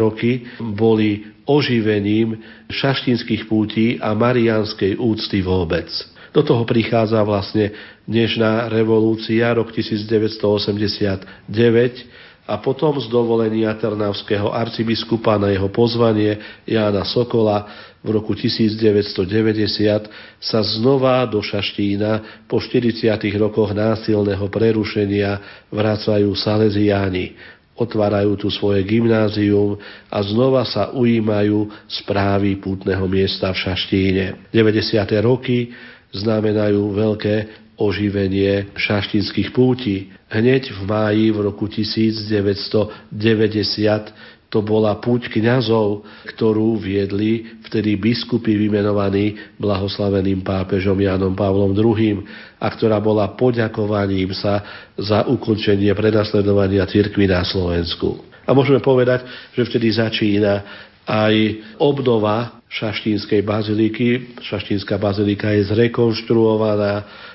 roky 0.00 0.42
boli 0.58 1.22
oživením 1.46 2.40
šaštínskych 2.66 3.46
pútí 3.46 4.00
a 4.00 4.16
marianskej 4.16 4.98
úcty 4.98 5.38
vôbec. 5.44 5.86
Do 6.34 6.42
toho 6.42 6.66
prichádza 6.66 7.22
vlastne 7.22 7.70
dnešná 8.10 8.66
revolúcia, 8.66 9.54
rok 9.54 9.70
1989, 9.70 11.46
a 12.44 12.60
potom 12.60 13.00
z 13.00 13.08
dovolenia 13.08 13.72
Trnavského 13.80 14.52
arcibiskupa 14.52 15.40
na 15.40 15.48
jeho 15.48 15.72
pozvanie 15.72 16.36
Jána 16.68 17.00
Sokola 17.08 17.64
v 18.04 18.12
roku 18.12 18.36
1990 18.36 19.24
sa 20.36 20.60
znova 20.60 21.24
do 21.24 21.40
Šaštína 21.40 22.44
po 22.44 22.60
40 22.60 23.16
rokoch 23.40 23.72
násilného 23.72 24.44
prerušenia 24.52 25.40
vracajú 25.72 26.28
Salesiáni. 26.36 27.32
Otvárajú 27.74 28.38
tu 28.38 28.52
svoje 28.52 28.84
gymnázium 28.86 29.80
a 30.12 30.20
znova 30.22 30.68
sa 30.68 30.92
ujímajú 30.92 31.72
správy 31.90 32.60
pútneho 32.60 33.08
miesta 33.08 33.50
v 33.50 33.58
Šaštíne. 33.66 34.52
90. 34.52 35.00
roky 35.24 35.72
znamenajú 36.14 36.92
veľké 36.94 37.63
oživenie 37.78 38.74
šaštínskych 38.78 39.50
púti. 39.50 40.10
Hneď 40.30 40.70
v 40.74 40.80
máji 40.86 41.26
v 41.34 41.38
roku 41.42 41.66
1990 41.66 42.90
to 44.54 44.62
bola 44.62 44.94
púť 45.02 45.34
kňazov, 45.34 46.06
ktorú 46.30 46.78
viedli 46.78 47.58
vtedy 47.66 47.98
biskupy 47.98 48.54
vymenovaní 48.54 49.34
blahoslaveným 49.58 50.46
pápežom 50.46 50.94
Jánom 50.94 51.34
Pavlom 51.34 51.74
II 51.74 52.22
a 52.62 52.66
ktorá 52.70 53.02
bola 53.02 53.34
poďakovaním 53.34 54.30
sa 54.30 54.62
za 54.94 55.26
ukončenie 55.26 55.90
prenasledovania 55.98 56.86
cirkvy 56.86 57.26
na 57.26 57.42
Slovensku. 57.42 58.22
A 58.46 58.54
môžeme 58.54 58.78
povedať, 58.78 59.26
že 59.58 59.66
vtedy 59.66 59.90
začína 59.90 60.62
aj 61.04 61.34
obnova 61.78 62.64
Šaštínskej 62.74 63.46
baziliky. 63.46 64.40
Šaštínska 64.42 64.98
bazilika 64.98 65.54
je 65.54 65.68
zrekonštruovaná 65.70 66.94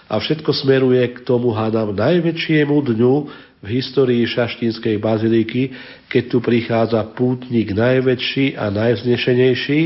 a 0.10 0.16
všetko 0.20 0.52
smeruje 0.52 1.06
k 1.16 1.18
tomu, 1.24 1.56
hádam, 1.56 1.96
najväčšiemu 1.96 2.76
dňu 2.76 3.16
v 3.60 3.68
histórii 3.68 4.26
Šaštínskej 4.28 5.00
baziliky, 5.00 5.72
keď 6.12 6.24
tu 6.28 6.38
prichádza 6.44 7.00
pútnik 7.16 7.72
najväčší 7.72 8.60
a 8.60 8.68
najvznešenejší, 8.74 9.82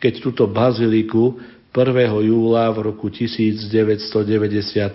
keď 0.00 0.12
túto 0.20 0.44
baziliku 0.48 1.38
1. 1.70 2.26
júla 2.26 2.66
v 2.74 2.92
roku 2.92 3.08
1995 3.08 4.90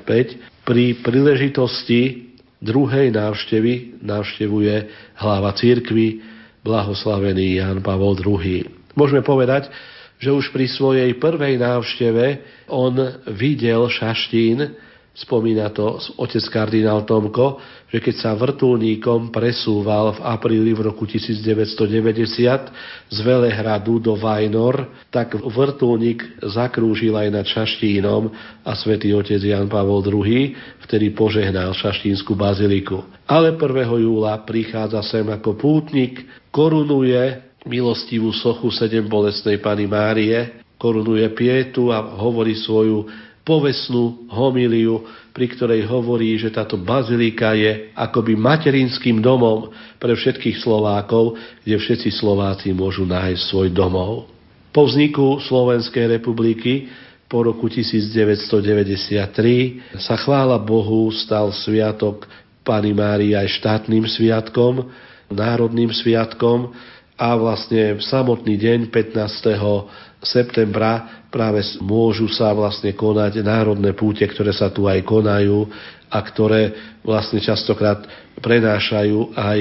pri 0.67 0.85
príležitosti 0.99 2.33
druhej 2.59 3.13
návštevy 3.15 4.03
navštevuje 4.03 4.75
hlava 5.21 5.53
církvy 5.55 6.34
blahoslavený 6.65 7.61
Jan 7.61 7.79
Pavol 7.85 8.17
II. 8.17 8.65
Môžeme 8.97 9.21
povedať, 9.21 9.69
že 10.17 10.33
už 10.33 10.49
pri 10.49 10.65
svojej 10.65 11.11
prvej 11.21 11.61
návšteve 11.61 12.25
on 12.73 12.97
videl 13.37 13.85
Šaštín, 13.85 14.73
spomína 15.15 15.71
to 15.71 15.95
otec 16.19 16.43
kardinál 16.51 17.07
Tomko, 17.07 17.63
že 17.87 18.03
keď 18.03 18.15
sa 18.19 18.31
vrtulníkom 18.35 19.31
presúval 19.31 20.19
v 20.19 20.27
apríli 20.27 20.75
v 20.75 20.91
roku 20.91 21.07
1990 21.07 23.07
z 23.07 23.17
Velehradu 23.23 24.03
do 24.03 24.19
Vajnor, 24.19 25.07
tak 25.07 25.39
vrtulník 25.39 26.43
zakrúžil 26.43 27.15
aj 27.15 27.27
nad 27.31 27.47
Šaštínom 27.47 28.27
a 28.67 28.75
svätý 28.75 29.15
otec 29.15 29.39
Jan 29.39 29.71
Pavol 29.71 30.03
II 30.03 30.51
vtedy 30.83 31.15
požehnal 31.15 31.71
Šaštínsku 31.71 32.35
baziliku. 32.35 33.07
Ale 33.23 33.55
1. 33.55 34.03
júla 34.03 34.35
prichádza 34.43 34.99
sem 35.01 35.25
ako 35.31 35.55
pútnik, 35.55 36.27
korunuje 36.51 37.39
milostivú 37.65 38.29
sochu 38.35 38.69
sedem 38.69 39.09
bolestnej 39.09 39.57
Pany 39.57 39.89
Márie, 39.89 40.61
korunuje 40.77 41.25
pietu 41.33 41.89
a 41.89 42.03
hovorí 42.03 42.53
svoju 42.53 43.09
povesnú 43.45 44.25
homíliu, 44.33 45.05
pri 45.29 45.53
ktorej 45.53 45.85
hovorí, 45.85 46.33
že 46.41 46.49
táto 46.49 46.81
bazilika 46.81 47.53
je 47.53 47.93
akoby 47.93 48.33
materinským 48.33 49.21
domom 49.21 49.69
pre 50.01 50.17
všetkých 50.17 50.65
Slovákov, 50.65 51.37
kde 51.61 51.77
všetci 51.77 52.09
Slováci 52.09 52.73
môžu 52.73 53.05
nájsť 53.05 53.41
svoj 53.45 53.69
domov. 53.69 54.25
Po 54.73 54.89
vzniku 54.89 55.37
Slovenskej 55.45 56.19
republiky 56.19 56.89
po 57.29 57.45
roku 57.45 57.69
1993 57.69 59.93
sa 60.01 60.17
chvála 60.17 60.57
Bohu 60.57 61.13
stal 61.13 61.53
sviatok 61.53 62.25
Pany 62.65 62.97
Márie 62.97 63.37
aj 63.37 63.61
štátnym 63.61 64.09
sviatkom, 64.09 64.89
národným 65.29 65.93
sviatkom 65.93 66.73
a 67.15 67.31
vlastne 67.39 67.95
v 67.95 68.01
samotný 68.03 68.59
deň 68.59 68.91
15. 68.91 70.04
septembra 70.25 71.25
práve 71.29 71.61
môžu 71.83 72.27
sa 72.31 72.51
vlastne 72.51 72.91
konať 72.95 73.43
národné 73.43 73.93
púte, 73.93 74.23
ktoré 74.25 74.51
sa 74.55 74.71
tu 74.71 74.89
aj 74.89 75.03
konajú 75.03 75.67
a 76.09 76.17
ktoré 76.23 76.71
vlastne 77.03 77.43
častokrát 77.43 78.07
prenášajú 78.39 79.35
aj 79.35 79.59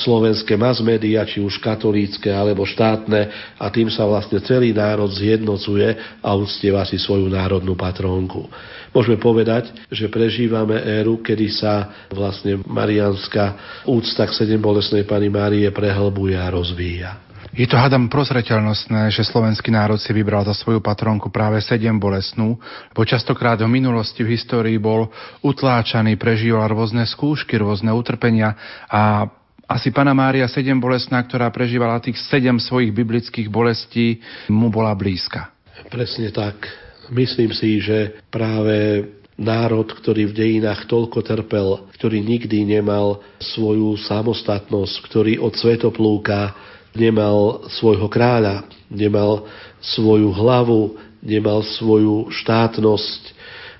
slovenské 0.00 0.54
mass 0.58 0.82
či 1.30 1.38
už 1.38 1.62
katolícke 1.62 2.30
alebo 2.30 2.66
štátne 2.66 3.54
a 3.58 3.66
tým 3.70 3.90
sa 3.90 4.06
vlastne 4.06 4.42
celý 4.42 4.74
národ 4.74 5.10
zjednocuje 5.10 6.18
a 6.18 6.28
uctieva 6.34 6.82
si 6.82 6.98
svoju 6.98 7.30
národnú 7.30 7.78
patrónku. 7.78 8.50
Môžeme 8.94 9.18
povedať, 9.18 9.74
že 9.90 10.06
prežívame 10.06 10.78
éru, 10.82 11.18
kedy 11.18 11.46
sa 11.50 12.06
vlastne 12.10 12.62
marianská 12.62 13.58
úcta 13.86 14.26
k 14.26 14.36
sedem 14.36 14.62
bolesnej 14.62 15.02
Pani 15.02 15.30
Márie 15.30 15.66
prehlbuje 15.74 16.38
a 16.38 16.46
rozvíja. 16.50 17.33
Je 17.52 17.68
to, 17.68 17.76
hadam, 17.76 18.08
prozreteľnostné, 18.08 19.12
že 19.12 19.26
slovenský 19.28 19.68
národ 19.68 20.00
si 20.00 20.10
vybral 20.16 20.48
za 20.48 20.56
svoju 20.56 20.80
patronku 20.80 21.28
práve 21.28 21.60
sedem 21.60 21.94
bolesnú, 22.00 22.56
lebo 22.94 23.02
častokrát 23.04 23.60
v 23.60 23.68
minulosti 23.68 24.24
v 24.24 24.32
histórii 24.32 24.80
bol 24.80 25.12
utláčaný, 25.44 26.16
prežíval 26.16 26.72
rôzne 26.72 27.04
skúšky, 27.04 27.60
rôzne 27.60 27.92
utrpenia 27.92 28.56
a 28.88 29.28
asi 29.64 29.88
Pana 29.92 30.12
Mária 30.12 30.44
sedem 30.44 30.76
bolestná, 30.76 31.24
ktorá 31.24 31.48
prežívala 31.48 31.96
tých 32.00 32.20
sedem 32.28 32.60
svojich 32.60 32.92
biblických 32.92 33.48
bolestí, 33.48 34.20
mu 34.52 34.68
bola 34.68 34.92
blízka. 34.92 35.48
Presne 35.88 36.28
tak. 36.28 36.68
Myslím 37.08 37.52
si, 37.52 37.80
že 37.80 38.24
práve 38.28 39.08
národ, 39.34 39.88
ktorý 39.88 40.30
v 40.30 40.36
dejinách 40.36 40.86
toľko 40.86 41.18
trpel, 41.26 41.90
ktorý 41.96 42.22
nikdy 42.22 42.64
nemal 42.64 43.24
svoju 43.40 43.98
samostatnosť, 43.98 44.94
ktorý 45.10 45.32
od 45.42 45.52
svetoplúka 45.58 46.54
nemal 46.94 47.66
svojho 47.70 48.06
kráľa, 48.06 48.64
nemal 48.90 49.46
svoju 49.82 50.30
hlavu, 50.30 50.96
nemal 51.20 51.62
svoju 51.66 52.30
štátnosť 52.30 53.22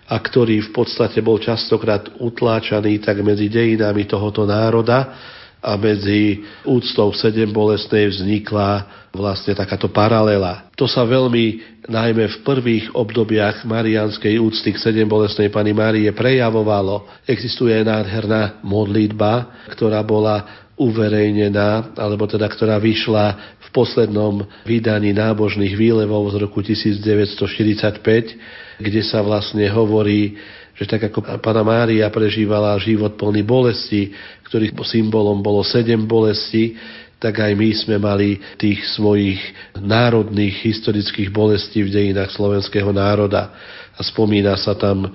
a 0.04 0.20
ktorý 0.20 0.68
v 0.68 0.70
podstate 0.74 1.24
bol 1.24 1.40
častokrát 1.40 2.12
utláčaný 2.20 3.00
tak 3.00 3.24
medzi 3.24 3.48
dejinami 3.48 4.04
tohoto 4.04 4.44
národa, 4.44 5.16
a 5.64 5.80
medzi 5.80 6.44
úctou 6.68 7.08
sedem 7.16 7.48
bolestnej 7.48 8.12
vznikla 8.12 8.84
vlastne 9.16 9.56
takáto 9.56 9.88
paralela. 9.88 10.68
To 10.76 10.84
sa 10.84 11.08
veľmi 11.08 11.80
najmä 11.88 12.28
v 12.28 12.40
prvých 12.44 12.92
obdobiach 12.92 13.64
marianskej 13.64 14.36
úcty 14.36 14.76
k 14.76 14.82
sedem 14.84 15.08
bolestnej 15.08 15.48
Pany 15.48 15.72
Márie 15.72 16.12
prejavovalo. 16.12 17.08
Existuje 17.24 17.72
nádherná 17.80 18.60
modlitba, 18.60 19.64
ktorá 19.72 20.04
bola 20.04 20.63
uverejnená, 20.74 21.94
alebo 21.94 22.26
teda 22.26 22.50
ktorá 22.50 22.82
vyšla 22.82 23.56
v 23.62 23.68
poslednom 23.70 24.42
vydaní 24.66 25.14
nábožných 25.14 25.78
výlevov 25.78 26.34
z 26.34 26.36
roku 26.42 26.66
1945, 26.66 28.82
kde 28.82 29.02
sa 29.06 29.22
vlastne 29.22 29.62
hovorí, 29.70 30.34
že 30.74 30.90
tak 30.90 31.06
ako 31.10 31.38
Pana 31.38 31.62
Mária 31.62 32.10
prežívala 32.10 32.74
život 32.82 33.14
plný 33.14 33.46
bolesti, 33.46 34.10
ktorých 34.50 34.74
symbolom 34.82 35.38
bolo 35.38 35.62
sedem 35.62 36.02
bolestí, 36.02 36.74
tak 37.22 37.40
aj 37.40 37.54
my 37.54 37.70
sme 37.72 37.96
mali 37.96 38.42
tých 38.58 38.82
svojich 38.98 39.38
národných 39.78 40.60
historických 40.60 41.30
bolestí 41.30 41.86
v 41.86 41.94
dejinách 41.94 42.34
slovenského 42.34 42.90
národa. 42.90 43.54
A 43.94 44.02
spomína 44.02 44.58
sa 44.58 44.74
tam 44.74 45.06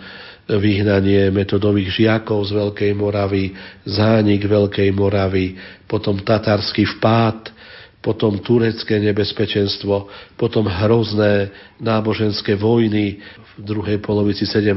vyhnanie 0.57 1.29
metodových 1.29 2.01
žiakov 2.01 2.49
z 2.49 2.51
Veľkej 2.57 2.91
Moravy, 2.97 3.53
zánik 3.85 4.49
Veľkej 4.49 4.89
Moravy, 4.89 5.53
potom 5.85 6.17
tatarský 6.17 6.89
vpád, 6.97 7.53
potom 7.99 8.39
turecké 8.39 8.97
nebezpečenstvo, 8.97 10.09
potom 10.39 10.65
hrozné 10.65 11.51
náboženské 11.77 12.55
vojny 12.55 13.19
v 13.19 13.51
druhej 13.59 13.99
polovici 13.99 14.47
17. 14.47 14.71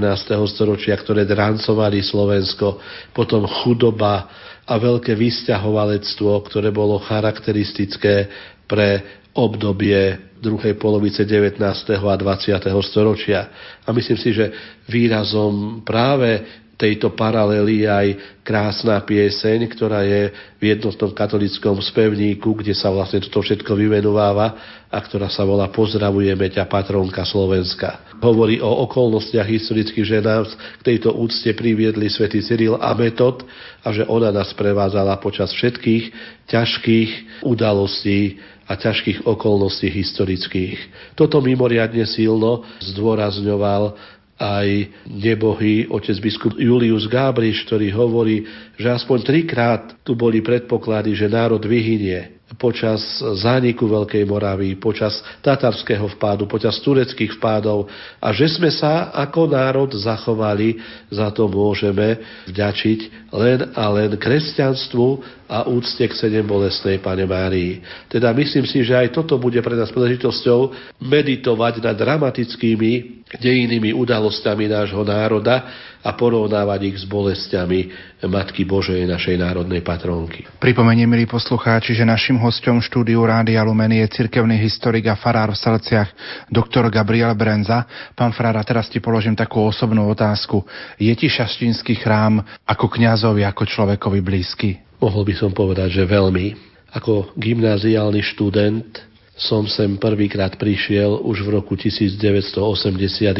storočia, 0.50 0.98
ktoré 0.98 1.22
drancovali 1.22 2.02
Slovensko, 2.02 2.82
potom 3.14 3.46
chudoba 3.46 4.26
a 4.66 4.74
veľké 4.74 5.14
vysťahovalectvo, 5.14 6.32
ktoré 6.50 6.74
bolo 6.74 6.98
charakteristické 6.98 8.26
pre 8.66 9.22
obdobie 9.32 10.31
druhej 10.43 10.74
polovice 10.74 11.22
19. 11.22 11.62
a 12.03 12.14
20. 12.18 12.59
storočia. 12.82 13.47
A 13.86 13.95
myslím 13.95 14.18
si, 14.18 14.34
že 14.34 14.51
výrazom 14.90 15.86
práve 15.86 16.43
tejto 16.82 17.14
paralely 17.14 17.86
aj 17.86 18.40
krásna 18.43 18.99
pieseň, 19.07 19.70
ktorá 19.70 20.03
je 20.03 20.34
v 20.59 20.62
jednotnom 20.74 21.14
katolickom 21.14 21.78
spevníku, 21.78 22.59
kde 22.59 22.74
sa 22.74 22.90
vlastne 22.90 23.22
toto 23.22 23.38
všetko 23.38 23.78
vymenováva 23.78 24.82
a 24.90 24.99
ktorá 24.99 25.30
sa 25.30 25.47
volá 25.47 25.70
Pozdravujeme 25.70 26.51
ťa, 26.51 26.66
patronka 26.66 27.22
Slovenska. 27.22 28.18
Hovorí 28.18 28.59
o 28.59 28.82
okolnostiach 28.90 29.47
historických, 29.47 30.07
že 30.11 30.18
nás 30.26 30.51
k 30.82 30.82
tejto 30.82 31.14
úcte 31.14 31.55
priviedli 31.55 32.11
svätý 32.11 32.43
Cyril 32.43 32.74
a 32.74 32.90
Metod 32.99 33.47
a 33.86 33.95
že 33.95 34.03
ona 34.11 34.34
nás 34.34 34.51
prevádzala 34.51 35.22
počas 35.22 35.55
všetkých 35.55 36.05
ťažkých 36.51 37.11
udalostí 37.47 38.43
a 38.66 38.72
ťažkých 38.78 39.26
okolností 39.26 39.90
historických. 39.90 40.78
Toto 41.18 41.42
mimoriadne 41.42 42.06
silno 42.06 42.62
zdôrazňoval 42.80 43.94
aj 44.42 44.68
nebohý 45.06 45.86
otec 45.86 46.18
biskup 46.18 46.58
Julius 46.58 47.06
Gábriš, 47.06 47.62
ktorý 47.68 47.94
hovorí, 47.94 48.42
že 48.74 48.90
aspoň 48.90 49.18
trikrát 49.22 49.82
tu 50.02 50.18
boli 50.18 50.42
predpoklady, 50.42 51.14
že 51.14 51.30
národ 51.30 51.62
vyhynie 51.62 52.42
počas 52.56 53.00
zániku 53.40 53.88
Veľkej 53.88 54.28
Moravy, 54.28 54.76
počas 54.76 55.20
tatarského 55.40 56.04
vpádu, 56.16 56.44
počas 56.44 56.76
tureckých 56.84 57.40
vpádov 57.40 57.88
a 58.20 58.28
že 58.32 58.48
sme 58.48 58.68
sa 58.68 59.12
ako 59.12 59.48
národ 59.48 59.90
zachovali, 59.96 60.76
za 61.08 61.32
to 61.32 61.48
môžeme 61.48 62.20
vďačiť 62.48 63.32
len 63.32 63.72
a 63.72 63.84
len 63.92 64.10
kresťanstvu 64.16 65.06
a 65.53 65.68
úcte 65.68 66.09
k 66.09 66.16
sedem 66.16 66.48
bolestnej 66.48 66.96
Pane 66.96 67.28
Márii. 67.28 67.84
Teda 68.09 68.32
myslím 68.32 68.64
si, 68.64 68.80
že 68.80 68.96
aj 68.96 69.12
toto 69.12 69.36
bude 69.36 69.61
pre 69.61 69.76
nás 69.76 69.92
príležitosťou 69.92 70.72
meditovať 71.05 71.84
nad 71.84 71.92
dramatickými 71.92 73.20
dejinými 73.36 73.96
udalosťami 73.96 74.64
nášho 74.68 75.05
národa 75.05 75.64
a 76.03 76.11
porovnávať 76.12 76.80
ich 76.92 76.96
s 77.00 77.05
bolestiami 77.07 77.88
Matky 78.26 78.66
Božej, 78.66 79.07
našej 79.07 79.38
národnej 79.38 79.80
patronky. 79.80 80.44
Pripomeniem, 80.59 81.07
milí 81.07 81.24
poslucháči, 81.30 81.94
že 81.94 82.05
našim 82.05 82.36
hostom 82.42 82.82
štúdiu 82.82 83.22
Rádia 83.22 83.62
Lumen 83.62 83.94
je 83.94 84.05
cirkevný 84.11 84.59
historik 84.59 85.07
a 85.09 85.16
farár 85.16 85.55
v 85.55 85.62
Salciach, 85.62 86.11
doktor 86.50 86.90
Gabriel 86.90 87.32
Brenza. 87.38 87.86
Pán 88.18 88.34
farár, 88.34 88.59
a 88.59 88.66
teraz 88.66 88.90
ti 88.90 88.98
položím 88.98 89.38
takú 89.38 89.62
osobnú 89.62 90.11
otázku. 90.11 90.61
Je 90.98 91.14
ti 91.14 91.30
šaštínsky 91.30 92.03
chrám 92.03 92.42
ako 92.66 92.90
kňazovi, 92.90 93.46
ako 93.46 93.62
človekovi 93.64 94.20
blízky? 94.20 94.91
Mohol 95.03 95.22
by 95.26 95.34
som 95.34 95.50
povedať, 95.50 95.98
že 95.98 96.07
veľmi. 96.07 96.55
Ako 96.94 97.34
gymnáziálny 97.34 98.22
študent 98.22 99.03
som 99.34 99.66
sem 99.66 99.98
prvýkrát 99.98 100.55
prišiel 100.55 101.18
už 101.26 101.42
v 101.42 101.59
roku 101.59 101.74
1981 101.74 103.34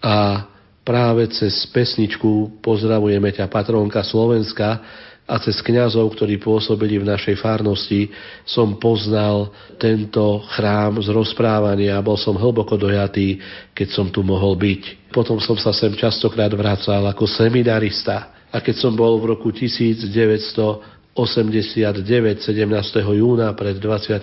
a 0.00 0.16
práve 0.80 1.28
cez 1.36 1.52
pesničku 1.68 2.64
Pozdravujeme 2.64 3.28
ťa 3.28 3.44
patrónka 3.52 4.00
Slovenska 4.00 4.80
a 5.28 5.36
cez 5.40 5.60
kňazov, 5.60 6.16
ktorí 6.16 6.40
pôsobili 6.40 6.96
v 6.96 7.12
našej 7.12 7.36
farnosti, 7.44 8.08
som 8.48 8.80
poznal 8.80 9.52
tento 9.76 10.48
chrám 10.56 10.96
z 11.04 11.12
rozprávania 11.12 12.00
a 12.00 12.04
bol 12.04 12.16
som 12.16 12.40
hlboko 12.40 12.80
dojatý, 12.80 13.36
keď 13.76 13.88
som 13.92 14.08
tu 14.08 14.24
mohol 14.24 14.56
byť. 14.56 15.12
Potom 15.12 15.36
som 15.44 15.60
sa 15.60 15.76
sem 15.76 15.92
častokrát 15.92 16.52
vracal 16.56 17.04
ako 17.04 17.28
seminarista 17.28 18.33
a 18.54 18.62
keď 18.62 18.76
som 18.78 18.94
bol 18.94 19.18
v 19.18 19.34
roku 19.34 19.50
1989, 19.50 20.78
17. 21.18 22.54
júna 23.02 23.50
pred 23.58 23.82
25 23.82 24.14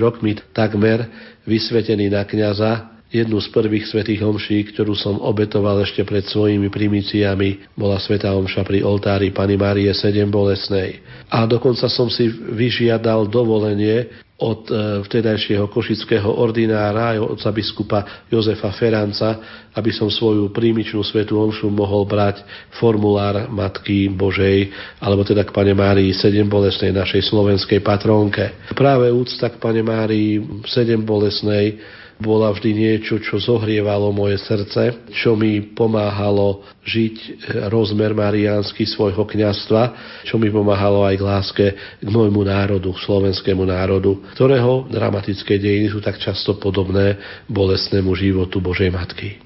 rokmi 0.00 0.40
takmer 0.56 1.04
vysvetený 1.44 2.08
na 2.08 2.24
kňaza, 2.24 2.99
jednu 3.10 3.42
z 3.42 3.48
prvých 3.50 3.90
svetých 3.90 4.22
homší, 4.22 4.70
ktorú 4.70 4.94
som 4.94 5.18
obetoval 5.18 5.82
ešte 5.82 6.06
pred 6.06 6.22
svojimi 6.22 6.70
primíciami, 6.70 7.74
bola 7.74 7.98
svetá 7.98 8.30
homša 8.32 8.62
pri 8.62 8.86
oltári 8.86 9.34
Pany 9.34 9.58
Márie 9.58 9.90
7 9.90 10.30
bolesnej. 10.30 11.02
A 11.26 11.44
dokonca 11.44 11.90
som 11.90 12.06
si 12.06 12.30
vyžiadal 12.30 13.26
dovolenie 13.26 14.06
od 14.40 14.72
e, 14.72 15.04
vtedajšieho 15.04 15.68
košického 15.68 16.40
ordinára, 16.40 17.20
otca 17.20 17.52
biskupa 17.52 18.24
Jozefa 18.32 18.72
Feranca, 18.72 19.36
aby 19.76 19.92
som 19.92 20.08
svoju 20.08 20.48
prímičnú 20.48 21.04
svetú 21.04 21.36
omšu 21.44 21.68
mohol 21.68 22.08
brať 22.08 22.40
formulár 22.80 23.52
Matky 23.52 24.08
Božej, 24.08 24.72
alebo 24.96 25.28
teda 25.28 25.44
k 25.44 25.52
Pane 25.52 25.76
Márii 25.76 26.16
sedem 26.16 26.48
bolesnej 26.48 26.96
našej 26.96 27.28
slovenskej 27.28 27.84
patrónke. 27.84 28.72
Práve 28.72 29.12
úcta 29.12 29.52
k 29.52 29.60
Pane 29.60 29.84
Márii 29.84 30.40
sedem 30.64 31.04
bolesnej 31.04 31.76
bola 32.20 32.52
vždy 32.52 32.70
niečo, 32.76 33.18
čo 33.18 33.40
zohrievalo 33.40 34.12
moje 34.12 34.38
srdce, 34.44 35.10
čo 35.16 35.34
mi 35.34 35.60
pomáhalo 35.72 36.62
žiť 36.84 37.48
rozmer 37.72 38.12
mariánsky 38.12 38.84
svojho 38.84 39.24
kňastva, 39.24 39.82
čo 40.28 40.36
mi 40.36 40.52
pomáhalo 40.52 41.02
aj 41.08 41.14
k 41.16 41.26
láske 41.26 41.66
k 41.98 42.08
môjmu 42.08 42.44
národu, 42.44 42.92
k 42.92 43.02
slovenskému 43.04 43.64
národu, 43.64 44.20
ktorého 44.36 44.86
dramatické 44.92 45.56
dejiny 45.56 45.90
sú 45.90 46.04
tak 46.04 46.20
často 46.20 46.60
podobné 46.60 47.16
bolestnému 47.48 48.12
životu 48.12 48.60
Božej 48.60 48.92
Matky. 48.92 49.40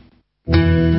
thank 0.45 0.93
you 0.93 0.94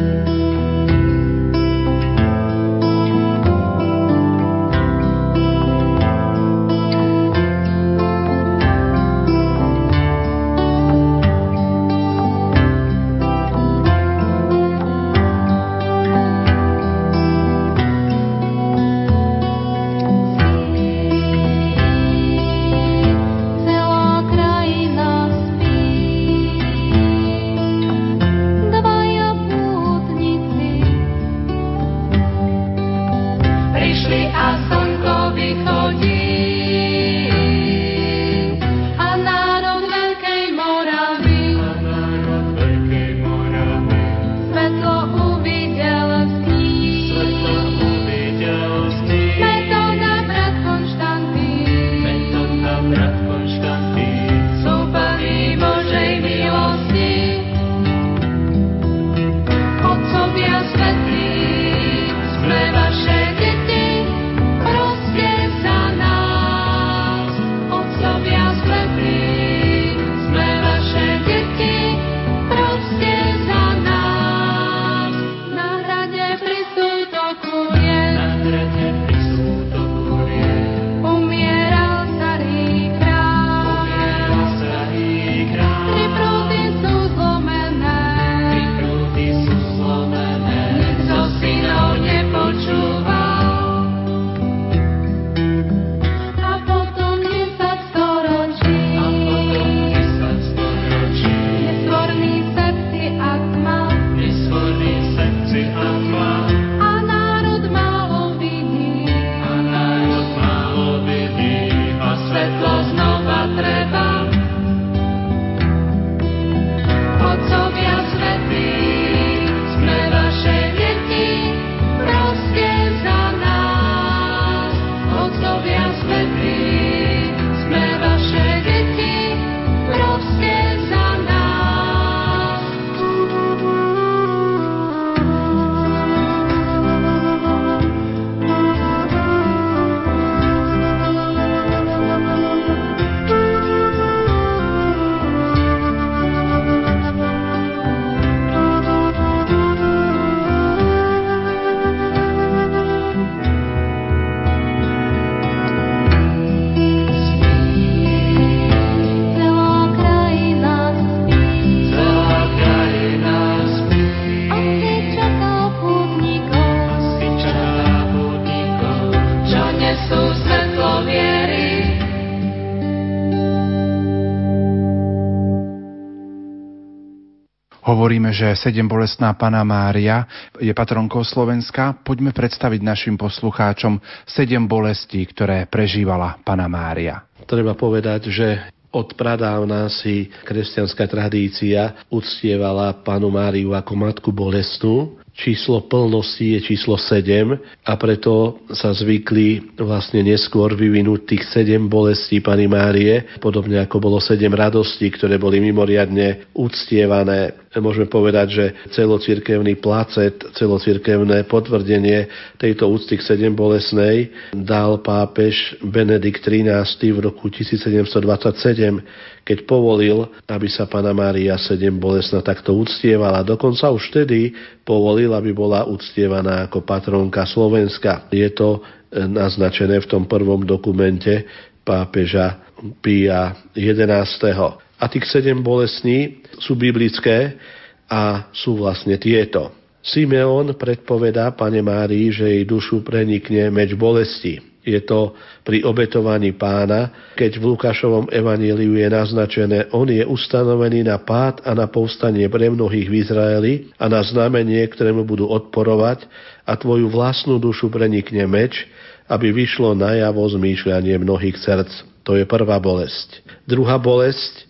Hovoríme, 178.05 178.29
že 178.29 178.53
sedem 178.53 178.85
bolestná 178.85 179.33
Pana 179.33 179.65
Mária 179.65 180.29
je 180.61 180.69
patronkou 180.77 181.25
Slovenska. 181.25 181.97
Poďme 182.05 182.37
predstaviť 182.37 182.85
našim 182.85 183.17
poslucháčom 183.17 183.97
sedem 184.29 184.69
bolestí, 184.69 185.25
ktoré 185.25 185.65
prežívala 185.65 186.37
Pana 186.45 186.69
Mária. 186.69 187.25
Treba 187.49 187.73
povedať, 187.73 188.29
že 188.29 188.61
od 188.93 189.09
pradávna 189.17 189.89
si 189.89 190.29
kresťanská 190.45 191.09
tradícia 191.09 191.97
uctievala 192.13 192.93
panu 193.01 193.33
Máriu 193.33 193.73
ako 193.73 193.93
matku 193.97 194.29
bolestnú 194.29 195.17
číslo 195.35 195.83
plnosti 195.83 196.55
je 196.55 196.59
číslo 196.63 196.95
7 196.95 197.59
a 197.83 197.91
preto 197.99 198.63
sa 198.71 198.95
zvykli 198.95 199.75
vlastne 199.75 200.23
neskôr 200.23 200.71
vyvinúť 200.73 201.21
tých 201.27 201.43
7 201.51 201.91
bolestí 201.91 202.39
Pany 202.39 202.71
Márie, 202.71 203.35
podobne 203.43 203.83
ako 203.83 203.99
bolo 203.99 204.17
7 204.23 204.47
radostí, 204.47 205.11
ktoré 205.11 205.35
boli 205.35 205.59
mimoriadne 205.59 206.47
uctievané. 206.55 207.64
Môžeme 207.75 208.07
povedať, 208.07 208.47
že 208.51 208.65
celocirkevný 208.95 209.79
placet, 209.83 210.39
celocirkevné 210.55 211.43
potvrdenie 211.43 212.27
tejto 212.55 212.87
úcty 212.87 213.19
k 213.19 213.23
7 213.23 213.51
bolesnej 213.51 214.31
dal 214.55 215.03
pápež 215.03 215.75
Benedikt 215.83 216.43
XIII 216.43 217.11
v 217.11 217.19
roku 217.27 217.51
1727 217.51 219.35
keď 219.45 219.69
povolil, 219.69 220.25
aby 220.49 220.65
sa 220.65 220.89
Pana 220.89 221.13
Mária 221.13 221.53
sedem 221.61 222.01
bolesna 222.01 222.41
takto 222.41 222.73
uctievala. 222.73 223.45
Dokonca 223.45 223.93
už 223.93 224.09
vtedy 224.09 224.49
povolil, 224.81 225.29
aby 225.37 225.53
bola 225.53 225.85
uctievaná 225.85 226.65
ako 226.65 226.81
patronka 226.81 227.45
Slovenska. 227.45 228.25
Je 228.33 228.49
to 228.49 228.81
e, 228.81 229.21
naznačené 229.21 230.01
v 230.01 230.09
tom 230.09 230.25
prvom 230.25 230.65
dokumente 230.65 231.45
pápeža 231.85 232.57
Pia 233.05 233.53
11. 233.77 234.84
A 234.99 235.11
tých 235.11 235.27
sedem 235.27 235.59
bolestní 235.59 236.45
sú 236.59 236.75
biblické 236.79 237.59
a 238.07 238.47
sú 238.55 238.79
vlastne 238.79 239.19
tieto. 239.19 239.73
Simeon 240.05 240.77
predpovedá 240.77 241.51
Pane 241.57 241.81
Márii, 241.81 242.29
že 242.29 242.45
jej 242.45 242.63
dušu 242.63 243.01
prenikne 243.01 243.73
meč 243.73 243.97
bolesti 243.97 244.75
je 244.85 245.01
to 245.01 245.33
pri 245.65 245.81
obetovaní 245.81 246.53
pána, 246.53 247.33
keď 247.33 247.57
v 247.57 247.73
Lukášovom 247.73 248.29
evaníliu 248.29 249.01
je 249.01 249.07
naznačené, 249.09 249.89
on 249.89 250.05
je 250.05 250.21
ustanovený 250.21 251.09
na 251.09 251.17
pád 251.17 251.65
a 251.65 251.73
na 251.73 251.89
povstanie 251.89 252.45
pre 252.45 252.69
mnohých 252.69 253.09
v 253.09 253.15
Izraeli 253.17 253.73
a 253.97 254.05
na 254.05 254.21
znamenie, 254.21 254.85
ktorému 254.85 255.25
budú 255.25 255.49
odporovať 255.49 256.29
a 256.69 256.77
tvoju 256.77 257.09
vlastnú 257.09 257.57
dušu 257.57 257.89
prenikne 257.89 258.45
meč, 258.45 258.85
aby 259.25 259.49
vyšlo 259.49 259.97
najavo 259.97 260.45
zmýšľanie 260.53 261.17
mnohých 261.17 261.57
srdc. 261.57 261.91
To 262.21 262.37
je 262.37 262.45
prvá 262.45 262.77
bolesť. 262.77 263.41
Druhá 263.65 263.97
bolesť 263.97 264.64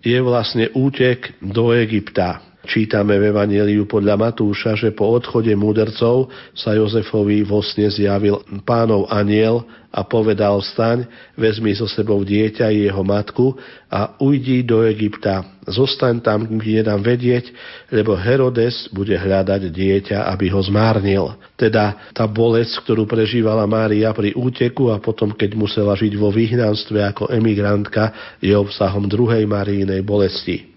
je 0.00 0.18
vlastne 0.20 0.72
útek 0.72 1.36
do 1.44 1.72
Egypta. 1.76 2.49
Čítame 2.60 3.16
v 3.16 3.32
Evangeliu 3.32 3.88
podľa 3.88 4.20
Matúša, 4.20 4.76
že 4.76 4.92
po 4.92 5.08
odchode 5.16 5.48
múdrcov 5.56 6.28
sa 6.52 6.76
Jozefovi 6.76 7.40
vo 7.40 7.64
sne 7.64 7.88
zjavil 7.88 8.36
pánov 8.68 9.08
aniel 9.08 9.64
a 9.88 10.04
povedal 10.04 10.60
staň, 10.60 11.08
vezmi 11.40 11.72
so 11.72 11.88
sebou 11.88 12.20
dieťa 12.20 12.68
i 12.68 12.84
jeho 12.84 13.00
matku 13.00 13.56
a 13.88 14.12
ujdi 14.20 14.60
do 14.60 14.84
Egypta. 14.84 15.40
Zostaň 15.64 16.20
tam, 16.20 16.44
kde 16.60 16.84
dám 16.84 17.00
vedieť, 17.00 17.48
lebo 17.88 18.12
Herodes 18.12 18.92
bude 18.92 19.16
hľadať 19.16 19.72
dieťa, 19.72 20.28
aby 20.28 20.52
ho 20.52 20.60
zmárnil. 20.60 21.32
Teda 21.56 22.12
tá 22.12 22.28
bolesť, 22.28 22.84
ktorú 22.84 23.08
prežívala 23.08 23.64
Mária 23.64 24.12
pri 24.12 24.36
úteku 24.36 24.92
a 24.92 25.00
potom, 25.00 25.32
keď 25.32 25.56
musela 25.56 25.96
žiť 25.96 26.12
vo 26.12 26.28
vyhnanstve 26.28 27.08
ako 27.08 27.32
emigrantka, 27.32 28.36
je 28.44 28.52
obsahom 28.52 29.08
druhej 29.08 29.48
Marínej 29.48 30.04
bolesti. 30.04 30.69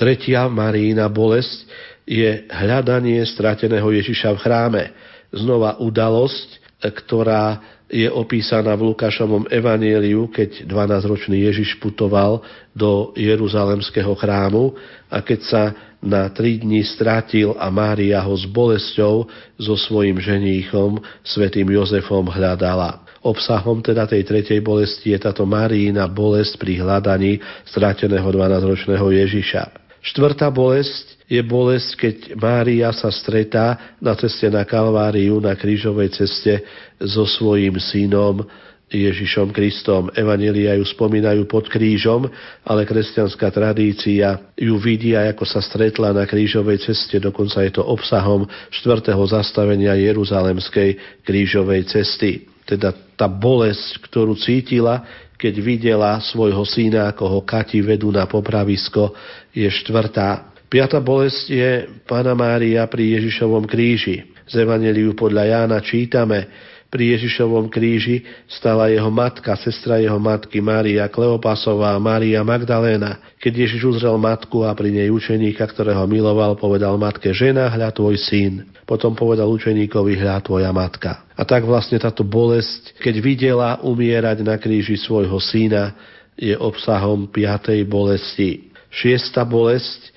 Tretia 0.00 0.48
Marína 0.48 1.12
bolesť 1.12 1.68
je 2.08 2.48
hľadanie 2.48 3.20
strateného 3.28 3.84
Ježiša 3.84 4.32
v 4.32 4.40
chráme. 4.40 4.82
Znova 5.28 5.76
udalosť, 5.76 6.80
ktorá 6.80 7.60
je 7.92 8.08
opísaná 8.08 8.72
v 8.80 8.96
Lukášovom 8.96 9.44
evanieliu, 9.52 10.32
keď 10.32 10.64
12-ročný 10.64 11.44
Ježiš 11.44 11.76
putoval 11.84 12.40
do 12.72 13.12
Jeruzalemského 13.12 14.16
chrámu 14.16 14.72
a 15.12 15.20
keď 15.20 15.40
sa 15.44 15.62
na 16.00 16.32
tri 16.32 16.56
dní 16.56 16.80
stratil 16.80 17.52
a 17.60 17.68
Mária 17.68 18.24
ho 18.24 18.32
s 18.32 18.48
bolesťou 18.48 19.28
so 19.60 19.74
svojim 19.76 20.16
ženíchom, 20.16 20.96
svetým 21.20 21.68
Jozefom, 21.76 22.24
hľadala. 22.24 23.04
Obsahom 23.20 23.84
teda 23.84 24.08
tej 24.08 24.24
tretej 24.24 24.64
bolesti 24.64 25.12
je 25.12 25.20
táto 25.20 25.44
Marína 25.44 26.08
bolesť 26.08 26.56
pri 26.56 26.80
hľadaní 26.80 27.36
strateného 27.68 28.24
12-ročného 28.32 29.06
Ježiša. 29.12 29.89
Štvrtá 30.00 30.48
bolesť 30.48 31.20
je 31.28 31.40
bolesť, 31.44 31.90
keď 31.94 32.16
Mária 32.40 32.88
sa 32.96 33.12
stretá 33.12 33.96
na 34.00 34.16
ceste 34.16 34.48
na 34.48 34.64
Kalváriu, 34.64 35.38
na 35.38 35.52
krížovej 35.52 36.16
ceste 36.16 36.64
so 36.96 37.28
svojím 37.28 37.76
synom 37.76 38.42
Ježišom 38.90 39.54
Kristom. 39.54 40.10
Evanelia 40.18 40.74
ju 40.74 40.82
spomínajú 40.82 41.46
pod 41.46 41.70
krížom, 41.70 42.26
ale 42.66 42.82
kresťanská 42.82 43.54
tradícia 43.54 44.50
ju 44.58 44.74
vidí 44.82 45.14
aj 45.14 45.38
ako 45.38 45.44
sa 45.46 45.62
stretla 45.62 46.10
na 46.10 46.26
krížovej 46.26 46.82
ceste, 46.82 47.22
dokonca 47.22 47.62
je 47.62 47.78
to 47.78 47.86
obsahom 47.86 48.50
štvrtého 48.74 49.22
zastavenia 49.30 49.94
Jeruzalemskej 49.94 51.22
krížovej 51.22 51.86
cesty. 51.86 52.50
Teda 52.66 52.90
tá 53.14 53.30
bolesť, 53.30 54.02
ktorú 54.10 54.34
cítila, 54.34 55.06
keď 55.40 55.54
videla 55.64 56.20
svojho 56.20 56.60
syna, 56.68 57.08
ako 57.08 57.24
ho 57.24 57.40
Kati 57.40 57.80
vedú 57.80 58.12
na 58.12 58.28
popravisko, 58.28 59.16
je 59.56 59.64
štvrtá. 59.64 60.52
Piata 60.68 61.00
bolesť 61.00 61.44
je 61.48 61.70
Pána 62.04 62.36
Mária 62.36 62.84
pri 62.84 63.16
Ježišovom 63.16 63.64
kríži. 63.64 64.36
Z 64.44 64.68
Evangeliu 64.68 65.16
podľa 65.16 65.48
Jána 65.48 65.80
čítame, 65.80 66.46
pri 66.90 67.14
Ježišovom 67.16 67.70
kríži 67.70 68.26
stala 68.50 68.90
jeho 68.90 69.08
matka, 69.14 69.54
sestra 69.54 70.02
jeho 70.02 70.18
matky 70.18 70.58
Mária 70.58 71.06
Kleopasová 71.06 71.94
Mária 72.02 72.42
Magdaléna. 72.42 73.22
Keď 73.38 73.52
Ježiš 73.54 73.96
uzrel 73.96 74.18
matku 74.18 74.66
a 74.66 74.74
pri 74.74 74.90
nej 74.90 75.08
učeníka, 75.08 75.62
ktorého 75.70 76.02
miloval, 76.10 76.58
povedal 76.58 76.98
matke, 76.98 77.30
žena, 77.30 77.70
hľa 77.70 77.94
tvoj 77.94 78.18
syn. 78.18 78.66
Potom 78.82 79.14
povedal 79.14 79.46
učeníkovi, 79.46 80.18
hľa 80.18 80.42
tvoja 80.42 80.74
matka. 80.74 81.30
A 81.38 81.46
tak 81.46 81.62
vlastne 81.62 81.96
táto 82.02 82.26
bolesť, 82.26 82.98
keď 82.98 83.14
videla 83.22 83.70
umierať 83.86 84.42
na 84.42 84.58
kríži 84.58 84.98
svojho 84.98 85.38
syna, 85.38 85.94
je 86.34 86.58
obsahom 86.58 87.30
piatej 87.30 87.86
bolesti. 87.86 88.74
Šiesta 88.90 89.46
bolesť 89.46 90.10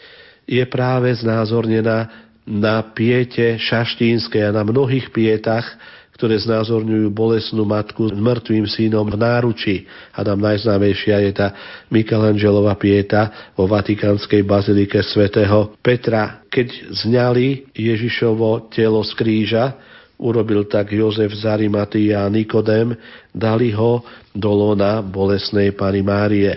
je 0.49 0.65
práve 0.65 1.13
znázornená 1.13 2.09
na 2.43 2.84
piete 2.91 3.55
šaštínskej 3.61 4.51
a 4.51 4.55
na 4.55 4.63
mnohých 4.67 5.13
pietach, 5.13 5.63
ktoré 6.24 6.39
znázorňujú 6.39 7.11
bolesnú 7.11 7.67
matku 7.67 8.07
s 8.07 8.15
mŕtvým 8.15 8.63
synom 8.63 9.03
v 9.11 9.19
náruči. 9.19 9.84
A 10.15 10.24
tam 10.24 10.39
najznámejšia 10.39 11.19
je 11.19 11.32
tá 11.36 11.51
Michelangelova 11.91 12.80
pieta 12.80 13.51
vo 13.59 13.67
Vatikánskej 13.67 14.39
bazilike 14.47 15.03
svätého 15.03 15.76
Petra. 15.84 16.39
Keď 16.47 16.95
zňali 16.95 17.76
Ježišovo 17.76 18.71
telo 18.71 19.03
z 19.03 19.11
kríža, 19.19 19.76
urobil 20.15 20.63
tak 20.63 20.95
Jozef 20.95 21.36
Zarimaty 21.36 22.15
a 22.15 22.32
Nikodem, 22.32 22.95
dali 23.36 23.76
ho 23.76 23.99
do 24.32 24.47
lona 24.47 25.03
bolesnej 25.03 25.76
Pany 25.76 25.99
Márie, 25.99 26.55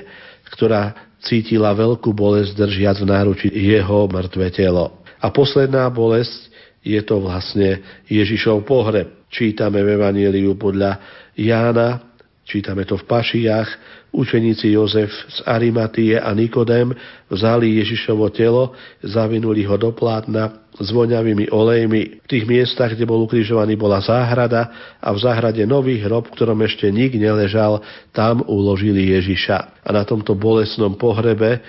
ktorá 0.55 1.11
cítila 1.27 1.75
veľkú 1.75 2.15
bolesť 2.15 2.55
držiac 2.55 3.03
v 3.03 3.11
náruči 3.11 3.51
jeho 3.51 4.07
mŕtve 4.07 4.47
telo. 4.55 5.03
A 5.19 5.27
posledná 5.35 5.91
bolesť 5.91 6.55
je 6.87 7.01
to 7.03 7.19
vlastne 7.19 7.83
Ježišov 8.07 8.63
pohreb. 8.63 9.27
Čítame 9.27 9.83
v 9.83 9.99
Evangeliu 9.99 10.55
podľa 10.55 11.03
Jána, 11.35 12.15
čítame 12.47 12.87
to 12.87 12.95
v 12.95 13.05
Pašiach, 13.11 13.69
učeníci 14.15 14.71
Jozef 14.71 15.11
z 15.11 15.43
Arimatie 15.51 16.15
a 16.15 16.31
Nikodem 16.31 16.95
vzali 17.27 17.83
Ježišovo 17.83 18.31
telo, 18.31 18.71
zavinuli 19.03 19.67
ho 19.67 19.75
do 19.75 19.91
plátna 19.91 20.63
s 20.79 20.89
voňavými 20.95 21.51
olejmi. 21.51 22.23
V 22.23 22.27
tých 22.31 22.47
miestach, 22.47 22.95
kde 22.95 23.09
bol 23.09 23.27
ukrižovaný, 23.27 23.75
bola 23.75 23.99
záhrada 23.99 24.97
a 25.03 25.11
v 25.11 25.19
záhrade 25.19 25.65
nový 25.67 25.99
hrob, 25.99 26.31
v 26.31 26.35
ktorom 26.39 26.63
ešte 26.63 26.87
nik 26.89 27.19
neležal, 27.19 27.83
tam 28.15 28.47
uložili 28.47 29.11
Ježiša. 29.11 29.83
A 29.83 29.89
na 29.91 30.07
tomto 30.07 30.39
bolesnom 30.39 30.95
pohrebe 30.95 31.61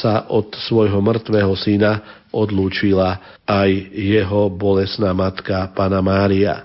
sa 0.00 0.24
od 0.32 0.56
svojho 0.56 1.04
mŕtvého 1.04 1.52
syna 1.58 2.24
odlúčila 2.32 3.40
aj 3.44 3.70
jeho 3.92 4.48
bolesná 4.48 5.12
matka, 5.12 5.68
Pana 5.76 6.00
Mária. 6.00 6.64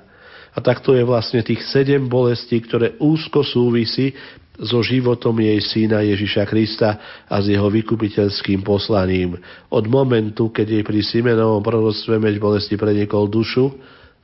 A 0.56 0.64
takto 0.64 0.96
je 0.96 1.06
vlastne 1.06 1.44
tých 1.46 1.62
sedem 1.70 2.08
bolestí, 2.10 2.58
ktoré 2.58 2.98
úzko 2.98 3.46
súvisí 3.46 4.16
so 4.58 4.82
životom 4.82 5.38
jej 5.38 5.62
syna 5.62 6.02
Ježiša 6.02 6.44
Krista 6.50 6.90
a 7.30 7.38
s 7.38 7.46
jeho 7.46 7.70
vykupiteľským 7.70 8.66
poslaním. 8.66 9.38
Od 9.70 9.86
momentu, 9.86 10.50
keď 10.50 10.82
jej 10.82 10.84
pri 10.84 11.00
Simenovom 11.06 11.62
proroctve 11.62 12.18
meď 12.18 12.42
bolesti 12.42 12.74
prenikol 12.74 13.30
dušu, 13.30 13.70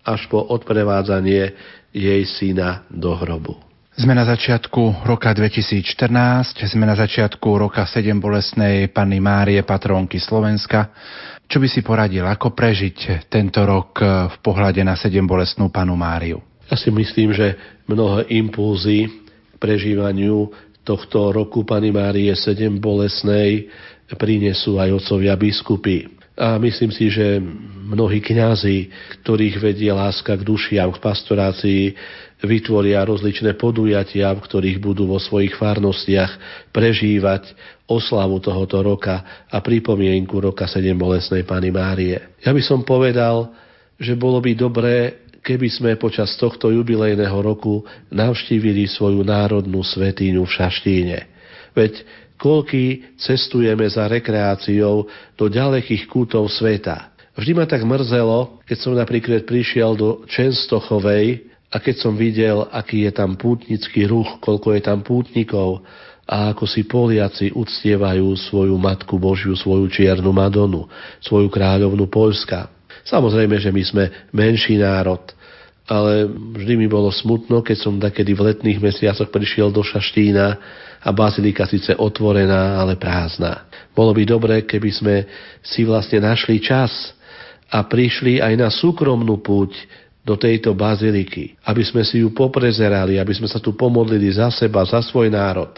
až 0.03 0.25
po 0.27 0.41
odprevádzanie 0.41 1.53
jej 1.93 2.21
syna 2.25 2.83
do 2.89 3.13
hrobu. 3.13 3.72
Sme 3.93 4.17
na 4.17 4.25
začiatku 4.25 5.05
roka 5.05 5.29
2014, 5.29 6.65
sme 6.65 6.89
na 6.89 6.97
začiatku 6.97 7.45
roka 7.45 7.85
7 7.85 8.17
bolesnej 8.17 8.89
Panny 8.89 9.21
Márie, 9.21 9.61
patrónky 9.61 10.17
Slovenska. 10.17 10.89
Čo 11.45 11.61
by 11.61 11.67
si 11.69 11.85
poradil, 11.85 12.25
ako 12.25 12.57
prežiť 12.57 13.29
tento 13.29 13.61
rok 13.61 14.01
v 14.01 14.37
pohľade 14.41 14.81
na 14.81 14.97
7 14.97 15.13
bolestnú 15.29 15.69
Panu 15.69 15.93
Máriu? 15.93 16.41
Ja 16.65 16.73
si 16.73 16.89
myslím, 16.89 17.37
že 17.37 17.53
mnohé 17.85 18.33
impulzy 18.33 19.13
k 19.53 19.55
prežívaniu 19.61 20.49
tohto 20.81 21.29
roku 21.29 21.61
Pany 21.61 21.93
Márie 21.93 22.33
7 22.33 22.73
bolesnej 22.81 23.69
prinesú 24.17 24.81
aj 24.81 24.89
otcovia 24.89 25.37
biskupy. 25.37 26.09
A 26.33 26.57
myslím 26.57 26.89
si, 26.89 27.13
že 27.13 27.37
mnohí 27.85 28.17
kňazi, 28.17 28.89
ktorých 29.21 29.61
vedie 29.61 29.93
láska 29.93 30.33
k 30.33 30.41
dušiam, 30.41 30.89
k 30.89 30.97
pastorácii, 30.97 31.93
vytvoria 32.43 33.07
rozličné 33.07 33.55
podujatia, 33.55 34.35
v 34.35 34.43
ktorých 34.43 34.77
budú 34.83 35.07
vo 35.07 35.17
svojich 35.17 35.55
farnostiach 35.55 36.31
prežívať 36.75 37.55
oslavu 37.87 38.43
tohoto 38.43 38.83
roka 38.83 39.47
a 39.47 39.57
pripomienku 39.63 40.43
roka 40.43 40.67
7 40.67 40.91
bolesnej 40.99 41.47
Pany 41.47 41.71
Márie. 41.71 42.19
Ja 42.43 42.51
by 42.51 42.59
som 42.59 42.83
povedal, 42.83 43.47
že 43.95 44.19
bolo 44.19 44.43
by 44.43 44.51
dobré, 44.59 45.23
keby 45.39 45.67
sme 45.71 45.91
počas 45.95 46.35
tohto 46.35 46.67
jubilejného 46.67 47.35
roku 47.39 47.87
navštívili 48.11 48.91
svoju 48.91 49.23
národnú 49.23 49.79
svetíňu 49.79 50.43
v 50.43 50.55
Šaštíne. 50.59 51.19
Veď 51.71 52.03
koľky 52.35 53.15
cestujeme 53.15 53.87
za 53.87 54.11
rekreáciou 54.11 55.07
do 55.39 55.45
ďalekých 55.47 56.11
kútov 56.11 56.51
sveta. 56.51 57.15
Vždy 57.33 57.51
ma 57.55 57.65
tak 57.65 57.81
mrzelo, 57.87 58.61
keď 58.67 58.77
som 58.77 58.93
napríklad 58.93 59.47
prišiel 59.47 59.95
do 59.97 60.21
Čenstochovej 60.27 61.52
a 61.73 61.81
keď 61.81 61.95
som 61.97 62.13
videl, 62.13 62.69
aký 62.69 63.09
je 63.09 63.11
tam 63.17 63.33
pútnický 63.33 64.05
ruch, 64.05 64.37
koľko 64.37 64.77
je 64.77 64.81
tam 64.85 65.01
pútnikov 65.01 65.81
a 66.29 66.53
ako 66.53 66.69
si 66.69 66.85
Poliaci 66.85 67.49
uctievajú 67.49 68.29
svoju 68.37 68.77
Matku 68.77 69.17
Božiu, 69.17 69.57
svoju 69.57 69.89
čiernu 69.89 70.29
Madonu, 70.29 70.85
svoju 71.17 71.49
kráľovnu 71.49 72.05
Polska. 72.13 72.69
Samozrejme, 73.03 73.57
že 73.57 73.73
my 73.73 73.83
sme 73.83 74.03
menší 74.29 74.77
národ, 74.77 75.19
ale 75.89 76.29
vždy 76.29 76.79
mi 76.79 76.87
bolo 76.87 77.11
smutno, 77.11 77.65
keď 77.65 77.77
som 77.81 77.99
takedy 77.99 78.37
v 78.37 78.53
letných 78.53 78.79
mesiacoch 78.79 79.33
prišiel 79.33 79.73
do 79.73 79.81
Šaštína 79.81 80.47
a 81.03 81.09
bazilika 81.11 81.67
síce 81.67 81.91
otvorená, 81.97 82.79
ale 82.79 82.95
prázdna. 82.95 83.67
Bolo 83.91 84.15
by 84.15 84.23
dobré, 84.23 84.55
keby 84.63 84.89
sme 84.93 85.15
si 85.59 85.83
vlastne 85.83 86.23
našli 86.23 86.63
čas 86.63 87.17
a 87.67 87.83
prišli 87.83 88.39
aj 88.39 88.53
na 88.55 88.69
súkromnú 88.71 89.41
púť 89.43 89.75
do 90.23 90.39
tejto 90.39 90.71
baziliky, 90.71 91.59
aby 91.67 91.83
sme 91.83 92.07
si 92.07 92.23
ju 92.23 92.31
poprezerali, 92.31 93.19
aby 93.19 93.35
sme 93.35 93.51
sa 93.51 93.59
tu 93.59 93.75
pomodlili 93.75 94.31
za 94.31 94.47
seba, 94.55 94.87
za 94.87 95.03
svoj 95.03 95.27
národ, 95.27 95.75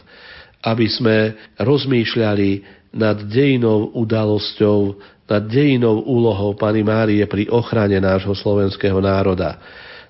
aby 0.61 0.85
sme 0.85 1.33
rozmýšľali 1.57 2.49
nad 2.93 3.25
dejinou 3.25 3.91
udalosťou, 3.97 4.79
nad 5.25 5.43
dejinou 5.49 6.05
úlohou 6.05 6.53
Pany 6.53 6.85
Márie 6.85 7.25
pri 7.25 7.49
ochrane 7.49 7.97
nášho 7.97 8.37
slovenského 8.37 9.01
národa, 9.01 9.57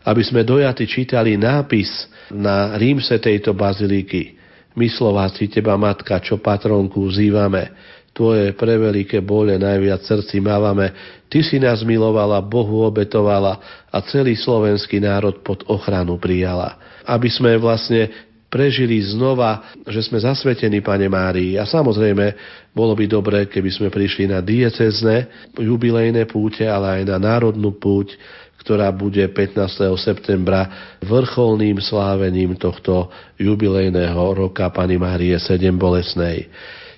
aby 0.04 0.22
sme 0.22 0.44
dojaty 0.44 0.84
čítali 0.84 1.40
nápis 1.40 1.88
na 2.30 2.76
rímse 2.76 3.16
tejto 3.18 3.56
baziliky, 3.56 4.36
my 4.76 4.92
Slováci, 4.92 5.48
teba 5.48 5.80
matka, 5.80 6.20
čo 6.20 6.36
patronku 6.44 7.08
vzývame, 7.08 7.72
tvoje 8.16 8.56
preveliké 8.56 9.20
bole 9.20 9.60
najviac 9.60 10.08
srdci 10.08 10.40
mávame, 10.40 10.96
ty 11.28 11.44
si 11.44 11.60
nás 11.60 11.84
milovala, 11.84 12.40
Bohu 12.40 12.88
obetovala 12.88 13.60
a 13.92 13.98
celý 14.08 14.40
slovenský 14.40 15.04
národ 15.04 15.44
pod 15.44 15.68
ochranu 15.68 16.16
prijala. 16.16 16.80
Aby 17.04 17.28
sme 17.28 17.60
vlastne 17.60 18.08
prežili 18.48 19.04
znova, 19.04 19.76
že 19.84 20.00
sme 20.08 20.24
zasvetení, 20.24 20.80
Pane 20.80 21.12
Márii. 21.12 21.60
A 21.60 21.68
samozrejme, 21.68 22.32
bolo 22.72 22.96
by 22.96 23.04
dobré, 23.04 23.52
keby 23.52 23.68
sme 23.68 23.88
prišli 23.92 24.32
na 24.32 24.40
diecezne 24.40 25.52
jubilejné 25.60 26.24
púte, 26.24 26.64
ale 26.64 27.04
aj 27.04 27.12
na 27.12 27.18
národnú 27.20 27.76
púť, 27.76 28.16
ktorá 28.64 28.96
bude 28.96 29.28
15. 29.28 29.60
septembra 30.00 30.96
vrcholným 31.04 31.84
slávením 31.84 32.56
tohto 32.56 33.12
jubilejného 33.36 34.24
roka 34.48 34.72
Pani 34.72 34.96
Márie 34.96 35.36
7 35.36 35.76
bolesnej. 35.76 36.48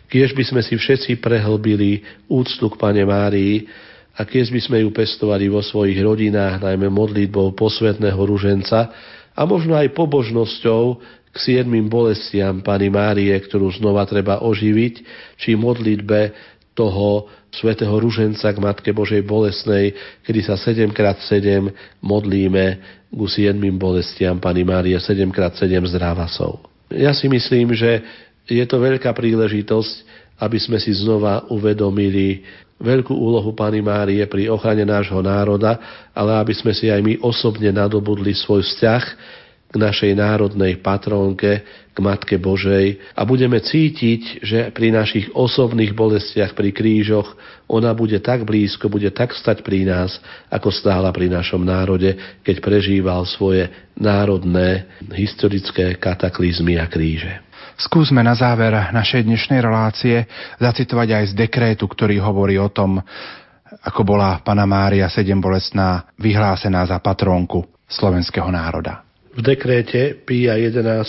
Kiež 0.07 0.31
by 0.31 0.43
sme 0.43 0.61
si 0.63 0.79
všetci 0.79 1.19
prehlbili 1.19 2.03
úctu 2.31 2.71
k 2.71 2.79
Pane 2.79 3.03
Márii 3.03 3.67
a 4.15 4.23
kiež 4.23 4.49
by 4.49 4.61
sme 4.63 4.77
ju 4.81 4.89
pestovali 4.95 5.51
vo 5.51 5.59
svojich 5.59 5.99
rodinách, 5.99 6.63
najmä 6.63 6.87
modlitbou 6.87 7.53
posvetného 7.53 8.17
ruženca 8.17 8.89
a 9.35 9.41
možno 9.43 9.75
aj 9.75 9.93
pobožnosťou 9.93 10.83
k 11.29 11.35
siedmým 11.37 11.85
bolestiam 11.91 12.63
Pani 12.63 12.89
Márie, 12.89 13.35
ktorú 13.35 13.69
znova 13.75 14.07
treba 14.09 14.41
oživiť, 14.41 14.95
či 15.37 15.53
modlitbe 15.53 16.33
toho 16.73 17.29
svätého 17.49 17.93
Ruženca 17.97 18.53
k 18.53 18.61
Matke 18.61 18.89
Božej 18.93 19.25
Bolesnej, 19.25 19.97
kedy 20.21 20.39
sa 20.45 20.53
7x7 20.57 21.73
modlíme 22.05 22.65
ku 23.09 23.25
7 23.25 23.57
bolestiam 23.77 24.37
Pani 24.37 24.61
Márie 24.61 24.97
7x7 24.97 25.73
zdravasov. 25.97 26.61
Ja 26.93 27.11
si 27.11 27.27
myslím, 27.27 27.75
že 27.75 27.99
je 28.47 28.65
to 28.65 28.77
veľká 28.79 29.11
príležitosť, 29.11 29.93
aby 30.39 30.57
sme 30.61 30.77
si 30.79 30.93
znova 30.95 31.49
uvedomili 31.51 32.45
veľkú 32.77 33.09
úlohu 33.09 33.57
Pani 33.57 33.81
Márie 33.81 34.21
pri 34.29 34.53
ochrane 34.53 34.85
nášho 34.85 35.19
národa, 35.19 36.07
ale 36.13 36.37
aby 36.37 36.53
sme 36.53 36.71
si 36.77 36.93
aj 36.93 37.01
my 37.01 37.13
osobne 37.25 37.73
nadobudli 37.73 38.37
svoj 38.37 38.61
vzťah 38.61 39.03
k 39.67 39.75
našej 39.75 40.15
národnej 40.15 40.79
patrónke, 40.79 41.65
k 41.91 41.97
Matke 41.99 42.37
Božej 42.37 43.01
a 43.17 43.25
budeme 43.25 43.59
cítiť, 43.59 44.45
že 44.45 44.59
pri 44.71 44.93
našich 44.93 45.33
osobných 45.33 45.91
bolestiach, 45.97 46.53
pri 46.53 46.71
krížoch, 46.71 47.35
ona 47.67 47.91
bude 47.91 48.15
tak 48.23 48.45
blízko, 48.47 48.87
bude 48.87 49.11
tak 49.11 49.35
stať 49.35 49.65
pri 49.65 49.83
nás, 49.83 50.21
ako 50.47 50.71
stála 50.71 51.11
pri 51.11 51.27
našom 51.27 51.65
národe, 51.65 52.15
keď 52.45 52.63
prežíval 52.63 53.25
svoje 53.27 53.67
národné 53.97 54.87
historické 55.17 55.97
kataklizmy 55.97 56.79
a 56.79 56.85
kríže. 56.87 57.46
Skúsme 57.77 58.25
na 58.25 58.33
záver 58.33 58.73
našej 58.89 59.29
dnešnej 59.29 59.61
relácie 59.61 60.25
zacitovať 60.57 61.07
aj 61.13 61.23
z 61.29 61.33
dekrétu, 61.45 61.85
ktorý 61.85 62.17
hovorí 62.17 62.57
o 62.57 62.73
tom, 62.73 62.97
ako 63.85 64.01
bola 64.01 64.41
Pana 64.41 64.65
Mária 64.65 65.05
sedem 65.13 65.37
bolestná 65.37 66.09
vyhlásená 66.17 66.89
za 66.89 66.97
patrónku 66.97 67.61
slovenského 67.85 68.49
národa. 68.49 69.05
V 69.37 69.45
dekréte 69.45 70.17
Pia 70.25 70.57
11. 70.57 71.05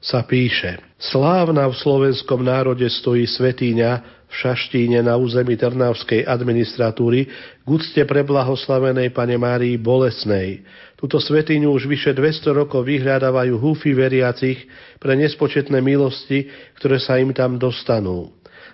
sa 0.00 0.20
píše 0.24 0.80
Slávna 0.96 1.68
v 1.68 1.76
slovenskom 1.76 2.40
národe 2.40 2.88
stojí 2.88 3.28
svetýňa 3.28 4.23
v 4.28 4.34
Šaštíne 4.34 5.04
na 5.04 5.14
území 5.14 5.54
Trnavskej 5.54 6.26
administratúry 6.26 7.28
k 7.62 7.66
úcte 7.66 8.02
preblahoslavenej 8.02 9.14
pane 9.14 9.36
Márii 9.38 9.76
Bolesnej. 9.78 10.64
Tuto 10.98 11.20
svetýňu 11.20 11.70
už 11.74 11.84
vyše 11.86 12.16
200 12.16 12.54
rokov 12.54 12.88
vyhľadávajú 12.88 13.54
húfy 13.60 13.92
veriacich 13.92 14.64
pre 14.98 15.14
nespočetné 15.14 15.78
milosti, 15.84 16.48
ktoré 16.80 16.96
sa 16.96 17.20
im 17.20 17.36
tam 17.36 17.60
dostanú 17.60 18.32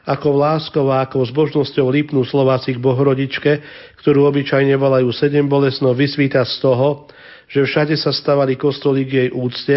ako 0.09 0.29
láskou 0.33 0.89
a 0.89 1.05
ako 1.05 1.29
zbožnosťou 1.29 1.93
lípnú 1.93 2.25
Slováci 2.25 2.77
k 2.77 2.81
Bohorodičke, 2.81 3.53
ktorú 4.01 4.25
obyčajne 4.33 4.73
volajú 4.81 5.13
sedem 5.13 5.45
bolesno, 5.45 5.93
vysvíta 5.93 6.41
z 6.49 6.57
toho, 6.65 7.05
že 7.51 7.67
všade 7.67 7.99
sa 7.99 8.15
stavali 8.15 8.57
kostoly 8.57 9.05
k 9.05 9.13
jej 9.27 9.31
úcte, 9.35 9.77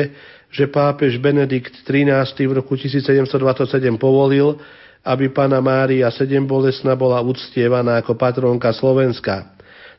že 0.53 0.69
pápež 0.69 1.17
Benedikt 1.17 1.81
XIII 1.81 2.45
v 2.45 2.53
roku 2.61 2.77
1727 2.77 3.35
povolil, 3.97 4.61
aby 5.03 5.29
pána 5.29 5.59
Mária 5.59 6.07
sedem 6.15 6.47
bolesna 6.47 6.95
bola 6.95 7.19
uctievaná 7.19 7.99
ako 7.99 8.15
patrónka 8.15 8.71
Slovenska. 8.71 9.51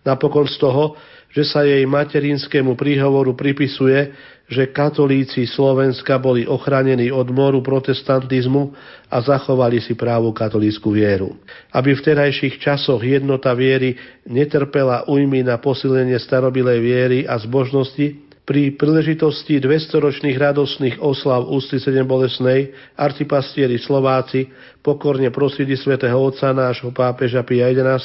Napokon 0.05 0.49
z 0.49 0.57
toho, 0.57 0.97
že 1.35 1.45
sa 1.45 1.67
jej 1.67 1.83
materinskému 1.85 2.79
príhovoru 2.79 3.35
pripisuje, 3.35 4.15
že 4.45 4.71
katolíci 4.71 5.49
Slovenska 5.49 6.21
boli 6.21 6.45
ochránení 6.45 7.09
od 7.09 7.27
moru 7.33 7.65
protestantizmu 7.65 8.71
a 9.09 9.17
zachovali 9.19 9.81
si 9.81 9.97
právu 9.97 10.31
katolícku 10.37 10.93
vieru. 10.93 11.35
Aby 11.73 11.97
v 11.97 12.05
terajších 12.05 12.61
časoch 12.61 13.01
jednota 13.01 13.51
viery 13.57 13.97
netrpela 14.29 15.09
ujmy 15.09 15.43
na 15.43 15.57
posilnenie 15.59 16.21
starobilej 16.21 16.79
viery 16.79 17.19
a 17.25 17.41
zbožnosti, 17.41 18.24
pri 18.45 18.77
príležitosti 18.77 19.57
200-ročných 19.57 20.37
radosných 20.37 20.97
oslav 21.01 21.49
ústy 21.49 21.81
7 21.81 22.05
bolesnej 22.05 22.77
arcipastieri 22.93 23.81
Slováci 23.81 24.53
pokorne 24.85 25.33
prosili 25.33 25.73
svätého 25.81 26.21
Otca 26.21 26.53
nášho 26.53 26.93
pápeža 26.93 27.41
Pia 27.41 27.73
11., 27.73 28.05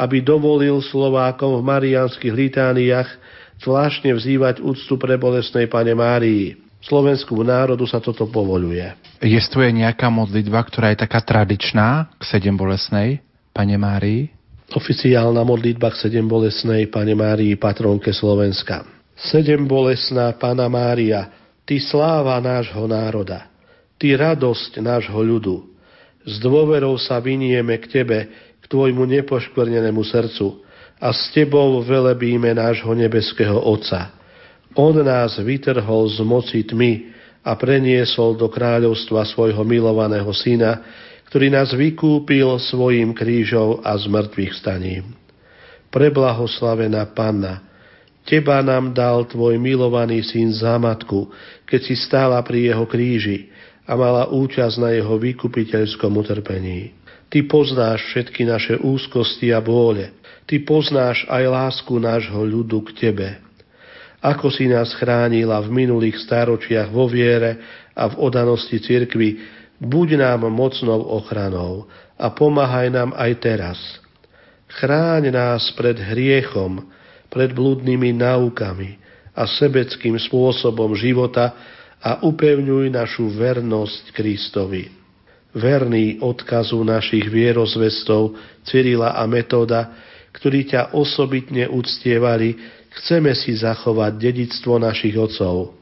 aby 0.00 0.24
dovolil 0.24 0.80
Slovákom 0.80 1.60
v 1.60 1.62
marianských 1.68 2.32
litániách 2.32 3.08
zvláštne 3.60 4.16
vzývať 4.16 4.64
úctu 4.64 4.96
pre 4.96 5.20
bolesnej 5.20 5.68
Pane 5.68 5.92
Márii. 5.92 6.56
Slovensku 6.82 7.36
národu 7.44 7.84
sa 7.86 8.02
toto 8.02 8.26
povoluje. 8.26 8.88
Jestuje 9.22 9.70
nejaká 9.70 10.10
modlitba, 10.10 10.64
ktorá 10.66 10.90
je 10.90 11.04
taká 11.04 11.22
tradičná 11.22 12.10
k 12.18 12.22
sedem 12.24 12.56
bolesnej, 12.56 13.20
Pane 13.52 13.76
Márii? 13.76 14.32
Oficiálna 14.72 15.44
modlitba 15.44 15.92
k 15.92 16.08
sedem 16.08 16.24
bolesnej 16.24 16.88
Pane 16.88 17.12
Márii, 17.12 17.54
patronke 17.60 18.16
Slovenska. 18.16 19.01
Sedem 19.22 19.70
bolesná 19.70 20.34
Pana 20.34 20.66
Mária, 20.66 21.30
Ty 21.62 21.78
sláva 21.78 22.42
nášho 22.42 22.90
národa, 22.90 23.46
Ty 23.94 24.18
radosť 24.18 24.82
nášho 24.82 25.20
ľudu. 25.22 25.56
S 26.26 26.42
dôverou 26.42 26.98
sa 26.98 27.22
vynieme 27.22 27.78
k 27.78 27.86
Tebe, 27.86 28.18
k 28.58 28.64
Tvojmu 28.66 29.06
nepoškvrnenému 29.06 30.02
srdcu 30.02 30.66
a 30.98 31.14
s 31.14 31.30
Tebou 31.30 31.82
velebíme 31.86 32.50
nášho 32.54 32.90
nebeského 32.94 33.58
Otca. 33.58 34.10
On 34.74 34.94
nás 34.94 35.38
vytrhol 35.38 36.10
z 36.10 36.18
moci 36.26 36.66
tmy 36.66 37.12
a 37.42 37.58
preniesol 37.58 38.38
do 38.38 38.46
kráľovstva 38.50 39.26
svojho 39.26 39.62
milovaného 39.66 40.30
syna, 40.30 40.82
ktorý 41.30 41.50
nás 41.52 41.74
vykúpil 41.74 42.58
svojim 42.58 43.14
krížom 43.14 43.82
a 43.86 43.94
zmrtvých 43.98 44.52
staním. 44.56 45.14
Preblahoslavená 45.92 47.04
Panna, 47.12 47.71
Teba 48.22 48.62
nám 48.62 48.94
dal 48.94 49.26
Tvoj 49.26 49.58
milovaný 49.58 50.22
syn 50.22 50.54
za 50.54 50.78
matku, 50.78 51.30
keď 51.66 51.80
si 51.82 51.94
stála 51.98 52.38
pri 52.46 52.70
jeho 52.70 52.86
kríži 52.86 53.50
a 53.82 53.98
mala 53.98 54.30
účasť 54.30 54.76
na 54.78 54.90
jeho 54.94 55.18
vykupiteľskom 55.18 56.12
utrpení. 56.14 56.94
Ty 57.32 57.48
poznáš 57.48 58.12
všetky 58.12 58.44
naše 58.46 58.74
úzkosti 58.78 59.50
a 59.50 59.58
bôle. 59.58 60.12
Ty 60.46 60.62
poznáš 60.62 61.24
aj 61.26 61.44
lásku 61.48 61.94
nášho 61.96 62.44
ľudu 62.44 62.84
k 62.86 62.90
Tebe. 62.92 63.28
Ako 64.22 64.54
si 64.54 64.70
nás 64.70 64.94
chránila 64.94 65.58
v 65.66 65.82
minulých 65.82 66.22
stáročiach 66.22 66.94
vo 66.94 67.10
viere 67.10 67.58
a 67.90 68.06
v 68.06 68.14
odanosti 68.22 68.78
cirkvi, 68.78 69.42
buď 69.82 70.22
nám 70.22 70.46
mocnou 70.46 71.02
ochranou 71.18 71.90
a 72.14 72.30
pomáhaj 72.30 72.86
nám 72.94 73.10
aj 73.18 73.32
teraz. 73.42 73.78
Chráň 74.78 75.34
nás 75.34 75.74
pred 75.74 75.98
hriechom, 75.98 76.86
pred 77.32 77.56
blúdnymi 77.56 78.12
náukami 78.12 79.00
a 79.32 79.48
sebeckým 79.48 80.20
spôsobom 80.20 80.92
života 80.92 81.56
a 81.96 82.20
upevňuj 82.20 82.92
našu 82.92 83.32
vernosť 83.32 84.12
Kristovi. 84.12 84.92
Verný 85.56 86.20
odkazu 86.20 86.76
našich 86.84 87.24
vierozvestov 87.32 88.36
Cyrila 88.68 89.16
a 89.16 89.24
Metoda, 89.24 89.96
ktorí 90.36 90.68
ťa 90.68 90.92
osobitne 90.92 91.68
uctievali, 91.72 92.56
chceme 93.00 93.32
si 93.32 93.56
zachovať 93.56 94.12
dedictvo 94.20 94.76
našich 94.76 95.16
otcov. 95.16 95.76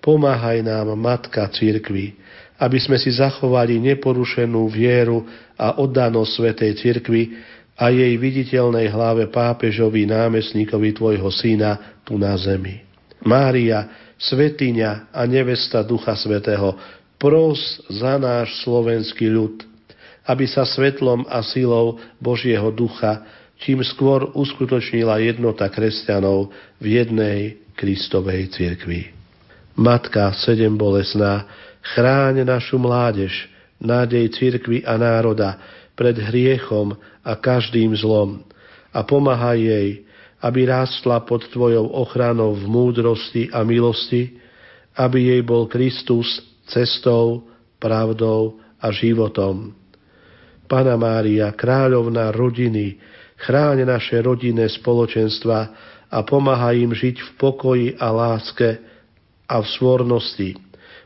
Pomáhaj 0.00 0.60
nám, 0.64 0.92
Matka 0.98 1.48
Církvy, 1.48 2.16
aby 2.60 2.78
sme 2.80 3.00
si 3.00 3.12
zachovali 3.12 3.80
neporušenú 3.80 4.68
vieru 4.68 5.24
a 5.56 5.78
oddanosť 5.80 6.30
Svetej 6.32 6.72
Cirkvi 6.80 7.22
a 7.76 7.88
jej 7.88 8.14
viditeľnej 8.20 8.92
hlave 8.92 9.32
pápežovi 9.32 10.04
námestníkovi 10.08 10.92
Tvojho 10.92 11.30
syna 11.32 12.00
tu 12.04 12.20
na 12.20 12.36
zemi. 12.36 12.84
Mária, 13.24 14.12
svetiňa 14.18 15.14
a 15.14 15.22
nevesta 15.24 15.82
Ducha 15.82 16.14
Svetého, 16.14 16.76
pros 17.16 17.58
za 17.88 18.18
náš 18.18 18.60
slovenský 18.66 19.30
ľud, 19.30 19.62
aby 20.26 20.44
sa 20.46 20.66
svetlom 20.66 21.26
a 21.26 21.42
silou 21.42 21.98
Božieho 22.18 22.70
Ducha 22.74 23.22
čím 23.62 23.78
skôr 23.86 24.34
uskutočnila 24.34 25.22
jednota 25.22 25.70
kresťanov 25.70 26.50
v 26.82 26.98
jednej 26.98 27.62
Kristovej 27.78 28.50
cirkvi. 28.50 29.14
Matka 29.78 30.34
sedem 30.34 30.74
bolesná, 30.74 31.46
chráň 31.94 32.42
našu 32.42 32.76
mládež, 32.76 33.30
nádej 33.78 34.34
cirkvi 34.34 34.82
a 34.82 34.98
národa 34.98 35.56
pred 35.94 36.16
hriechom 36.16 36.96
a 37.22 37.32
každým 37.36 37.92
zlom 37.98 38.42
a 38.92 39.00
pomáhaj 39.02 39.58
jej, 39.58 39.88
aby 40.44 40.68
rástla 40.68 41.24
pod 41.24 41.48
Tvojou 41.48 41.88
ochranou 41.96 42.52
v 42.52 42.64
múdrosti 42.68 43.48
a 43.48 43.64
milosti, 43.64 44.36
aby 44.98 45.32
jej 45.32 45.42
bol 45.42 45.70
Kristus 45.70 46.28
cestou, 46.68 47.48
pravdou 47.80 48.60
a 48.78 48.92
životom. 48.92 49.72
Pana 50.68 50.96
Mária, 50.96 51.52
kráľovná 51.52 52.32
rodiny, 52.32 53.00
chráň 53.40 53.88
naše 53.88 54.20
rodinné 54.20 54.68
spoločenstva 54.68 55.58
a 56.12 56.18
pomáha 56.22 56.76
im 56.76 56.92
žiť 56.92 57.16
v 57.18 57.30
pokoji 57.40 57.88
a 57.96 58.12
láske 58.12 58.80
a 59.48 59.56
v 59.60 59.66
svornosti. 59.78 60.50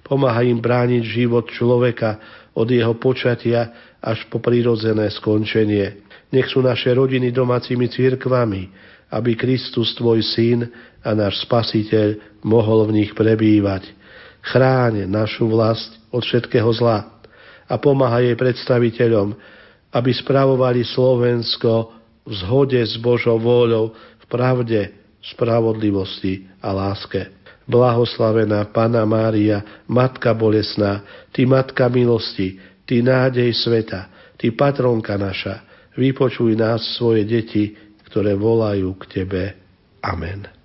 Pomáha 0.06 0.46
im 0.46 0.62
brániť 0.62 1.02
život 1.02 1.50
človeka 1.50 2.18
od 2.54 2.70
jeho 2.70 2.94
počatia 2.94 3.95
až 4.06 4.22
po 4.30 4.38
prirodzené 4.38 5.10
skončenie. 5.10 6.06
Nech 6.30 6.46
sú 6.46 6.62
naše 6.62 6.94
rodiny 6.94 7.34
domácimi 7.34 7.90
církvami, 7.90 8.70
aby 9.10 9.34
Kristus, 9.34 9.98
tvoj 9.98 10.22
syn 10.22 10.70
a 11.02 11.10
náš 11.10 11.42
spasiteľ, 11.42 12.38
mohol 12.46 12.86
v 12.86 13.02
nich 13.02 13.10
prebývať. 13.18 13.90
Chráň 14.46 15.10
našu 15.10 15.50
vlast 15.50 15.98
od 16.14 16.22
všetkého 16.22 16.70
zla 16.78 17.18
a 17.66 17.74
pomáha 17.82 18.22
jej 18.22 18.38
predstaviteľom, 18.38 19.34
aby 19.90 20.10
spravovali 20.14 20.86
Slovensko 20.86 21.90
v 22.22 22.32
zhode 22.46 22.78
s 22.78 22.94
Božou 23.02 23.42
vôľou, 23.42 23.90
v 24.22 24.24
pravde, 24.30 24.94
spravodlivosti 25.34 26.46
a 26.62 26.70
láske. 26.70 27.26
Blahoslavená 27.66 28.70
Pana 28.70 29.02
Mária, 29.02 29.82
Matka 29.90 30.30
bolesná, 30.30 31.02
Ty 31.34 31.50
Matka 31.50 31.90
milosti, 31.90 32.62
Ty 32.86 33.02
nádej 33.02 33.50
sveta, 33.52 34.08
Ty 34.38 34.54
patronka 34.54 35.18
naša, 35.18 35.66
vypočuj 35.98 36.54
nás 36.54 36.96
svoje 36.96 37.26
deti, 37.26 37.74
ktoré 38.06 38.38
volajú 38.38 38.94
k 39.02 39.04
Tebe. 39.10 39.42
Amen. 40.00 40.55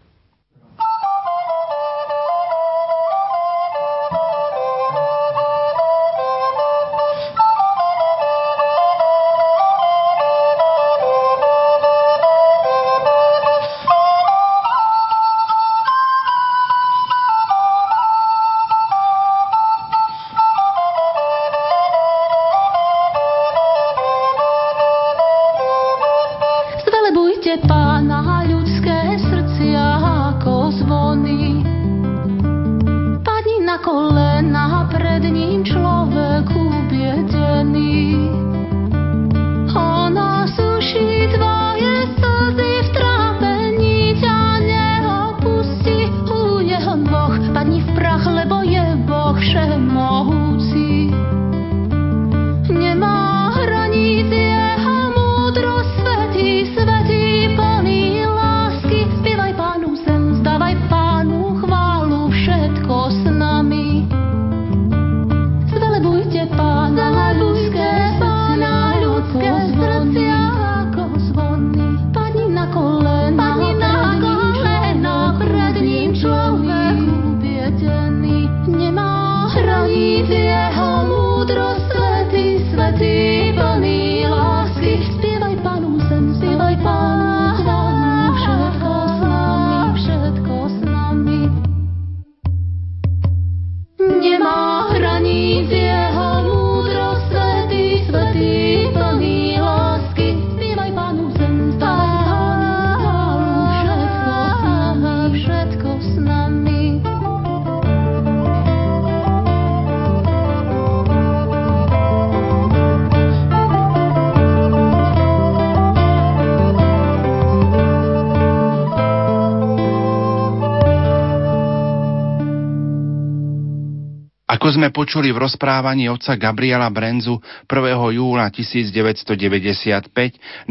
Ako 124.72 124.80
sme 124.80 124.96
počuli 124.96 125.36
v 125.36 125.44
rozprávaní 125.44 126.08
otca 126.08 126.40
Gabriela 126.40 126.88
Brenzu 126.88 127.44
1. 127.68 127.92
júla 128.16 128.48
1995 128.48 130.16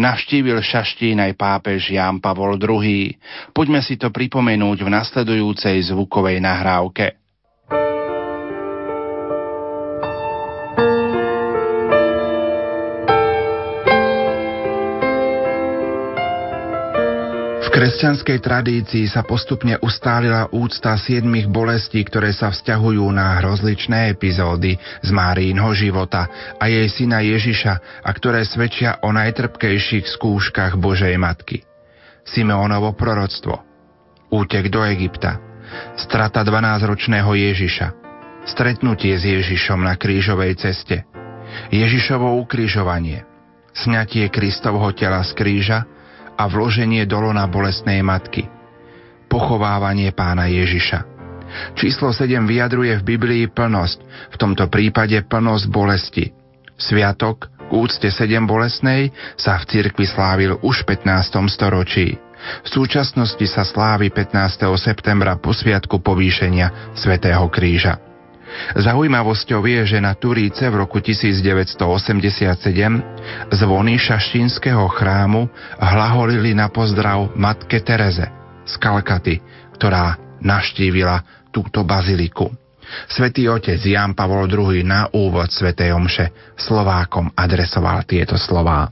navštívil 0.01 0.57
Šaštín 0.57 1.21
aj 1.21 1.37
pápež 1.37 1.93
Ján 1.93 2.17
Pavol 2.17 2.57
II. 2.57 3.13
Poďme 3.53 3.85
si 3.85 4.01
to 4.01 4.09
pripomenúť 4.09 4.81
v 4.81 4.89
nasledujúcej 4.89 5.77
zvukovej 5.93 6.41
nahrávke. 6.41 7.20
Kresťanskej 17.71 18.39
tradícii 18.43 19.07
sa 19.07 19.23
postupne 19.23 19.79
ustálila 19.79 20.51
úcta 20.51 20.99
siedmých 20.99 21.47
bolestí, 21.47 22.03
ktoré 22.03 22.35
sa 22.35 22.51
vzťahujú 22.51 23.07
na 23.15 23.39
rozličné 23.39 24.11
epizódy 24.11 24.75
z 24.77 25.11
Márínho 25.15 25.71
života 25.73 26.27
a 26.59 26.67
jej 26.67 26.91
syna 26.91 27.23
Ježiša 27.23 28.03
a 28.03 28.11
ktoré 28.11 28.43
svedčia 28.43 28.99
o 29.07 29.15
najtrpkejších 29.15 30.11
skúškach 30.11 30.75
Božej 30.77 31.15
Matky. 31.15 31.63
Simeonovo 32.27 32.93
proroctvo. 32.99 33.63
Útek 34.35 34.67
do 34.69 34.83
Egypta. 34.83 35.39
Strata 35.95 36.43
12-ročného 36.43 37.31
Ježiša. 37.31 37.89
Stretnutie 38.51 39.15
s 39.15 39.23
Ježišom 39.23 39.87
na 39.87 39.95
krížovej 39.95 40.59
ceste. 40.59 41.07
Ježišovo 41.71 42.35
ukrižovanie 42.43 43.31
Sňatie 43.71 44.27
Kristovho 44.35 44.91
tela 44.91 45.23
z 45.23 45.31
kríža 45.39 45.87
a 46.41 46.49
vloženie 46.49 47.05
do 47.05 47.21
lona 47.21 47.45
bolestnej 47.45 48.01
matky. 48.01 48.49
Pochovávanie 49.29 50.09
pána 50.17 50.49
Ježiša. 50.49 51.05
Číslo 51.77 52.17
7 52.17 52.49
vyjadruje 52.49 52.97
v 52.97 53.07
Biblii 53.07 53.45
plnosť, 53.53 53.99
v 54.33 54.37
tomto 54.41 54.65
prípade 54.73 55.21
plnosť 55.29 55.65
bolesti. 55.69 56.33
Sviatok 56.81 57.53
k 57.53 57.71
úcte 57.77 58.09
7 58.09 58.49
bolestnej 58.49 59.13
sa 59.37 59.61
v 59.61 59.69
cirkvi 59.69 60.09
slávil 60.09 60.57
už 60.65 60.89
v 60.89 60.97
15. 60.97 61.53
storočí. 61.53 62.17
V 62.65 62.69
súčasnosti 62.73 63.45
sa 63.45 63.69
slávi 63.69 64.09
15. 64.09 64.65
septembra 64.81 65.37
po 65.37 65.53
sviatku 65.53 66.01
povýšenia 66.01 66.97
Svetého 66.97 67.45
kríža. 67.53 68.10
Zaujímavosťou 68.77 69.63
je, 69.67 69.97
že 69.97 69.99
na 69.99 70.15
Turíce 70.15 70.67
v 70.67 70.83
roku 70.87 71.03
1987 71.03 71.81
zvony 73.51 73.95
šaštínskeho 73.99 74.87
chrámu 74.91 75.51
hlaholili 75.79 76.55
na 76.55 76.71
pozdrav 76.71 77.35
matke 77.35 77.83
Tereze 77.83 78.31
z 78.67 78.75
Kalkaty, 78.79 79.43
ktorá 79.75 80.19
naštívila 80.41 81.49
túto 81.51 81.83
baziliku. 81.83 82.51
Svetý 83.07 83.47
otec 83.47 83.79
Jan 83.79 84.19
Pavol 84.19 84.51
II 84.51 84.83
na 84.83 85.07
úvod 85.15 85.47
Svetej 85.51 85.95
Omše 85.95 86.55
Slovákom 86.59 87.31
adresoval 87.39 88.03
tieto 88.03 88.35
slová. 88.35 88.91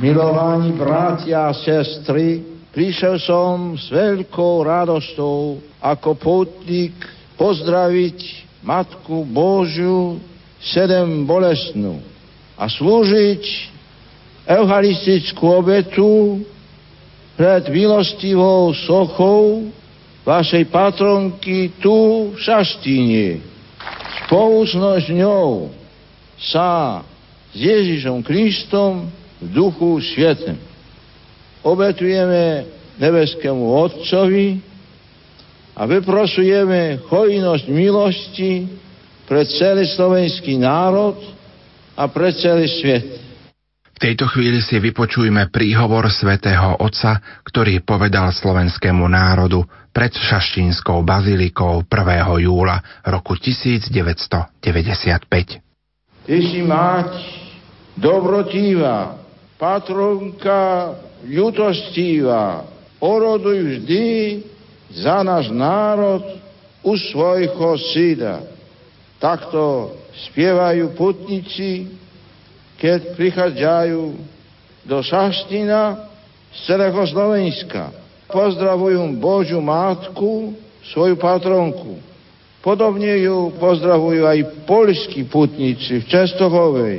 Milovaní 0.00 0.72
bratia 0.72 1.50
a 1.50 1.52
sestry, 1.52 2.40
prišiel 2.72 3.20
som 3.20 3.76
s 3.76 3.90
veľkou 3.92 4.64
radostou 4.64 5.60
ako 5.82 6.10
putník 6.16 6.94
pozdraviť 7.36 8.47
Matku 8.68 9.24
Božiu 9.24 10.20
sedem 10.60 11.24
bolestnú 11.24 12.04
a 12.52 12.68
slúžiť 12.68 13.40
eucharistickú 14.44 15.40
obetu 15.56 16.44
pred 17.32 17.64
milostivou 17.72 18.76
sochou 18.76 19.72
vašej 20.20 20.68
patronky 20.68 21.72
tu 21.80 22.28
v 22.28 22.36
Šastíne. 22.44 23.40
Spolu 24.28 24.68
s 24.68 24.76
ňou 25.16 25.72
sa 26.36 27.00
s 27.48 27.56
Ježišom 27.56 28.20
Kristom 28.20 29.08
v 29.40 29.48
duchu 29.48 29.96
svetem. 30.12 30.60
Obetujeme 31.64 32.68
nebeskému 33.00 33.64
Otcovi, 33.64 34.67
a 35.78 35.86
vyprosujeme 35.86 37.06
hojnosť 37.06 37.64
milosti 37.70 38.66
pre 39.30 39.46
celý 39.46 39.86
slovenský 39.86 40.58
národ 40.58 41.14
a 41.94 42.10
pre 42.10 42.34
celý 42.34 42.66
svet. 42.66 43.06
V 43.94 43.98
tejto 44.02 44.30
chvíli 44.30 44.62
si 44.62 44.78
vypočujme 44.78 45.50
príhovor 45.50 46.06
svätého 46.10 46.78
Otca, 46.82 47.18
ktorý 47.46 47.82
povedal 47.82 48.30
slovenskému 48.30 49.06
národu 49.06 49.62
pred 49.90 50.14
Šaštínskou 50.14 51.02
bazilikou 51.02 51.82
1. 51.86 52.46
júla 52.46 52.78
roku 53.06 53.34
1995. 53.34 54.62
Ty 56.26 56.36
si 56.38 56.60
mať 56.62 57.10
dobrotíva, 57.98 59.18
patronka 59.58 60.94
ľutostíva, 61.26 62.70
oroduj 63.02 63.58
vždy 63.82 64.06
za 64.92 65.20
náš 65.20 65.52
národ 65.52 66.24
u 66.82 66.92
svojho 66.96 67.76
syna. 67.92 68.44
Takto 69.18 69.92
spievajú 70.30 70.94
putníci, 70.94 71.90
keď 72.78 73.18
prichádzajú 73.18 74.02
do 74.86 74.98
Šaština 75.02 76.06
z 76.54 76.58
celého 76.64 77.02
Slovenska. 77.10 77.90
Pozdravujú 78.30 79.18
Božiu 79.18 79.58
Matku, 79.58 80.54
svoju 80.94 81.18
patronku. 81.20 82.00
Podobne 82.64 83.20
ju 83.22 83.54
pozdravujú 83.56 84.22
aj 84.24 84.38
polskí 84.66 85.24
putníci 85.28 86.02
v 86.02 86.08
Čestohovej. 86.08 86.98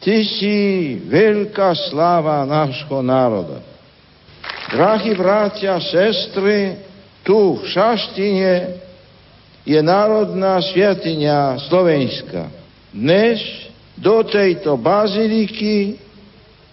Ty 0.00 0.16
si 0.24 0.56
veľká 1.04 1.76
sláva 1.92 2.46
nášho 2.48 3.04
národa. 3.04 3.60
Drahí 4.70 5.12
bratia, 5.18 5.76
sestry, 5.82 6.89
tu 7.24 7.60
v 7.60 7.64
Šaštine 7.68 8.52
je 9.68 9.80
národná 9.84 10.58
sviatiňa 10.64 11.60
Slovenska. 11.68 12.48
Dnes 12.90 13.38
do 13.94 14.24
tejto 14.24 14.80
baziliky 14.80 16.00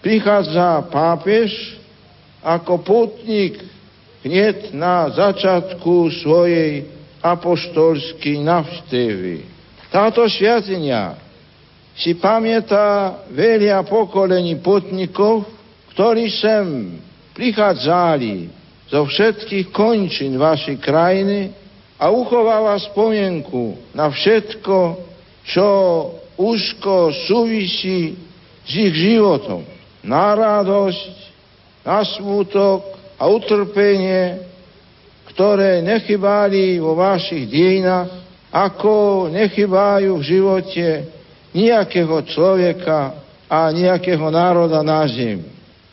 prichádza 0.00 0.88
pápež 0.88 1.78
ako 2.40 2.80
putník 2.80 3.60
hneď 4.24 4.72
na 4.72 5.12
začiatku 5.12 6.10
svojej 6.24 6.88
apoštolskej 7.20 8.40
navštevy. 8.40 9.36
Táto 9.92 10.24
sviatiňa 10.26 11.18
si 11.98 12.14
pamätá 12.14 13.20
veľa 13.34 13.82
pokolení 13.84 14.58
putníkov, 14.62 15.44
ktorí 15.94 16.30
sem 16.30 16.94
prichádzali 17.34 18.57
zo 18.88 19.04
všetkých 19.04 19.68
končín 19.68 20.40
vašej 20.40 20.80
krajiny 20.80 21.52
a 22.00 22.08
uchováva 22.08 22.80
spomienku 22.80 23.92
na 23.92 24.08
všetko, 24.08 24.78
čo 25.44 25.68
úzko 26.40 27.12
súvisí 27.28 28.16
s 28.64 28.72
ich 28.72 28.94
životom. 28.96 29.64
Na 30.04 30.32
radosť, 30.32 31.14
na 31.84 32.00
smútok 32.04 32.80
a 33.18 33.28
utrpenie, 33.28 34.46
ktoré 35.34 35.84
nechybali 35.84 36.80
vo 36.80 36.96
vašich 36.96 37.44
dejinách, 37.50 38.08
ako 38.48 39.28
nechybajú 39.28 40.16
v 40.16 40.24
živote 40.24 40.86
nejakého 41.52 42.24
človeka 42.24 43.20
a 43.48 43.68
nejakého 43.72 44.28
národa 44.32 44.80
na 44.80 45.04
zemi. 45.08 45.48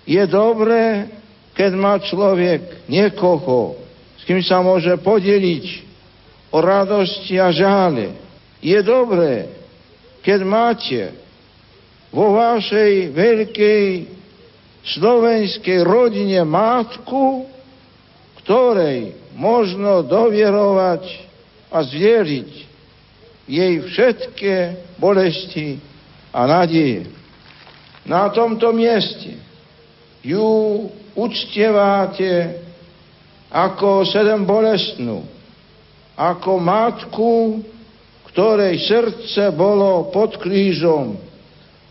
Je 0.07 0.21
dobré, 0.27 1.07
keď 1.55 1.71
má 1.73 1.95
človek 2.03 2.85
niekoho, 2.91 3.79
s 4.19 4.27
kým 4.27 4.43
sa 4.43 4.59
môže 4.59 4.91
podeliť 4.99 5.65
o 6.51 6.59
radosti 6.59 7.39
a 7.39 7.49
žále. 7.55 8.11
Je 8.59 8.75
dobré, 8.83 9.47
keď 10.19 10.39
máte 10.43 11.01
vo 12.11 12.35
vašej 12.35 13.11
veľkej 13.15 13.83
slovenskej 14.85 15.79
rodine 15.81 16.43
matku, 16.43 17.47
ktorej 18.43 19.15
možno 19.33 20.05
dovierovať 20.05 21.03
a 21.71 21.81
zvieriť 21.81 22.51
jej 23.45 23.73
všetké 23.83 24.55
bolesti 24.99 25.81
a 26.29 26.45
nádej. 26.45 27.09
Na 28.05 28.29
tomto 28.29 28.69
mieste 28.69 29.37
ju 30.21 30.45
uctievate 31.15 32.61
ako 33.51 34.03
sedem 34.03 34.43
bolestnú, 34.43 35.23
ako 36.19 36.51
matku, 36.59 37.33
ktorej 38.31 38.83
srdce 38.83 39.55
bolo 39.55 40.11
pod 40.11 40.35
krížom 40.37 41.15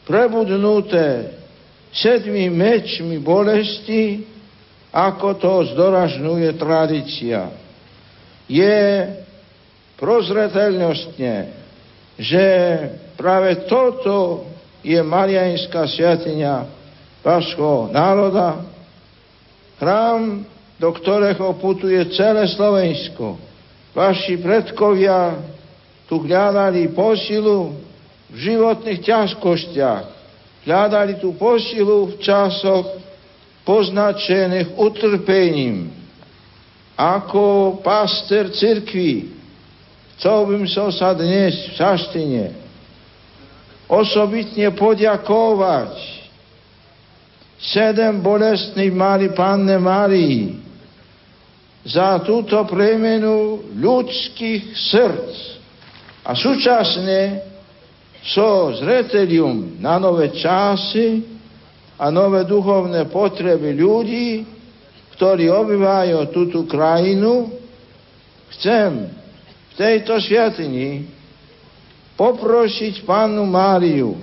prebudnuté 0.05 1.41
sedmi 1.89 2.53
mečmi 2.53 3.17
bolesti, 3.17 4.21
ako 4.93 5.41
to 5.41 5.53
zdoražňuje 5.73 6.51
tradícia. 6.61 7.49
Je 8.45 9.09
prozreteľnostne 9.97 11.65
že 12.19 12.47
práve 13.19 13.67
toto 13.67 14.47
je 14.85 15.01
Marianská 15.03 15.89
sviatiňa 15.91 16.55
vášho 17.25 17.91
národa, 17.91 18.63
chrám, 19.85 20.49
do 20.81 20.89
ktorého 20.97 21.61
putuje 21.61 22.01
celé 22.17 22.49
Slovensko. 22.49 23.37
Vaši 23.93 24.41
predkovia 24.41 25.37
tu 26.09 26.25
hľadali 26.25 26.89
posilu 26.97 27.77
v 28.33 28.37
životných 28.41 29.05
ťažkostiach. 29.05 30.05
Hľadali 30.65 31.21
tú 31.21 31.37
posilu 31.37 32.17
v 32.17 32.25
časoch 32.25 32.97
poznačených 33.69 34.73
utrpením. 34.81 35.93
Ako 36.97 37.79
paster 37.85 38.49
cirkvi 38.57 39.37
chcel 40.17 40.49
by 40.49 40.65
som 40.65 40.89
sa 40.89 41.13
dnes 41.13 41.53
v 41.53 41.73
Saštine 41.77 42.45
osobitne 43.85 44.73
poďakovať 44.73 46.24
sedem 47.65 48.21
bolestných 48.21 48.93
mali 48.93 49.33
Panne 49.33 49.81
Marii 49.81 50.61
za 51.85 52.21
túto 52.21 52.61
premenu 52.69 53.65
ľudských 53.77 54.73
srdc. 54.73 55.33
A 56.25 56.33
súčasne 56.33 57.45
so 58.25 58.73
zretelium 58.73 59.77
na 59.81 60.01
nové 60.01 60.33
časy 60.33 61.21
a 62.01 62.09
nové 62.09 62.49
duchovné 62.49 63.09
potreby 63.13 63.77
ľudí, 63.77 64.45
ktorí 65.17 65.53
obyvajú 65.53 66.17
túto 66.33 66.65
krajinu, 66.65 67.53
chcem 68.57 69.13
v 69.71 69.73
tejto 69.77 70.17
sviatini 70.21 71.05
poprosiť 72.17 73.05
Pannu 73.05 73.45
Máriu, 73.45 74.17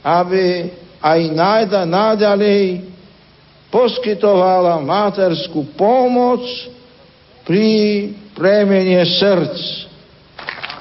aby 0.00 0.72
aj 1.04 1.20
nájda 1.36 1.84
nádalej 1.84 2.80
poskytovala 3.68 4.80
materskú 4.80 5.68
pomoc 5.76 6.40
pri 7.44 8.08
premene 8.32 9.04
srdc. 9.04 9.60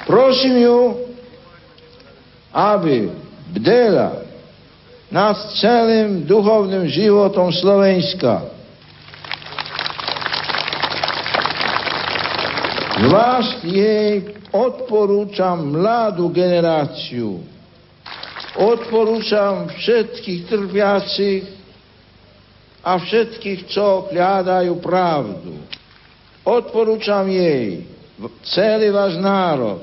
Prosím 0.07 0.63
ju, 0.63 0.79
aby 2.55 3.11
bdela 3.51 4.23
nad 5.11 5.35
celým 5.59 6.23
duchovným 6.23 6.87
životom 6.87 7.51
Slovenska. 7.51 8.47
Zvlášť 13.03 13.57
jej 13.67 14.23
odporúčam 14.55 15.59
mladú 15.67 16.31
generáciu. 16.31 17.52
Odporúčam 18.53 19.65
všetkých 19.73 20.45
trpiacich 20.45 21.43
a 22.85 23.01
všetkých, 23.01 23.65
čo 23.65 24.13
hľadajú 24.13 24.77
pravdu. 24.77 25.57
Odporúčam 26.45 27.25
jej 27.25 27.87
celý 28.45 28.93
váš 28.93 29.17
národ, 29.17 29.81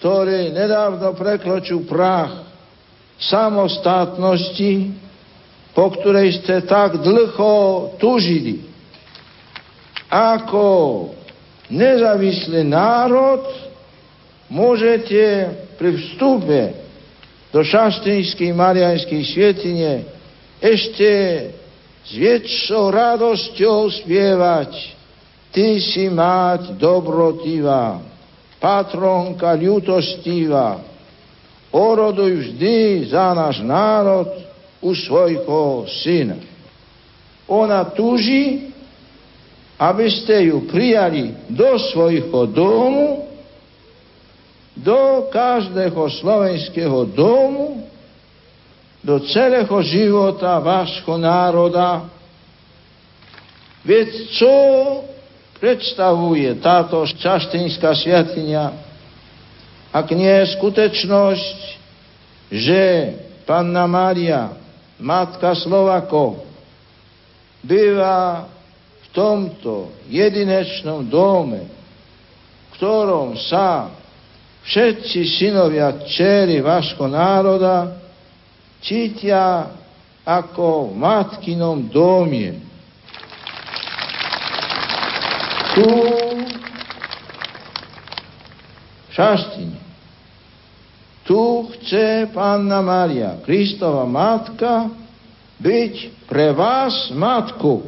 ktorý 0.00 0.50
nedávno 0.50 1.14
prekročil 1.14 1.86
prach 1.86 2.42
samostatnosti, 3.22 4.94
po 5.78 5.94
ktorej 5.94 6.42
ste 6.42 6.66
tak 6.66 6.98
dlho 6.98 7.54
tužili. 8.02 8.66
Ako 10.10 10.66
nezávislý 11.70 12.66
národ 12.66 13.46
môžete 14.48 15.52
pri 15.76 15.90
vstupe 16.02 16.87
došastinski 17.52 18.46
i 18.46 18.52
marijanski 18.52 19.24
svjetinje, 19.24 20.02
ešte 20.62 21.42
s 22.04 22.14
vječno 22.14 22.90
radostjo 22.90 23.90
spjevać, 23.90 24.88
ti 25.52 25.80
si 25.80 26.10
mat 26.10 26.60
dobrotiva, 26.80 28.00
patronka 28.60 29.54
ljutostiva, 29.54 30.78
oroduj 31.72 32.34
vždy 32.34 33.06
za 33.10 33.34
naš 33.34 33.60
narod 33.62 34.28
u 34.82 34.94
svojko 34.94 35.84
sina. 36.02 36.34
Ona 37.48 37.84
tuži, 37.84 38.58
abyste 39.78 40.44
ju 40.44 40.68
prijali 40.68 41.30
do 41.48 41.78
svojho 41.78 42.46
domu, 42.46 43.27
do 44.78 45.26
každého 45.30 45.98
slovenského 46.22 47.10
domu, 47.10 47.82
do 49.02 49.18
celého 49.26 49.74
života 49.82 50.58
vášho 50.62 51.18
národa. 51.18 52.06
Veď 53.82 54.08
čo 54.34 54.54
predstavuje 55.58 56.54
táto 56.62 57.02
čaštinská 57.06 57.94
sviatiňa, 57.94 58.64
ak 59.90 60.06
nie 60.14 60.30
je 60.30 60.52
skutečnosť, 60.60 61.58
že 62.52 62.82
Panna 63.48 63.88
Mária, 63.88 64.52
Matka 65.00 65.56
Slovako, 65.56 66.44
býva 67.64 68.46
v 69.02 69.06
tomto 69.10 69.90
jedinečnom 70.06 71.08
dome, 71.08 71.64
v 71.64 72.68
ktorom 72.76 73.34
sa 73.40 73.97
všetci 74.68 75.20
synovia 75.40 76.04
čery 76.04 76.60
vášho 76.60 77.08
národa 77.08 77.96
cítia 78.84 79.72
ako 80.28 80.92
v 80.92 81.00
matkinom 81.00 81.88
domie. 81.88 82.52
Tu 85.72 85.88
Šaštine. 89.08 89.78
Tu 91.26 91.42
chce 91.74 92.30
Panna 92.30 92.80
Maria, 92.80 93.40
Kristova 93.42 94.06
matka, 94.06 94.88
byť 95.58 96.24
pre 96.30 96.54
vás 96.54 97.10
matku. 97.10 97.82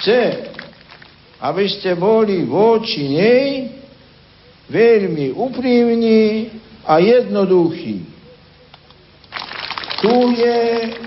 Chce, 0.00 0.50
aby 1.38 1.64
ste 1.68 1.94
boli 1.94 2.48
voči 2.48 3.12
nej 3.12 3.75
veľmi 4.70 5.34
úprimní 5.34 6.50
a 6.86 6.98
jednoduchí 6.98 8.16
tu 10.00 10.30
je 10.36 10.60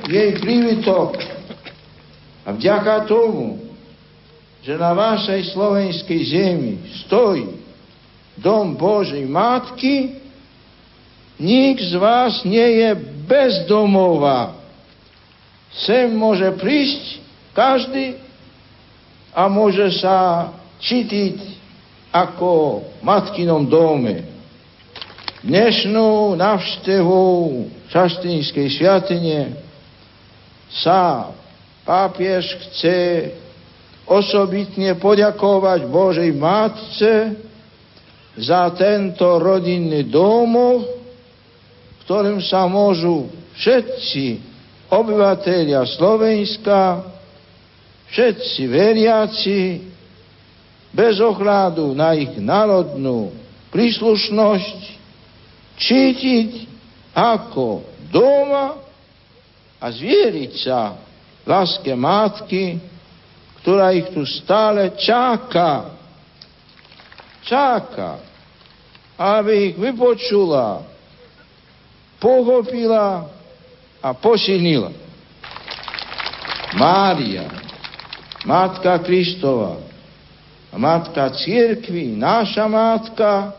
jej 0.09 0.31
prívitok. 0.41 1.15
A 2.43 2.51
vďaka 2.51 3.05
tomu, 3.05 3.69
že 4.65 4.75
na 4.75 4.91
vašej 4.97 5.53
slovenskej 5.53 6.21
zemi 6.25 6.73
stojí 7.05 7.47
dom 8.35 8.73
Božej 8.75 9.23
Matky, 9.29 10.19
nik 11.39 11.77
z 11.79 11.93
vás 11.95 12.43
nie 12.43 12.83
je 12.83 12.89
bezdomová. 13.29 14.57
Sem 15.85 16.11
môže 16.11 16.49
prísť 16.57 17.21
každý 17.53 18.17
a 19.31 19.45
môže 19.47 20.01
sa 20.01 20.49
cítiť 20.81 21.37
ako 22.09 22.81
v 22.81 23.01
matkinom 23.05 23.69
dome. 23.69 24.25
Dnešnú 25.39 26.35
navštevu 26.35 27.23
Šaštínskej 27.87 28.67
sviatine 28.75 29.55
sa 30.69 31.31
pápiež 31.87 32.43
chce 32.43 32.97
osobitne 34.09 34.97
poďakovať 34.97 35.79
Božej 35.87 36.31
Matce 36.35 37.13
za 38.35 38.73
tento 38.73 39.25
rodinný 39.37 40.09
domov, 40.09 40.85
ktorým 42.05 42.41
sa 42.41 42.65
môžu 42.65 43.29
všetci 43.53 44.41
obyvateľia 44.89 45.85
Slovenska, 45.85 47.05
všetci 48.09 48.61
veriaci, 48.65 49.59
bez 50.89 51.21
ohľadu 51.21 51.93
na 51.93 52.17
ich 52.17 52.33
národnú 52.41 53.29
príslušnosť, 53.69 54.79
cítiť 55.79 56.67
ako 57.13 57.85
doma 58.09 58.81
a 59.79 59.85
zvieriť 59.87 60.51
sa 60.59 60.97
láske 61.45 61.93
matky, 61.95 62.81
ktorá 63.61 63.93
ich 63.95 64.09
tu 64.11 64.25
stále 64.25 64.97
čaká. 64.97 65.95
Čaká, 67.45 68.21
aby 69.17 69.73
ich 69.73 69.75
vypočula, 69.79 70.85
pochopila 72.21 73.25
a 74.03 74.09
posilnila. 74.13 74.93
Mária, 76.77 77.49
Matka 78.45 79.01
Kristova, 79.01 79.88
Matka 80.77 81.29
Církvy, 81.33 82.13
naša 82.17 82.67
Matka, 82.67 83.53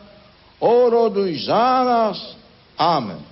oroduj 0.60 1.50
za 1.50 1.82
nás. 1.82 2.18
Amen. 2.78 3.30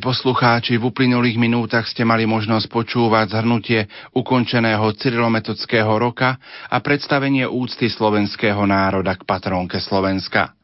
Poslucháči, 0.00 0.80
v 0.80 0.88
uplynulých 0.88 1.36
minútach 1.36 1.84
ste 1.84 2.00
mali 2.00 2.24
možnosť 2.24 2.64
počúvať 2.72 3.36
zhrnutie 3.36 3.84
ukončeného 4.16 4.88
cyrilometodského 4.96 5.92
roka 6.00 6.40
a 6.72 6.80
predstavenie 6.80 7.44
úcty 7.44 7.92
slovenského 7.92 8.64
národa 8.64 9.12
k 9.12 9.28
patrónke 9.28 9.76
Slovenska. 9.76 10.56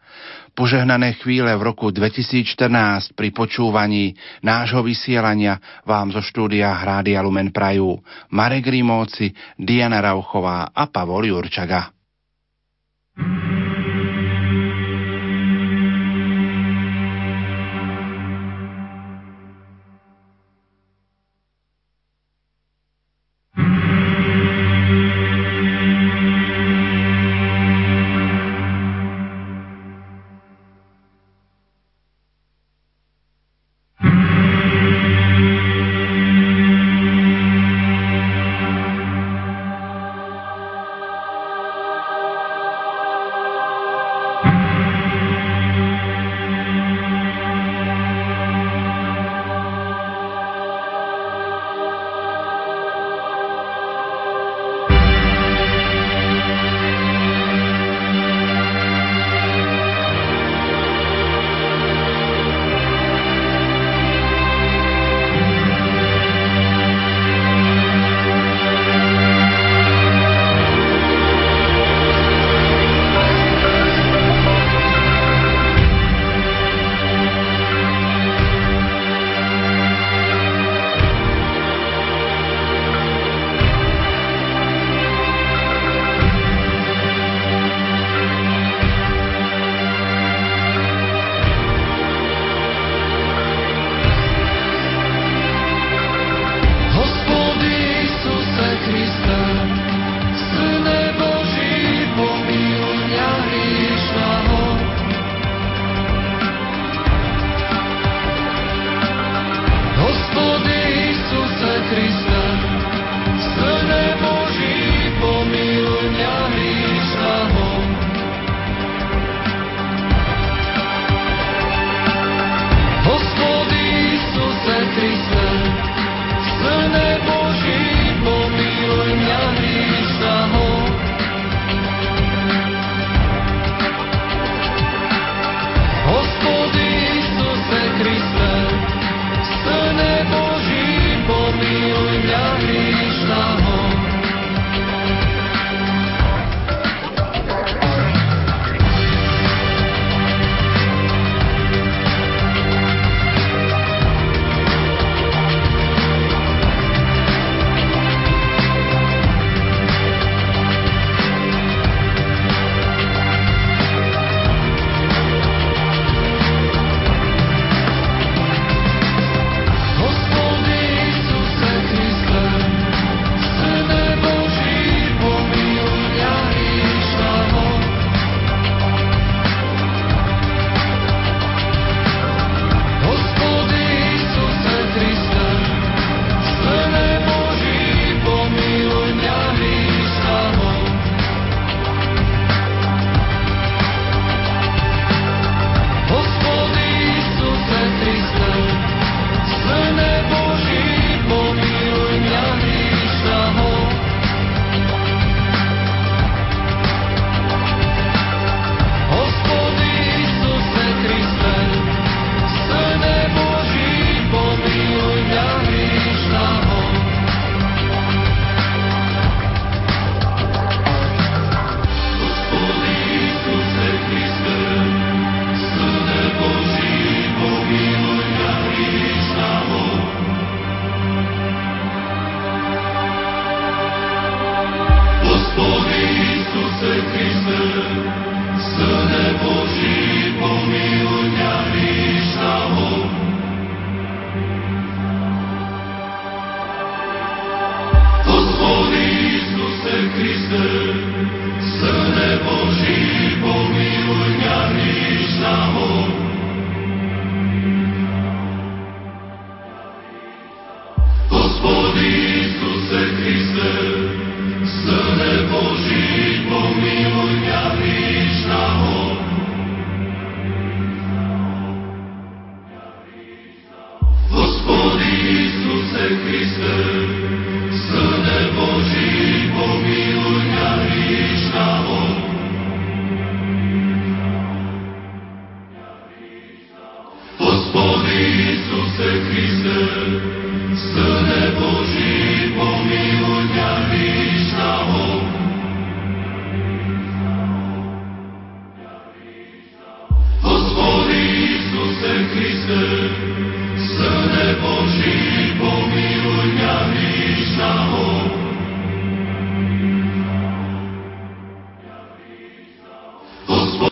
Požehnané 0.57 1.21
chvíle 1.21 1.53
v 1.61 1.61
roku 1.61 1.93
2014 1.93 3.13
pri 3.13 3.29
počúvaní 3.37 4.17
nášho 4.41 4.81
vysielania 4.81 5.61
vám 5.85 6.09
zo 6.17 6.25
štúdia 6.25 6.73
Hrádia 6.73 7.21
Lumen 7.21 7.53
Prajú 7.53 8.01
Marek 8.33 8.65
Rimóci, 8.65 9.37
Diana 9.61 10.01
Rauchová 10.01 10.73
a 10.73 10.89
Pavol 10.89 11.29
Jurčaga. 11.29 11.93